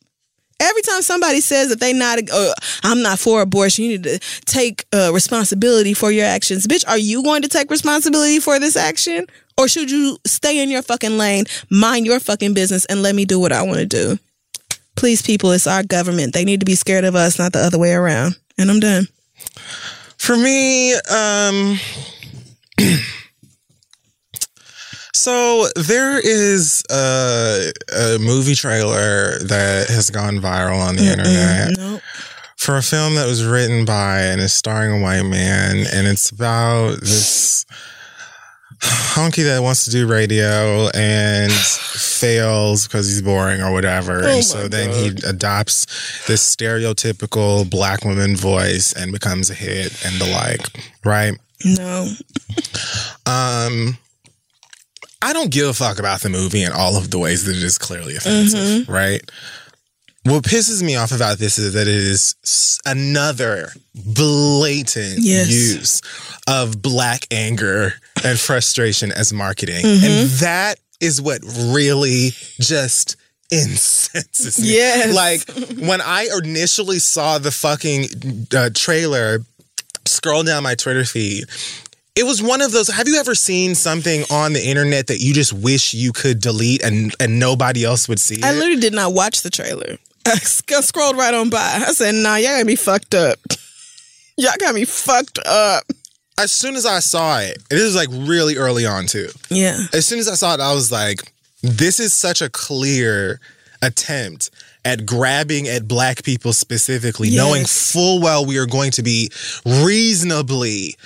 [0.61, 4.19] Every time somebody says that they not, uh, I'm not for abortion, you need to
[4.45, 6.67] take uh, responsibility for your actions.
[6.67, 9.27] Bitch, are you going to take responsibility for this action?
[9.57, 13.25] Or should you stay in your fucking lane, mind your fucking business, and let me
[13.25, 14.19] do what I want to do?
[14.97, 16.35] Please, people, it's our government.
[16.35, 18.37] They need to be scared of us, not the other way around.
[18.59, 19.07] And I'm done.
[20.21, 21.79] For me, um,
[25.15, 32.03] so there is a, a movie trailer that has gone viral on the internet Nope.
[32.59, 36.29] for a film that was written by and is starring a white man, and it's
[36.29, 37.65] about this
[38.81, 44.23] honky that wants to do radio and fails because he's boring or whatever.
[44.25, 45.87] Oh and so my then he adopts
[46.27, 50.67] this stereotypical black woman voice and becomes a hit and the like,
[51.05, 51.35] right?
[51.65, 52.09] No.
[53.27, 53.99] Um
[55.23, 57.63] I don't give a fuck about the movie in all of the ways that it
[57.63, 59.21] is clearly offensive, right?
[60.25, 62.35] What pisses me off about this is that it is
[62.85, 65.49] another blatant Yes.
[65.51, 66.03] use
[66.47, 69.85] of black anger and frustration as marketing.
[69.85, 70.05] Mm-hmm.
[70.05, 72.31] And that is what really
[72.61, 73.17] just
[73.51, 74.75] incenses me.
[74.75, 75.15] Yes.
[75.15, 79.39] Like when I initially saw the fucking uh, trailer
[80.07, 81.45] scroll down my Twitter feed,
[82.15, 82.89] it was one of those.
[82.89, 86.83] Have you ever seen something on the internet that you just wish you could delete
[86.83, 88.57] and and nobody else would see I it?
[88.57, 89.97] literally did not watch the trailer.
[90.27, 91.59] I scrolled right on by.
[91.87, 93.39] I said, nah, y'all got me fucked up.
[94.37, 95.85] Y'all got me fucked up.
[96.39, 99.29] as soon as I saw it, it is like really early on too.
[99.51, 99.77] Yeah.
[99.93, 101.31] As soon as I saw it, I was like,
[101.63, 103.39] this is such a clear
[103.83, 104.51] attempt
[104.83, 109.31] at grabbing at black people specifically, knowing full well we are going to be
[109.67, 110.97] reasonably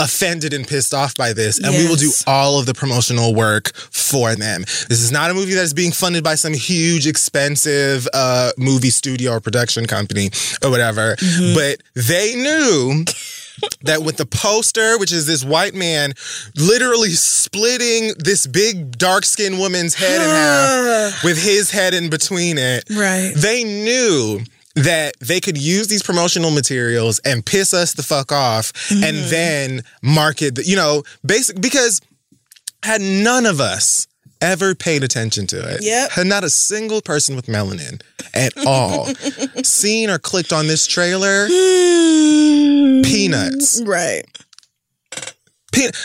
[0.00, 3.72] offended and pissed off by this and we will do all of the promotional work
[3.76, 4.62] for them.
[4.88, 8.90] This is not a movie that is being funded by some huge expensive uh movie
[8.90, 10.30] studio or production company
[10.64, 11.54] or whatever, Mm-hmm.
[11.54, 13.04] but they knew
[13.82, 16.14] that with the poster, which is this white man
[16.56, 22.56] literally splitting this big dark skinned woman's head in half with his head in between
[22.58, 23.32] it, Right.
[23.36, 24.40] they knew
[24.74, 29.30] that they could use these promotional materials and piss us the fuck off and Mm-hmm.
[29.30, 32.00] then market the, you know, basic because
[32.82, 34.06] had none of us
[34.40, 35.82] ever paid attention to it.
[35.84, 36.10] Yep.
[36.12, 38.00] Had not a single person with melanin
[38.34, 39.06] at all
[39.62, 41.46] seen or clicked on this trailer.
[43.04, 43.82] Peanuts.
[43.84, 44.24] Right.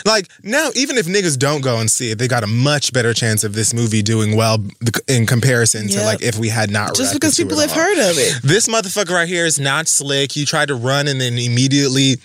[0.04, 3.12] Like now, even if niggas don't go and see it, they got a much better
[3.12, 4.58] chance of this movie doing well
[5.06, 6.94] in comparison to like if we had not.
[6.94, 7.76] Just because people have all.
[7.76, 8.42] heard of it.
[8.42, 10.36] This motherfucker right here is not slick.
[10.36, 12.16] You tried to run and then immediately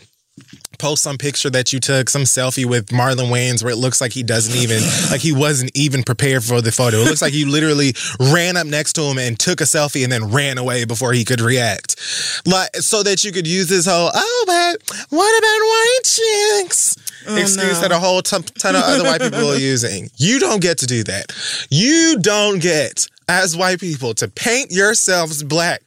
[0.77, 4.11] post some picture that you took, some selfie with Marlon Wayans where it looks like
[4.11, 4.81] he doesn't even
[5.11, 6.97] like he wasn't even prepared for the photo.
[6.97, 10.11] It looks like you literally ran up next to him and took a selfie and
[10.11, 11.99] then ran away before he could react.
[12.45, 16.95] Like so that you could use this whole, oh, but what about white chicks?
[17.27, 17.81] Oh, excuse no.
[17.81, 20.09] that a whole ton, ton of other white people are using.
[20.17, 21.31] You don't get to do that.
[21.69, 25.83] You don't get, as white people, to paint yourselves black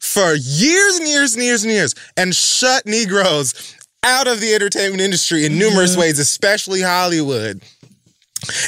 [0.00, 5.00] for years and years and years and years and shut Negroes out of the entertainment
[5.00, 7.62] industry in numerous ways, especially Hollywood.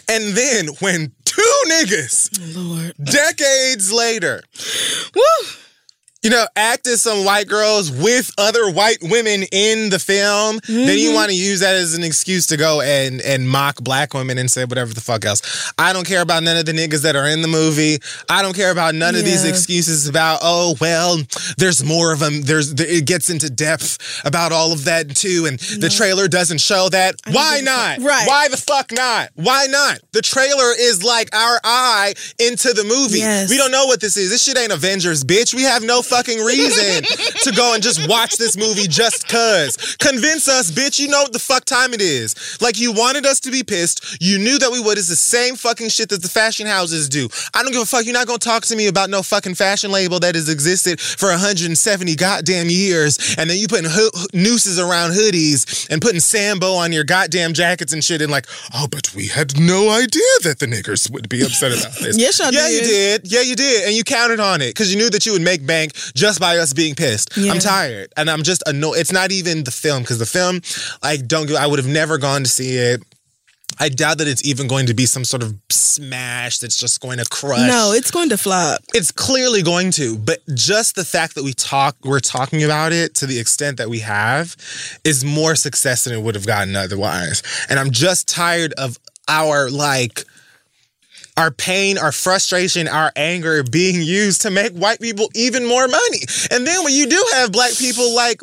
[0.09, 2.95] And then when two niggas, Lord.
[3.03, 4.43] decades later,
[5.15, 5.23] Woo.
[6.23, 10.83] You know, act as some white girls with other white women in the film, then
[10.87, 10.99] Mm-hmm.
[10.99, 14.39] you want to use that as an excuse to go and and mock black women
[14.39, 15.73] and say whatever the fuck else.
[15.79, 17.99] I don't care about none of the niggas that are in the movie.
[18.29, 21.19] I don't care about none of these excuses about oh well,
[21.59, 22.43] there's more of them.
[22.43, 26.89] There's it gets into depth about all of that too, and the trailer doesn't show
[26.91, 27.17] that.
[27.31, 27.99] Why not?
[27.99, 28.27] Right.
[28.29, 29.31] Why the fuck not?
[29.35, 29.99] Why not?
[30.13, 33.19] The trailer is like our eye into the movie.
[33.19, 33.51] Yes.
[33.51, 34.31] We don't know what this is.
[34.31, 35.55] This shit ain't Avengers, bitch.
[35.55, 37.03] We have no fucking reason
[37.43, 39.97] to go and just watch this movie just cuz.
[39.97, 40.99] Convince us, bitch.
[41.01, 42.59] You know what the fuck time it is.
[42.61, 44.21] Like you wanted us to be pissed.
[44.21, 44.99] You knew that we would.
[44.99, 47.29] It's the same fucking shit that the fashion houses do.
[47.55, 48.05] I don't give a fuck.
[48.05, 51.31] You're not gonna talk to me about no fucking fashion label that has existed for
[51.31, 56.93] 170 goddamn years, and then you putting ho- nooses around hoodies and putting Sambo on
[56.93, 60.67] your goddamn jackets and shit, and like, oh, but we had no idea that the
[60.67, 62.19] niggers would be upset about this.
[62.23, 63.23] Yes, y'all yeah, you did.
[63.23, 63.33] did.
[63.33, 63.87] Yeah, you did.
[63.87, 66.59] And you counted on it because you knew that you would make bank just by
[66.59, 67.37] us being pissed.
[67.37, 67.53] Yeah.
[67.53, 68.13] I'm tired.
[68.17, 68.99] And I'm just annoyed.
[68.99, 70.61] It's not even the film because the film,
[71.03, 73.03] I don't give, I would have never gone to see it.
[73.81, 77.19] I doubt that it's even going to be some sort of smash that's just going
[77.19, 77.67] to crush.
[77.67, 78.81] No, it's going to flop.
[78.95, 83.15] It's clearly going to, but just the fact that we talk, we're talking about it
[83.17, 84.57] to the extent that we have,
[85.05, 87.43] is more success than it would have gotten otherwise.
[87.71, 90.25] And I'm just tired of our like
[91.37, 96.21] our pain, our frustration, our anger being used to make white people even more money.
[96.51, 98.41] And then when you do have black people like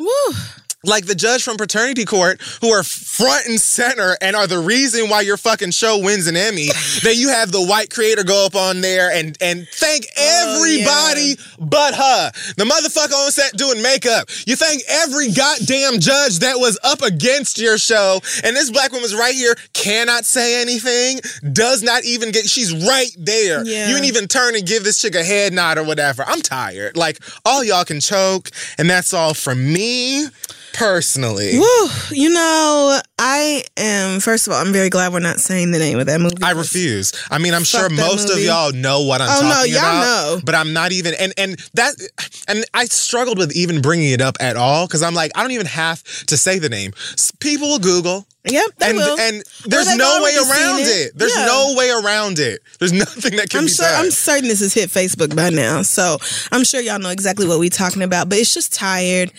[0.84, 5.08] like the judge from Paternity Court, who are front and center and are the reason
[5.10, 6.66] why your fucking show wins an Emmy,
[7.02, 11.36] that you have the white creator go up on there and and thank oh, everybody
[11.58, 12.30] but her.
[12.56, 14.28] The motherfucker on set doing makeup.
[14.46, 19.14] You thank every goddamn judge that was up against your show, and this black woman's
[19.14, 21.20] right here, cannot say anything,
[21.52, 22.48] does not even get.
[22.48, 23.64] She's right there.
[23.64, 23.88] Yeah.
[23.88, 26.24] You didn't even turn and give this chick a head nod or whatever.
[26.26, 26.96] I'm tired.
[26.96, 30.28] Like all y'all can choke, and that's all from me
[30.72, 31.58] personally.
[31.58, 31.86] Woo.
[32.10, 35.98] You know, I am, first of all, I'm very glad we're not saying the name
[35.98, 36.36] of that movie.
[36.42, 37.12] I refuse.
[37.30, 40.02] I mean, I'm Fuck sure most of y'all know what I'm Oh, no, y'all about.
[40.02, 40.40] know.
[40.44, 41.94] But I'm not even and and that
[42.48, 45.52] and I struggled with even bringing it up at all because I'm like I don't
[45.52, 46.92] even have to say the name.
[47.40, 48.26] People will Google.
[48.44, 50.86] Yep, and and there's no oh, way around it.
[51.08, 51.12] it.
[51.14, 51.44] There's Yeah.
[51.44, 52.60] no way around it.
[52.78, 53.84] There's nothing that can I'm be sure.
[53.84, 54.06] done.
[54.06, 56.16] I'm certain this has hit Facebook by now, so
[56.50, 58.30] I'm sure y'all know exactly what we're talking about.
[58.30, 59.30] But it's just tired.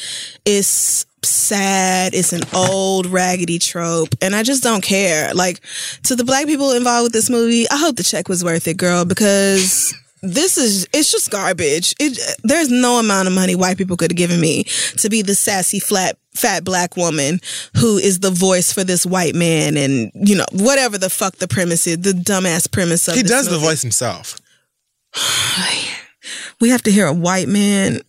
[0.46, 2.14] It's sad.
[2.14, 5.34] It's an old raggedy trope, and I just don't care.
[5.34, 5.62] Like
[6.04, 8.78] to the black people involved with this movie, I hope the check was worth it,
[8.78, 9.94] girl, because.
[10.24, 11.96] This is it's just garbage.
[12.00, 14.66] It there's no amount of money white people could have given me
[14.98, 17.40] to be the sassy flat fat black woman
[17.78, 21.48] who is the voice for this white man and you know whatever the fuck the
[21.48, 24.40] premise is, the dumbass premise of he does the voice himself.
[26.60, 28.02] We have to hear a white man.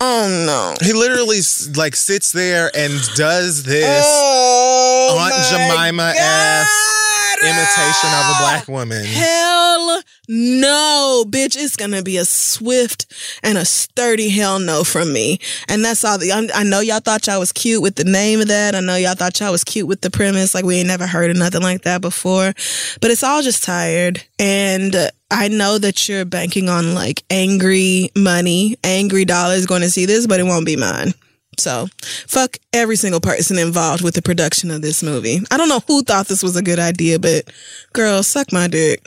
[0.00, 0.74] Oh no.
[0.84, 1.40] He literally
[1.76, 7.03] like sits there and does this Oh, Aunt my Jemima-esque
[7.40, 7.48] God.
[7.48, 9.04] imitation of a black woman.
[9.04, 11.56] Hell no, bitch.
[11.56, 13.06] It's gonna be a swift
[13.42, 15.38] and a sturdy hell no from me.
[15.68, 18.40] And that's all the, I'm- I know y'all thought y'all was cute with the name
[18.40, 18.74] of that.
[18.74, 20.54] I know y'all thought y'all was cute with the premise.
[20.54, 22.52] Like we ain't never heard of nothing like that before.
[23.00, 24.22] But it's all just tired.
[24.38, 29.90] And uh, I know that you're banking on like angry money, angry dollars going to
[29.90, 31.12] see this, but it won't be mine.
[31.58, 31.88] So,
[32.26, 35.40] fuck every single person involved with the production of this movie.
[35.50, 37.50] I don't know who thought this was a good idea, but
[37.92, 39.06] girl, suck my dick.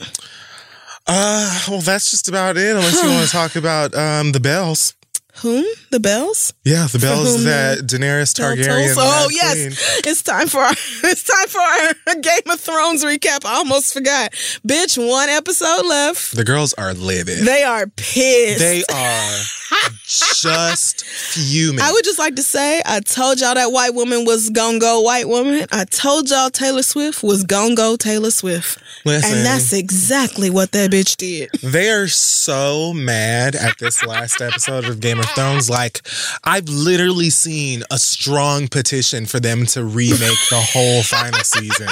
[1.07, 2.75] Uh, well, that's just about it.
[2.75, 4.93] Unless you want to talk about um the bells.
[5.41, 5.65] Whom?
[5.91, 6.53] The bells?
[6.65, 8.95] Yeah, the bells that Daenerys Targaryen.
[8.97, 10.01] Oh yes, queen.
[10.11, 10.72] it's time for our
[11.03, 13.45] it's time for our Game of Thrones recap.
[13.45, 14.31] I almost forgot,
[14.68, 14.97] bitch.
[14.97, 16.35] One episode left.
[16.35, 17.45] The girls are livid.
[17.45, 18.59] They are pissed.
[18.59, 19.41] They are
[20.05, 21.81] just fuming.
[21.81, 25.01] I would just like to say, I told y'all that white woman was gonna go
[25.01, 25.68] white woman.
[25.72, 28.80] I told y'all Taylor Swift was gonna go Taylor Swift.
[29.05, 29.38] Listen.
[29.38, 31.49] And that's exactly what that bitch did.
[31.61, 35.69] They are so mad at this last episode of Game of Thrones.
[35.69, 36.01] Like,
[36.43, 41.89] I've literally seen a strong petition for them to remake the whole final season.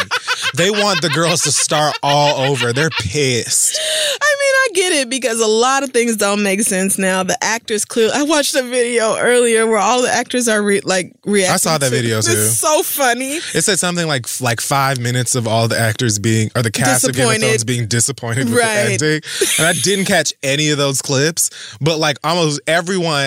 [0.56, 2.74] They want the girls to start all over.
[2.74, 3.80] They're pissed.
[4.22, 7.24] I mean, I get it because a lot of things don't make sense now.
[7.24, 8.14] The actors clearly.
[8.16, 11.54] I watched a video earlier where all the actors are re- like reacting.
[11.54, 12.48] I saw that to- video, It's too.
[12.48, 13.36] so funny.
[13.54, 17.04] It said something like like five minutes of all the actors being or the cast
[17.08, 18.98] of Game of Thrones being disappointed with Right.
[19.00, 19.22] the ending,
[19.60, 21.50] and I didn't catch any of those clips.
[21.82, 23.25] But like almost everyone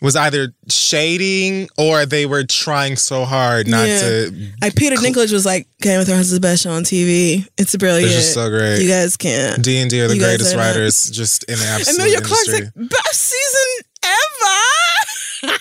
[0.00, 4.00] was either shading or they were trying so hard not Yeah.
[4.00, 4.48] to.
[4.60, 7.46] Like Peter Dinklage was like, Game of Thrones is the best show on TV.
[7.56, 8.06] It's brilliant.
[8.12, 8.82] It's just so great.
[8.82, 9.62] You guys can't.
[9.64, 12.74] D and D are the You greatest writers just in the absolute Emilia Clarke's like,
[12.74, 15.58] best season ever.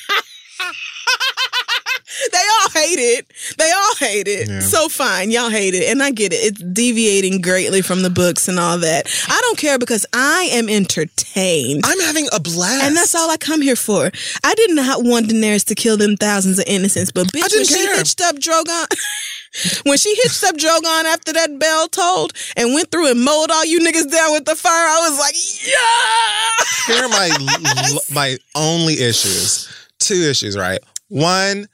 [2.32, 3.56] they all hate it.
[3.58, 4.50] They all hate it.
[4.50, 4.60] Yeah.
[4.60, 6.38] So fine, y'all hate it, and I get it.
[6.38, 9.08] It's deviating greatly from the books and all that.
[9.28, 11.82] I don't care because I am entertained.
[11.86, 14.12] I'm having a blast, and that's all I come here for.
[14.44, 17.76] I did not want Daenerys to kill them thousands of innocents, but bitch, when she
[17.76, 17.98] care.
[17.98, 18.86] hitched up Drogon,
[19.86, 23.66] when she hitched up Drogon after that bell tolled and went through and mowed all
[23.66, 25.36] you niggas down with the fire, I was like,
[25.68, 26.96] yeah.
[26.96, 29.70] Here are my my only issues.
[30.00, 30.80] Two issues, right?
[31.08, 31.68] One,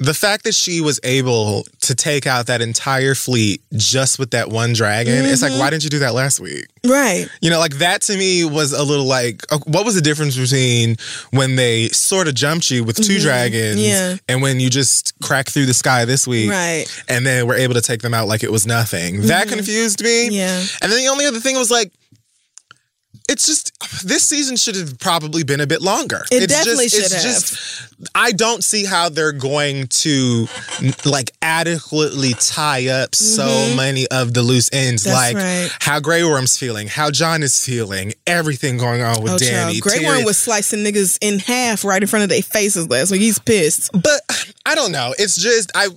[0.00, 4.48] the fact that she was able to take out that entire fleet just with that
[4.48, 5.24] one dragon.
[5.24, 5.52] It's Mm-hmm.
[5.54, 6.66] like, why didn't you do that last week?
[6.86, 7.26] Right.
[7.40, 10.96] You know, like that to me was a little like, what was the difference between
[11.32, 13.88] when they sort of jumped you with 2 dragons Mm-hmm.
[13.88, 14.16] Yeah.
[14.28, 16.48] and when you just crack through the sky this week?
[16.50, 16.86] Right.
[17.08, 19.22] And then we're able to take them out like it was nothing.
[19.22, 20.26] That confused me.
[20.26, 20.32] Mm-hmm.
[20.34, 20.62] Yeah.
[20.80, 21.90] And then the only other thing was like,
[23.28, 23.72] it's just
[24.06, 26.22] this season should have probably been a bit longer.
[26.32, 27.22] It it's definitely just, should it's have.
[27.22, 30.46] Just, I don't see how they're going to
[31.04, 35.12] like adequately tie up so many of the loose ends, Mm-hmm.
[35.12, 35.70] That's like right.
[35.80, 39.50] how Grey Worm's feeling, how Jon is feeling, everything going on with Oh, Dany.
[39.50, 39.80] child.
[39.80, 40.04] Grey.
[40.06, 43.20] Worm was slicing niggas in half right in front of their faces last week.
[43.20, 43.90] He's pissed.
[43.92, 44.20] But
[44.64, 45.14] I don't know.
[45.18, 45.88] It's just I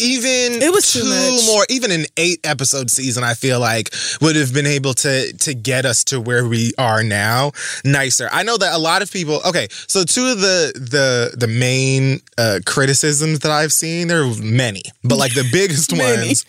[0.00, 1.46] even It was too two much.
[1.46, 3.24] more even an eight episode season.
[3.24, 7.02] I feel like would have been able to to get us to where we are
[7.02, 7.52] now
[7.84, 8.28] nicer.
[8.32, 9.40] I know that a lot of people.
[9.46, 14.34] Okay, so two of the the the main uh, criticisms that I've seen there are
[14.42, 16.44] many, but like the biggest ones,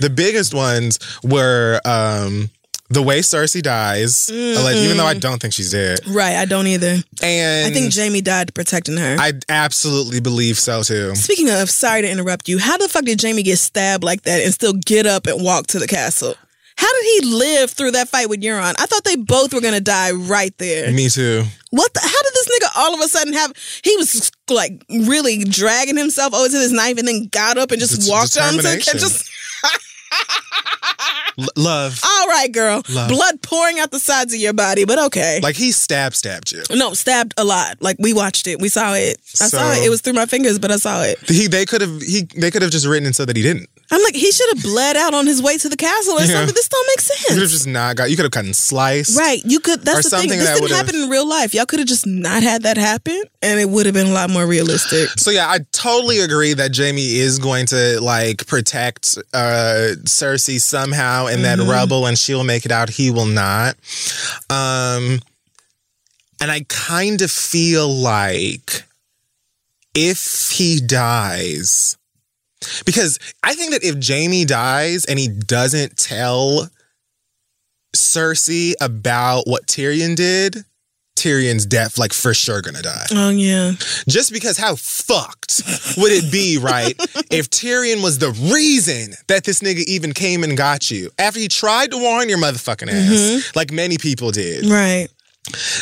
[0.00, 1.80] the biggest ones were.
[1.84, 2.50] um
[2.88, 6.36] the way Cersei dies, uh, like, even though I don't think she's dead, Right.
[6.36, 7.02] I don't either.
[7.22, 9.16] and I think Jaime died protecting her.
[9.18, 11.14] I absolutely believe so too.
[11.16, 12.58] Speaking of, sorry to interrupt you.
[12.58, 15.66] How the fuck did Jaime get stabbed like that and still get up and walk
[15.68, 16.34] to the castle?
[16.78, 18.74] How did he live through that fight with Euron?
[18.78, 20.92] I thought they both were gonna die right there.
[20.92, 21.42] Me too.
[21.70, 21.92] What?
[21.94, 23.52] The, how did this nigga all of a sudden have?
[23.82, 27.80] He was like really dragging himself over to this knife and then got up and
[27.80, 28.98] just Det- walked on to determination.
[28.98, 29.30] just.
[31.38, 32.00] L- love.
[32.04, 32.82] All right, girl.
[32.88, 33.08] Love.
[33.08, 35.40] Blood pouring out the sides of your body, but okay.
[35.42, 36.62] Like he stab stabbed you.
[36.70, 37.76] no, stabbed a lot.
[37.80, 38.60] Like we watched it.
[38.60, 39.18] We saw it.
[39.40, 39.84] I saw it.
[39.86, 41.18] It was through my fingers, but I saw it.
[41.28, 43.68] He they could have he they could have just written it so that he didn't.
[43.88, 46.26] I'm like, he should have bled out on his way to the castle or Yeah.
[46.38, 46.54] something.
[46.54, 47.20] This don't make sense.
[47.22, 48.10] You could have just not got.
[48.10, 49.16] You could have cut and sliced.
[49.16, 49.40] Right.
[49.44, 50.28] You could that's the thing.
[50.28, 51.54] This that didn't would've- happen in real life.
[51.54, 54.28] Y'all could have just not had that happen and it would have been a lot
[54.30, 55.08] more realistic.
[55.18, 61.26] So yeah, I totally agree that Jaime is going to like protect uh Cersei somehow
[61.26, 62.90] in that rubble, and she'll make it out.
[62.90, 63.76] He will not.
[64.50, 65.20] Um,
[66.40, 68.82] and I kind of feel like
[69.96, 71.96] if he dies,
[72.84, 76.68] because I think that if Jaime dies and he doesn't tell
[77.96, 80.64] Cersei about what Tyrion did,
[81.16, 83.06] Tyrion's death like for sure gonna die.
[83.10, 83.72] Oh yeah.
[84.06, 85.62] Just because how fucked
[85.96, 86.94] would it be, right?
[87.30, 91.48] if Tyrion was the reason that this nigga even came and got you after he
[91.48, 93.58] tried to warn your motherfucking ass, mm-hmm.
[93.58, 94.66] like many people did.
[94.66, 95.08] Right.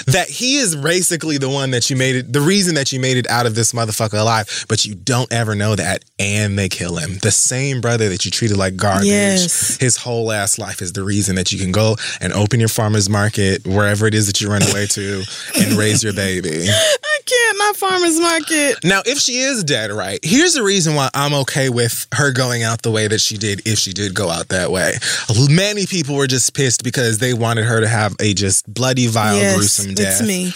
[0.07, 3.17] That he is basically the one that you made it, the reason that you made
[3.17, 6.97] it out of this motherfucker alive, but you don't ever know that, and they kill
[6.97, 7.19] him.
[7.23, 9.77] The same brother that you treated like garbage Yes.
[9.79, 13.09] his whole ass life is the reason that you can go and open your farmer's
[13.09, 15.23] market, wherever it is that you run away to,
[15.61, 16.67] and raise your baby.
[16.69, 17.59] I can't.
[17.59, 18.85] my farmers market.
[18.85, 22.63] Now, if she is dead, right, here's the reason why I'm okay with her going
[22.63, 24.95] out the way that she did, if she did go out that way.
[25.49, 29.37] Many people were just pissed because they wanted her to have a just bloody, vile,
[29.63, 30.21] yes, gruesome death.
[30.21, 30.47] it's me.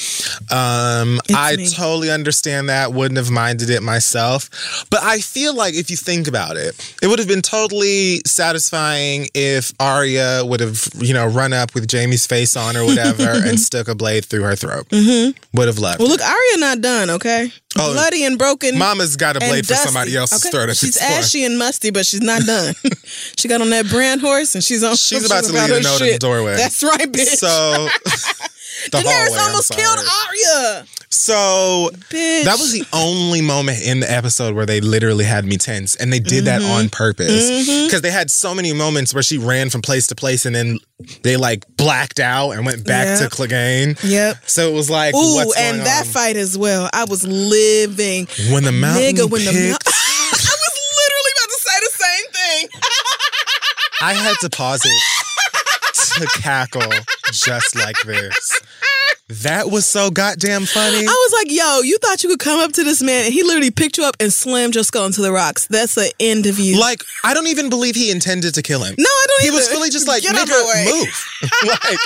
[0.50, 1.68] Um, It's I me.
[1.68, 2.92] totally understand that.
[2.92, 4.48] Wouldn't have minded it myself.
[4.90, 9.28] But I feel like if you think about it, it would have been totally satisfying
[9.34, 13.58] if Arya would have, you know, run up with Jaime's face on or whatever and
[13.58, 14.88] stuck a blade through her throat.
[14.88, 15.38] Mm-hmm.
[15.56, 15.98] Would have loved.
[16.00, 16.12] Well, it.
[16.12, 17.10] look, Arya not done.
[17.10, 17.52] Okay.
[17.78, 18.78] Oh, Bloody and broken.
[18.78, 20.50] Mama's got a blade for dusty, somebody else's okay?
[20.50, 22.74] throat She's ashy and musty, but she's not done.
[23.36, 24.96] she got on that brand horse and she's on.
[24.96, 26.56] She's about to leave a note in the doorway.
[26.56, 27.36] That's right, bitch.
[27.36, 27.88] So
[28.90, 30.86] the Daenerys hallway, almost killed Arya.
[31.10, 32.44] So Bitch.
[32.44, 36.12] that was the only moment in the episode where they literally had me tense, and
[36.12, 36.70] they did that Mm-hmm.
[36.70, 40.44] on purpose because they had so many moments where she ran from place to place,
[40.44, 40.78] and then
[41.22, 43.30] they like blacked out and went back Yep.
[43.30, 43.98] to Clegane.
[44.02, 44.36] Yep.
[44.48, 46.12] So it was like, Ooh, and that on?
[46.12, 46.90] fight as well.
[46.92, 48.26] I was living.
[48.52, 52.32] when the mountain Nigga, when the picked, I was literally about to say the same
[52.32, 52.80] thing.
[54.02, 56.82] I had to pause it to cackle
[57.32, 58.60] just like this.
[59.30, 61.00] That was so goddamn funny.
[61.00, 63.42] I was like, yo, you thought you could come up to this man and he
[63.42, 65.66] literally picked you up and slammed your skull into the rocks.
[65.66, 66.80] That's the end of you.
[66.80, 68.94] Like, I don't even believe he intended to kill him.
[68.96, 69.56] no, I don't He either.
[69.58, 71.26] was really just like, Get nigga, move.
[71.68, 71.98] like,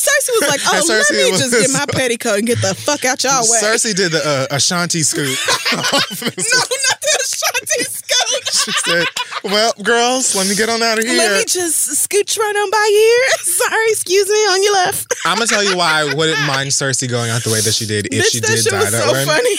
[0.00, 3.04] Cersei was like, oh, let me was- just get my petticoat and get the fuck
[3.04, 3.60] out y'all way.
[3.62, 5.28] Cersei did the uh, Ashanti scoop.
[5.72, 8.48] no, not the Ashanti scout.
[8.52, 9.04] she said,
[9.44, 11.16] well, girls, let me get on out of here.
[11.16, 13.38] Let me just scooch right on by here.
[13.68, 15.14] Sorry, excuse me, on your left.
[15.24, 17.72] I'm going to tell you why I wouldn't mind Cersei going out the way that
[17.72, 19.24] she did if Bitch, she that did shit die was that so way.
[19.24, 19.54] funny.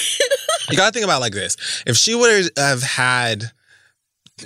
[0.72, 1.58] You got to think about it like this.
[1.88, 3.52] If she would have had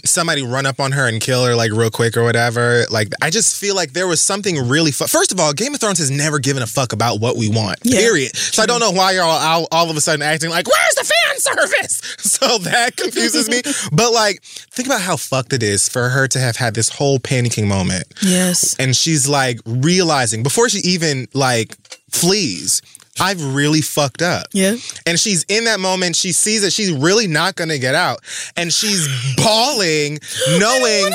[0.06, 3.30] somebody run up on her and kill her like real quick or whatever, like I
[3.30, 6.12] just feel like there was something really fu- First of all, Game of Thrones has
[6.12, 7.80] never given a fuck about what we want.
[7.84, 8.36] Yeah, period.
[8.36, 10.96] So I don't know why you're all, all all of a sudden acting like, "Where's
[10.96, 12.02] the fan service?"
[12.34, 13.62] So that confuses me.
[13.92, 17.20] But like think about how fucked it is for her to have had this whole
[17.20, 18.76] panicking moment yes.
[18.80, 21.76] and she's like realizing before she even like
[22.10, 22.82] flees
[23.20, 24.48] I've really fucked up.
[24.54, 24.76] Yeah.
[25.06, 28.22] And she's in that moment, she sees that she's really not gonna get out.
[28.58, 29.08] And she's
[29.38, 30.20] bawling,
[30.58, 31.12] knowing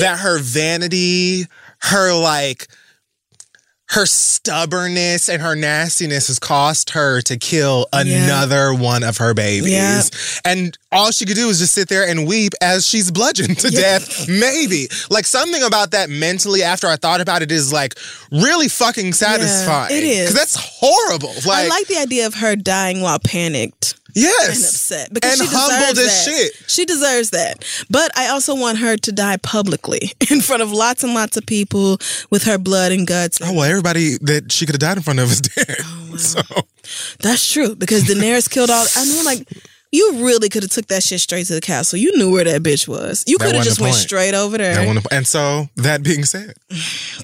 [0.00, 1.46] that her vanity,
[1.80, 2.68] her like
[3.92, 9.70] her stubbornness and her nastiness has cost her to kill another one of her babies.
[9.70, 10.02] Yeah.
[10.50, 13.70] And all she could do is just sit there and weep as she's bludgeoned to
[13.70, 14.26] death.
[14.28, 14.88] Maybe.
[15.10, 17.94] Like something about that mentally after I thought about it is like
[18.30, 19.94] really fucking satisfying.
[19.94, 20.30] it is.
[20.30, 21.34] Because that's horrible.
[21.46, 24.48] Like, I like the idea of her dying while panicked yes.
[24.48, 26.32] and upset because and she humbled deserves as that.
[26.32, 26.70] shit.
[26.70, 27.64] She deserves that.
[27.90, 31.46] But I also want her to die publicly in front of lots and lots of
[31.46, 31.98] people
[32.30, 33.40] with her blood and guts.
[33.42, 35.76] Oh well, everybody that she could have died in front of is dead.
[35.80, 36.40] Oh, So
[37.20, 38.86] That's true because Daenerys killed all.
[38.96, 39.48] I know, like
[39.92, 41.98] you really could have took that shit straight to the castle.
[41.98, 43.22] You knew where that bitch was.
[43.26, 44.02] You could have just went point.
[44.02, 44.74] straight over there.
[44.74, 46.54] that one, and so that being said,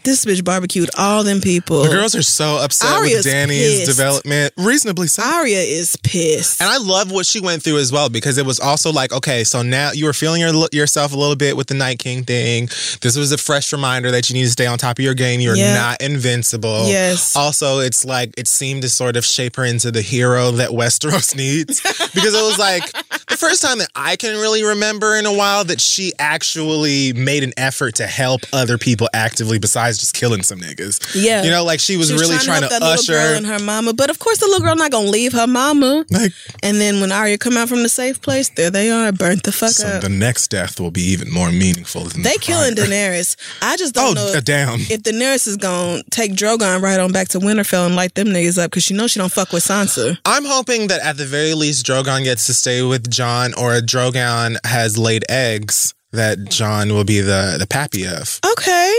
[0.05, 1.83] this bitch barbecued all them people.
[1.83, 3.87] the girls are so upset Arya's with Dany's pissed.
[3.87, 5.23] development, reasonably so.
[5.23, 6.61] Arya is pissed.
[6.61, 9.45] And I love what she went through as well because it was also like, okay,
[9.45, 12.67] so now you were feeling your, yourself a little bit with the Night King thing.
[13.01, 15.41] This was a fresh reminder that you need to stay on top of your game.
[15.41, 15.75] You're Yeah.
[15.75, 16.87] not invincible.
[16.87, 17.35] Yes.
[17.35, 21.35] Also, it's like it seemed to sort of shape her into the hero that Westeros
[21.37, 22.83] needs because it was like
[23.29, 27.43] the first time that I can really remember in a while that she actually made
[27.45, 31.15] an effort to help other people actively besides just killing some niggas.
[31.15, 31.43] Yeah.
[31.43, 33.13] You know, like she was, She was really trying, to, help to that little usher.
[33.13, 36.05] girl and her mama, but of course the little girl not gonna leave her mama.
[36.11, 36.33] like,
[36.63, 39.53] And then when Arya come out from the safe place, there they are, burnt the
[39.53, 40.03] fuck so up.
[40.03, 42.29] the next death will be even more meaningful than that.
[42.29, 42.75] they the killing.
[42.75, 43.37] Daenerys.
[43.63, 44.81] I just Oh, don't know uh, if, damn.
[44.81, 48.59] if Daenerys is gonna take Drogon right on back to Winterfell and light them niggas
[48.63, 50.19] up because she knows she don't fuck with Sansa.
[50.25, 53.81] I'm hoping that at the very least, Drogon gets to stay with Jon, or a
[53.81, 58.41] Drogon has laid eggs that Jon will be the the pappy of.
[58.53, 58.93] Okay.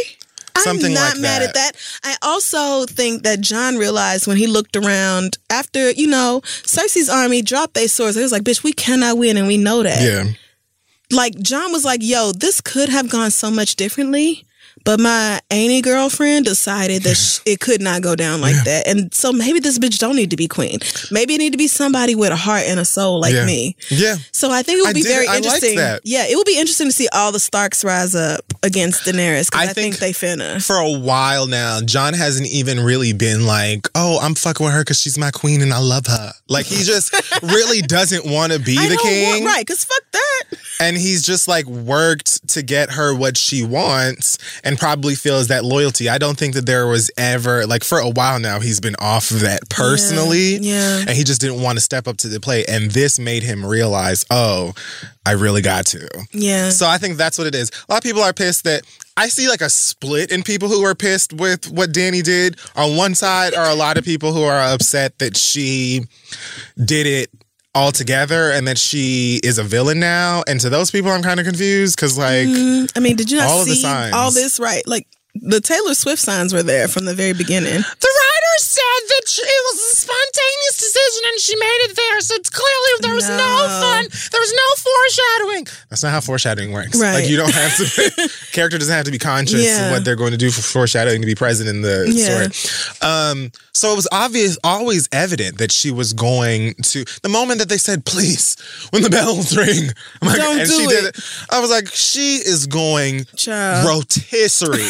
[0.57, 1.49] Something I'm not like mad that.
[1.49, 1.71] at that.
[2.03, 7.41] I also think that Jon realized when he looked around after, you know, Cersei's army
[7.41, 8.17] dropped their swords.
[8.17, 10.01] He was like, bitch, we cannot win and we know that.
[10.01, 10.34] Yeah,
[11.15, 14.45] Like Jon was like, yo, this could have gone so much differently.
[14.85, 18.88] But my auntie girlfriend decided that sh- it could not go down like that.
[18.88, 20.80] And so maybe this bitch don't need to be queen.
[21.11, 23.45] Maybe it need to be somebody with a heart and a soul like Yeah.
[23.45, 23.76] me.
[23.89, 24.15] Yeah.
[24.31, 25.76] So I think it would I be did- very I interesting.
[25.77, 26.01] that.
[26.03, 29.68] Yeah, it would be interesting to see all the Starks rise up against Daenerys because
[29.68, 30.64] I I, think, think- they finna.
[30.64, 34.81] For a while now, Jon hasn't even really been like, "Oh, I'm fucking with her
[34.81, 38.60] because she's my queen and I love her." Like he just really doesn't want to
[38.60, 40.43] be I the king, want right because fuck that.
[40.80, 45.63] and he's just like worked to get her what she wants, and probably feels that
[45.63, 46.09] loyalty.
[46.09, 49.31] I don't think that there was ever like for a while now he's been off
[49.31, 50.99] of that personally, yeah.
[50.99, 53.65] and he just didn't want to step up to the plate, and this made him
[53.65, 54.73] realize, "Oh,
[55.25, 56.69] I really got to." Yeah.
[56.69, 57.71] So I think that's what it is.
[57.87, 58.83] A lot of people are pissed that
[59.19, 62.57] I see like a split in people who are pissed with what Dany did.
[62.75, 66.05] On one side are a lot of people who are upset that she
[66.83, 67.29] did it
[67.75, 70.43] all together and that she is a villain now.
[70.47, 73.37] And to those people, I'm kind of confused because like Mm, I mean, did you
[73.37, 74.13] not all of the see signs.
[74.13, 74.85] all this right?
[74.87, 75.07] Like
[75.41, 77.74] the Taylor Swift signs were there from the very beginning.
[77.74, 82.20] the writer said that it was a spontaneous decision and she made it there.
[82.22, 83.68] So it's clearly there was no, No.
[83.82, 84.03] fun.
[84.32, 85.68] There was no foreshadowing.
[85.90, 86.99] That's not how foreshadowing works.
[86.99, 87.14] Right.
[87.22, 88.30] Like you don't have to.
[88.52, 89.86] character doesn't have to be conscious Yeah.
[89.88, 92.49] of what they're going to do for foreshadowing to be present in the Yeah.
[92.49, 93.11] story.
[93.11, 97.06] Um, so it was obvious, always evident that she was going to.
[97.22, 98.57] The moment that they said, "Please,"
[98.90, 99.90] when the bells ring,
[100.22, 100.90] I'm like, Don't and do she it.
[100.90, 101.20] did it.
[101.49, 103.88] I was like, she is going Child.
[103.88, 104.86] rotisserie,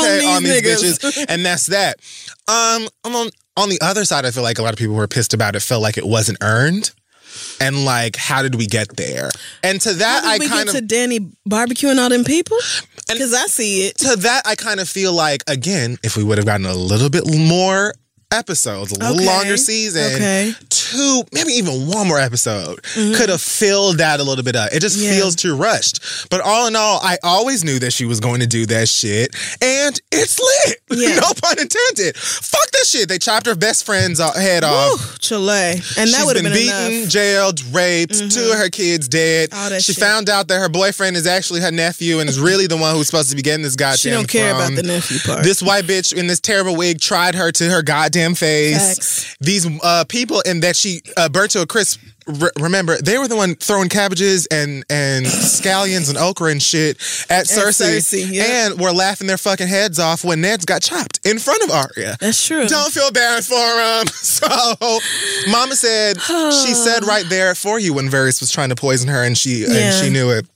[0.00, 0.98] okay, On on these these, niggas.
[1.12, 1.98] bitches, and that's that.
[2.48, 5.34] Um, on on the other side, I feel like a lot of people were pissed
[5.34, 5.60] about it.
[5.60, 6.90] Felt like it wasn't earned,
[7.60, 9.30] and like, how did we get there?
[9.62, 12.56] And to that, I kind get of to Dany barbecuing all them people?
[13.08, 13.98] Because I see it.
[13.98, 17.10] to that, I kind of feel like again, if we would have gotten a little
[17.10, 17.94] bit more
[18.32, 19.26] episodes, a little Okay.
[19.26, 20.54] longer season, Okay.
[20.70, 24.72] two, maybe even one more episode, could have filled that a little bit up.
[24.72, 25.04] It just Mm-hmm.
[25.12, 25.18] Yeah.
[25.18, 26.00] feels too rushed.
[26.30, 29.34] But all in all, I always knew that she was going to do that shit,
[29.60, 30.78] and it's lit.
[30.92, 31.16] Yeah.
[31.20, 32.16] no pun intended.
[32.18, 33.08] Fuck that shit.
[33.08, 35.00] They chopped her best friend's uh, head off.
[35.00, 35.80] Whew, Chile.
[35.96, 36.92] And that would have been, been, beaten, enough.
[36.92, 37.08] Mm-hmm.
[37.08, 38.30] jailed, raped.
[38.30, 39.48] Two of her kids dead.
[39.82, 39.96] She shit.
[39.96, 43.06] found out that her boyfriend is actually her nephew and is really the one who's
[43.06, 43.96] supposed to be getting this goddamn.
[43.96, 45.42] She don't care about the nephew part.
[45.44, 48.96] This white bitch in this terrible wig tried her to her goddamn face.
[48.96, 49.36] Facts.
[49.40, 52.00] These uh, people and that she uh, burnt to a crisp.
[52.26, 56.96] Re- remember, they were the one throwing cabbages and and scallions and okra and shit
[57.28, 58.66] at Cersei, Cersei, yeah.
[58.66, 62.16] and were laughing their fucking heads off when Ned's got chopped in front of Arya.
[62.20, 62.68] That's true.
[62.68, 64.06] Don't feel bad for him.
[64.42, 64.48] So,
[65.50, 69.22] Mama said she said right there for you when Varys was trying to poison her,
[69.22, 70.46] and she and she knew it.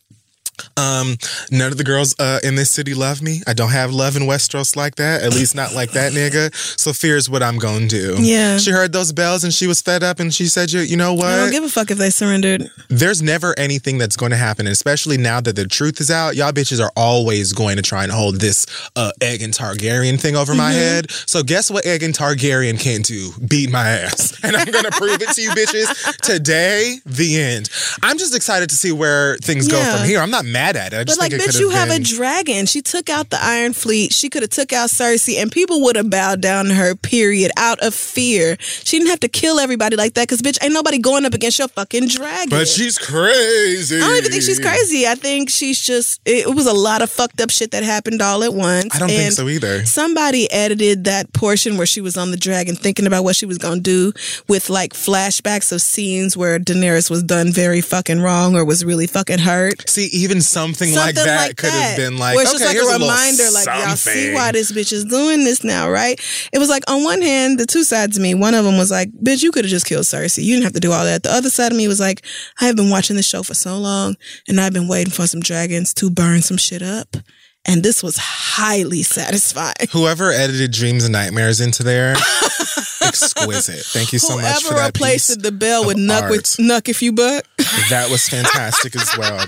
[0.77, 1.17] Um,
[1.51, 3.43] none of the girls uh, in this city love me.
[3.47, 5.23] I don't have love in Westeros like that.
[5.23, 6.55] At least not like that nigga.
[6.79, 8.17] So fear's what I'm gonna do.
[8.19, 8.59] Yeah.
[8.59, 11.15] She heard those bells and she was fed up and she said, "You, you know
[11.15, 11.27] what?
[11.29, 12.71] I don't give a fuck if they surrendered.
[12.89, 16.37] There's never anything that's going to happen, especially now that the truth is out.
[16.37, 18.67] Y'all bitches are always going to try and hold this
[18.97, 20.79] uh, Aegon Targaryen thing over my Mm-hmm.
[20.79, 21.11] head.
[21.11, 23.31] So guess what Aegon Targaryen can't do?
[23.47, 26.97] Beat my ass, and I'm gonna prove it to you bitches today.
[27.07, 27.69] The end.
[28.03, 30.21] I'm just excited to see where things go from here.
[30.21, 30.97] I'm not mad at it.
[30.97, 32.67] I But like, bitch, you have have a dragon.
[32.67, 34.13] She took out the Iron Fleet.
[34.13, 36.95] She could have took out Cersei, and people would have bowed down to her.
[36.95, 37.53] Period.
[37.57, 40.23] Out of fear, she didn't have to kill everybody like that.
[40.23, 42.51] Because bitch, ain't nobody going up against your fucking dragon.
[42.51, 43.97] but she's crazy.
[43.97, 45.07] I don't even think she's crazy.
[45.07, 46.21] I think she's just.
[46.25, 48.95] It, it was a lot of fucked up shit that happened all at once.
[48.95, 49.85] I don't think so either.
[49.85, 53.59] Somebody edited that portion where she was on the dragon thinking about what she was
[53.59, 54.13] gonna do
[54.49, 59.07] with like flashbacks of scenes where Daenerys was done very fucking wrong or was really
[59.07, 59.89] fucking hurt.
[59.89, 62.77] See, even something, like that like could have been like, where it's okay, just like
[62.77, 66.21] here's a reminder, like y'all see why this bitch is doing this now, right?
[66.53, 68.35] It was like on one hand, the two sides of me.
[68.35, 70.43] One of them was like, bitch, you could have just killed Cersei.
[70.43, 71.23] You didn't have to do all that.
[71.23, 72.25] The other side of me was like,
[72.61, 74.17] I have been watching this show for so long,
[74.49, 77.17] and I've been waiting for some dragons to burn some shit up,
[77.65, 79.75] and this was highly satisfying.
[79.93, 82.15] Whoever edited Dreams and Nightmares into there,
[83.03, 83.85] exquisite.
[83.87, 87.13] Thank you so much for Whoever replaced the bell with nuck with Knuck If You
[87.13, 87.45] Buck.
[87.91, 89.45] That was fantastic as well.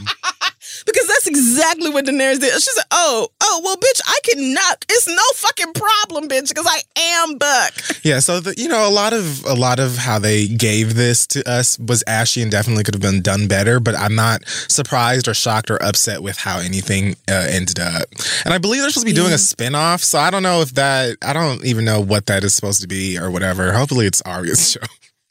[0.88, 2.50] Because that's exactly what Daenerys did.
[2.54, 4.86] She said, "Oh, oh, well, bitch, I can knock.
[4.88, 7.72] It's no fucking problem, bitch, because I am Buck."
[8.04, 11.26] Yeah, so the, you know, a lot of a lot of how they gave this
[11.26, 13.80] to us was ashy and definitely could have been done better.
[13.80, 18.04] But I'm not surprised or shocked or upset with how anything uh, ended up.
[18.46, 20.72] And I believe they're supposed to be doing a spin-off, so I don't know if
[20.74, 23.72] that I don't even know what that is supposed to be or whatever.
[23.72, 24.80] Hopefully, it's Arya's show.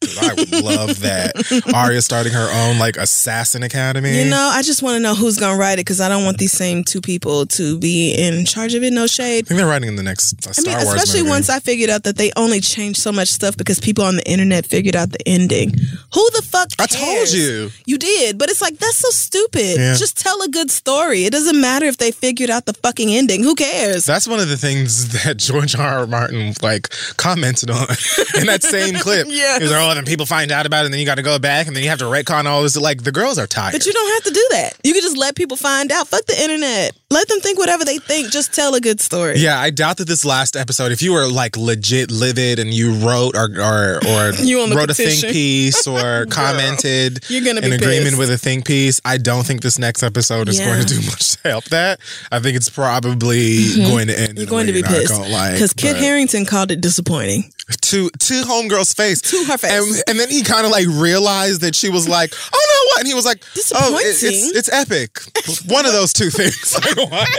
[0.04, 1.34] I would love that.
[1.74, 4.18] Arya starting her own like assassin academy.
[4.24, 6.38] You know, I just want to know who's gonna write it because I don't want
[6.38, 8.94] these same two people to be in charge of it.
[8.94, 9.46] No shade.
[9.46, 11.32] I think they're writing in the next uh, I Star mean, Wars especially movie.
[11.32, 14.30] once I figured out that they only changed so much stuff because people on the
[14.30, 15.72] internet figured out the ending.
[16.14, 16.70] Who the fuck?
[16.80, 17.72] I told you.
[17.86, 19.78] You did, but it's like that's so stupid.
[19.78, 19.96] Yeah.
[19.96, 21.26] Just tell a good story.
[21.26, 23.42] It doesn't matter if they figured out the fucking ending.
[23.44, 24.06] Who cares?
[24.06, 26.00] That's one of the things that George R.
[26.00, 26.08] R.
[26.08, 27.88] Martin like commented on
[28.36, 29.26] in that same clip.
[29.28, 29.58] Yes.
[29.58, 31.24] He was like, oh, then people find out about it, and then you got to
[31.24, 32.76] go back, and then you have to retcon all this.
[32.78, 33.72] Like the girls are tired.
[33.74, 34.78] But you don't have to do that.
[34.84, 36.08] You can just let people find out.
[36.08, 36.96] Fuck the internet.
[37.10, 38.32] Let them think whatever they think.
[38.32, 39.38] Just tell a good story.
[39.38, 42.94] yeah, I doubt that this last episode, if you were like legit livid and you
[42.96, 45.22] wrote or or, or You wrote a petition.
[45.22, 48.18] think piece or commented You're gonna be in agreement pissed.
[48.18, 50.66] with a think piece, I don't think this next episode is Yeah.
[50.76, 52.00] going to do much to help that.
[52.32, 54.30] I think it's probably going to end.
[54.32, 54.38] Mm-hmm.
[54.38, 57.52] You're a going to be pissed gonna like, because Kit Harington called it disappointing.
[57.82, 59.72] to to homegirl's face To her face.
[59.84, 63.00] And, and then he kind of like realized that she was like oh no what
[63.00, 63.44] and he was like
[63.76, 64.52] oh it- it's, Disappointing.
[64.56, 65.20] it's epic
[65.72, 67.30] one of those two things Like, what?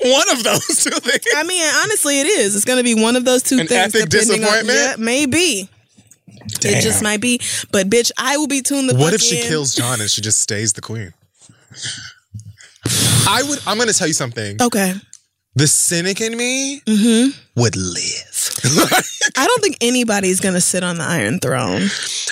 [0.00, 2.54] one of those two things I mean, honestly, it is.
[2.56, 3.94] It's going to be one of those two An things.
[3.94, 4.78] epic depending disappointment?
[4.78, 5.68] On, yeah, maybe.
[6.62, 7.40] It just might be.
[7.72, 9.46] But bitch, I will be tuned the what fuck if she in.
[9.46, 11.12] kills jon and she just stays the queen
[13.28, 14.94] i would i'm gonna tell you something Okay.
[15.56, 17.60] The cynic in me Mm-hmm.
[17.60, 18.50] would live
[19.36, 21.82] I don't think anybody's to sit on the Iron Throne.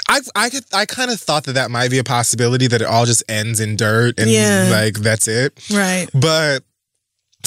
[0.08, 3.04] I I I kind of thought that that might be a possibility that it all
[3.06, 4.68] just ends in dirt and Yeah.
[4.70, 5.58] like that's it.
[5.72, 6.08] Right.
[6.14, 6.62] But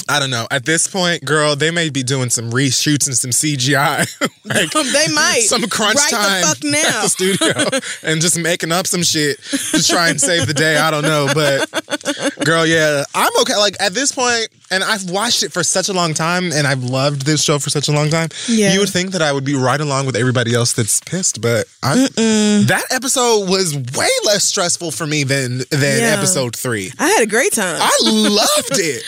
[0.08, 0.46] I don't know.
[0.52, 4.06] At this point, girl, they may be doing some reshoots and some CGI.
[4.44, 5.42] like They might.
[5.48, 6.78] some crunch Right the time fuck now.
[6.98, 10.76] at the studio and just making up some shit to try and save the day.
[10.78, 13.56] I don't know, but girl, yeah, I'm okay.
[13.56, 16.82] Like at this point, and I've watched it for such a long time, and I've
[16.84, 18.28] loved this show for such a long time.
[18.48, 18.72] Yeah.
[18.74, 21.66] You would think that I would be right along with everybody else that's pissed, but
[21.82, 26.14] I that episode was way less stressful for me than than Yeah.
[26.16, 26.92] episode three.
[26.98, 27.78] I had a great time.
[27.80, 29.02] I loved it.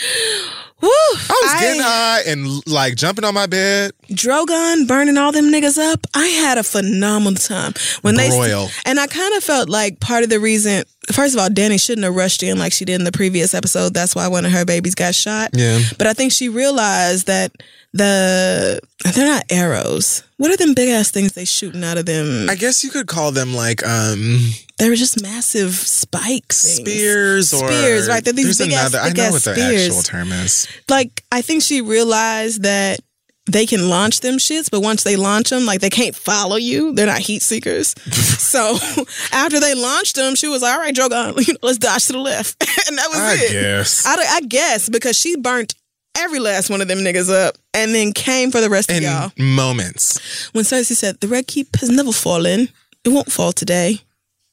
[0.80, 0.88] Woo.
[0.88, 3.92] I was getting high and like jumping on my bed.
[4.10, 6.06] Drogon burning all them niggas up.
[6.14, 8.66] I had a phenomenal time when Broil.
[8.66, 10.84] they and I kind of felt like part of the reason.
[11.12, 13.94] First of all, Dany shouldn't have rushed in like she did in the previous episode.
[13.94, 15.50] That's why one of her babies got shot.
[15.54, 15.80] Yeah.
[15.96, 17.52] But I think she realized that
[17.94, 18.80] the
[19.14, 20.22] they're not arrows.
[20.36, 22.48] What are them big ass things they shooting out of them?
[22.50, 27.66] I guess you could call them like um they were just massive spikes, spears or
[27.68, 28.22] Spears, right?
[28.22, 29.00] They're these big ass- another.
[29.04, 29.86] I big know ass what the spears.
[29.86, 30.68] actual term is.
[30.88, 33.00] like I think she realized that
[33.48, 36.92] they can launch them shits, but once they launch them, like they can't follow you.
[36.92, 37.94] They're not heat seekers.
[38.12, 38.76] so
[39.32, 42.18] after they launched them, she was like, "All right, Drogon, you let's dodge to the
[42.18, 42.56] left,"
[42.88, 43.52] and that was I it.
[43.52, 44.06] guess.
[44.06, 45.74] I, I guess because she burnt
[46.16, 49.02] every last one of them niggas up, and then came for the rest in of
[49.02, 49.32] y'all.
[49.38, 50.48] moments.
[50.52, 52.68] When Cersei said, "The red keep has never fallen.
[53.04, 54.00] It won't fall today."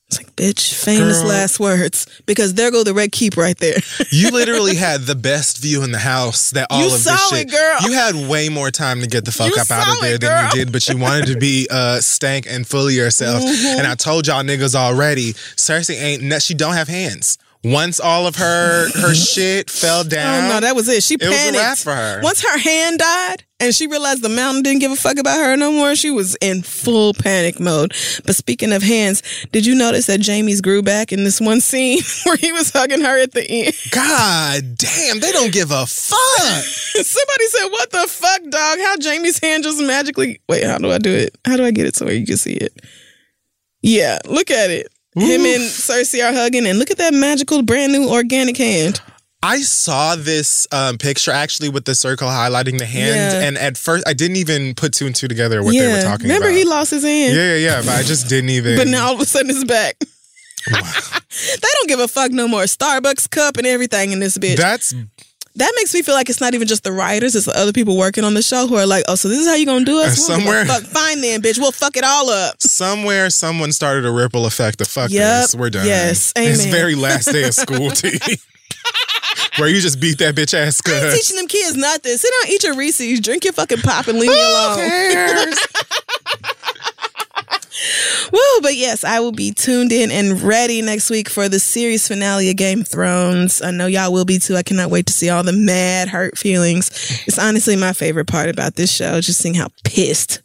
[0.07, 1.29] It's like, bitch, famous Girl.
[1.29, 2.05] last words.
[2.27, 3.77] Because there go the red keep right there.
[4.11, 7.17] You literally had the best view in the house that all You of this saw
[7.35, 7.47] shit.
[7.47, 7.77] it, girl.
[7.81, 10.21] You had way more time to get the fuck You up out of there it,
[10.21, 13.43] than you did, but you wanted to be uh stank and full of yourself.
[13.43, 13.79] Mm-hmm.
[13.79, 17.37] And I told y'all niggas already, Cersei ain't she don't have hands.
[17.65, 20.45] Once all of her her shit fell down.
[20.45, 21.01] Oh no, that was it.
[21.01, 21.57] She It was a panicked.
[21.63, 22.21] wrap for her.
[22.21, 25.57] Once her hand died and she realized the mountain didn't give a fuck about her
[25.57, 27.93] no more, she was in full panic mode.
[28.25, 32.01] But speaking of hands, did you notice that Jaime's grew back in this one scene
[32.25, 33.73] where he was hugging her at the end?
[33.91, 36.17] God damn, they don't give a fuck.
[37.03, 38.77] Somebody said, "What the fuck, dog?
[38.79, 40.39] How Jaime's hand just magically?
[40.47, 41.35] Wait, how do I do it?
[41.45, 42.73] How do I get it so you can see it?
[43.81, 44.87] Yeah, look at it.
[45.15, 48.99] Him and Cersei are hugging, and look at that magical, brand new, organic hand.
[49.41, 53.47] I saw this um, picture actually with the circle highlighting the hand, Yeah.
[53.47, 56.23] and at first I didn't even put two and two together what they were talking
[56.23, 56.49] remember about.
[56.49, 57.35] Remember, he lost his hand.
[57.35, 58.75] yeah, yeah, yeah, but I just didn't even.
[58.75, 59.97] But now all of a sudden it's back.
[60.67, 62.63] they don't give a fuck no more.
[62.63, 64.57] Starbucks cup and everything in this bitch.
[64.57, 64.93] that's
[65.55, 67.97] that makes me feel like it's not even just the writers, it's the other people
[67.97, 69.99] working on the show who are like, oh, so this is how you gonna do
[69.99, 70.17] us?
[70.17, 71.57] We'll somewhere- Fuck, fine then, bitch.
[71.59, 72.61] We'll fuck it all up.
[72.61, 75.55] somewhere someone started a ripple effect of fuck Yep, this.
[75.55, 75.85] We're done.
[75.85, 76.71] yes, It's amen.
[76.71, 78.19] very last day of school tea.
[79.57, 82.17] Where you just beat that bitch ass I ain't teaching them kids nothing.
[82.17, 85.53] Sit down, eat your Reese's, drink your fucking pop, and leave me alone.
[88.31, 88.39] Woo!
[88.61, 92.49] But yes, I will be tuned in and ready next week for the series finale
[92.49, 93.61] of Game of Thrones.
[93.61, 94.55] I know y'all will be too.
[94.55, 96.89] I cannot wait to see all the mad, hurt feelings.
[97.27, 100.41] It's honestly my favorite part about this show, just seeing how pissed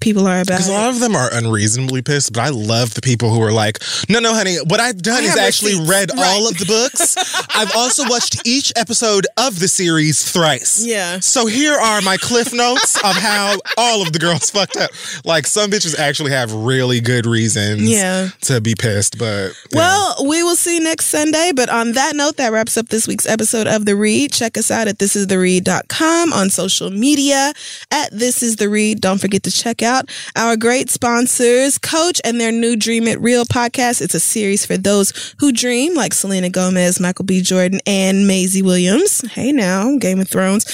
[0.00, 3.02] people are about Because a lot of them are unreasonably pissed, but I love the
[3.02, 3.78] people who are like,
[4.08, 6.26] no, no, honey, what I've done I is actually receipts." read Right.
[6.26, 7.16] all of the books.
[7.56, 10.84] I've also watched each episode of the series thrice.
[10.84, 11.18] Yeah.
[11.20, 14.90] So here are my cliff notes of how all of the girls fucked up.
[15.24, 18.28] Like some bitches actually have really really good reasons Yeah.
[18.42, 19.18] to be pissed.
[19.18, 19.50] But.
[19.72, 21.50] Well, we will see next Sunday.
[21.52, 24.32] But on that note, that wraps up this week's episode of The Read.
[24.32, 27.52] Check us out at thisistheread.com on social media
[27.90, 29.00] at This Is The Read.
[29.00, 33.44] Don't forget to check out our great sponsors, Coach and their new Dream It Real
[33.44, 34.00] podcast.
[34.00, 37.42] It's a series for those who dream, like Selena Gomez, Michael B.
[37.42, 39.22] Jordan, and Maisie Williams.
[39.32, 40.64] Hey now, Game of Thrones.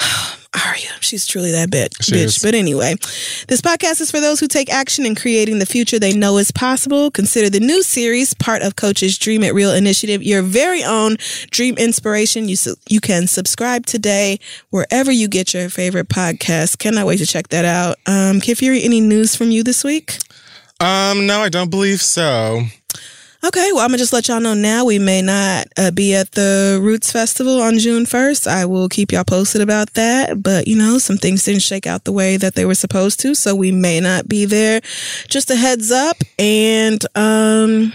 [0.54, 2.24] Arya, she's truly that bit, She bitch.
[2.24, 2.38] is.
[2.38, 2.94] But anyway,
[3.48, 6.50] this podcast is for those who take action in creating the future they know is
[6.50, 7.10] possible.
[7.10, 11.16] Consider the new series part of Coach's Dream It Real initiative, your very own
[11.50, 12.48] dream inspiration.
[12.48, 14.38] You su- you can subscribe today
[14.70, 16.78] wherever you get your favorite podcast.
[16.78, 17.96] Cannot wait to check that out.
[18.06, 20.18] Um, Kid Fury, any news from you this week?
[20.80, 22.62] um, no, I don't believe so.
[23.44, 24.84] Okay, well, I'm gonna just let y'all know now.
[24.84, 28.48] We may not uh, be at the Roots Festival on June 1st.
[28.48, 30.42] I will keep y'all posted about that.
[30.42, 33.36] But you know, some things didn't shake out the way that they were supposed to,
[33.36, 34.80] so we may not be there.
[35.28, 36.16] Just a heads up.
[36.36, 37.92] And um,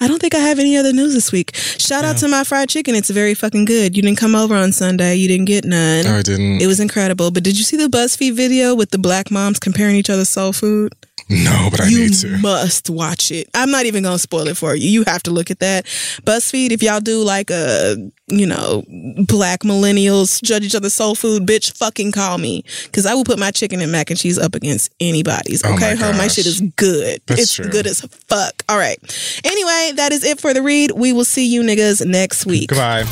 [0.00, 1.54] I don't think I have any other news this week.
[1.54, 2.94] Shout out to my fried chicken.
[2.94, 3.94] It's very fucking good.
[3.94, 5.16] You didn't come over on Sunday.
[5.16, 6.04] You didn't get none.
[6.06, 6.62] No, I didn't.
[6.62, 7.30] It was incredible.
[7.30, 10.54] But did you see the BuzzFeed video with the black moms comparing each other's soul
[10.54, 10.94] food?
[11.28, 12.38] No, but I you need to.
[12.38, 13.48] must watch it.
[13.54, 14.88] I'm not even gonna spoil it for you.
[14.88, 15.84] You have to look at that.
[16.24, 17.96] BuzzFeed, if y'all do like a
[18.28, 18.84] you know
[19.26, 23.38] black millennials judge each other soul food, bitch, fucking call me because I will put
[23.38, 25.64] my chicken and mac and cheese up against anybody's.
[25.64, 27.20] Oh Okay, my ho, my shit is good.
[27.26, 27.68] That's it's true.
[27.70, 28.62] good as fuck.
[28.68, 28.98] All right.
[29.44, 30.92] Anyway, that is it for the read.
[30.92, 32.68] We will see you niggas next week.
[32.68, 33.04] Goodbye.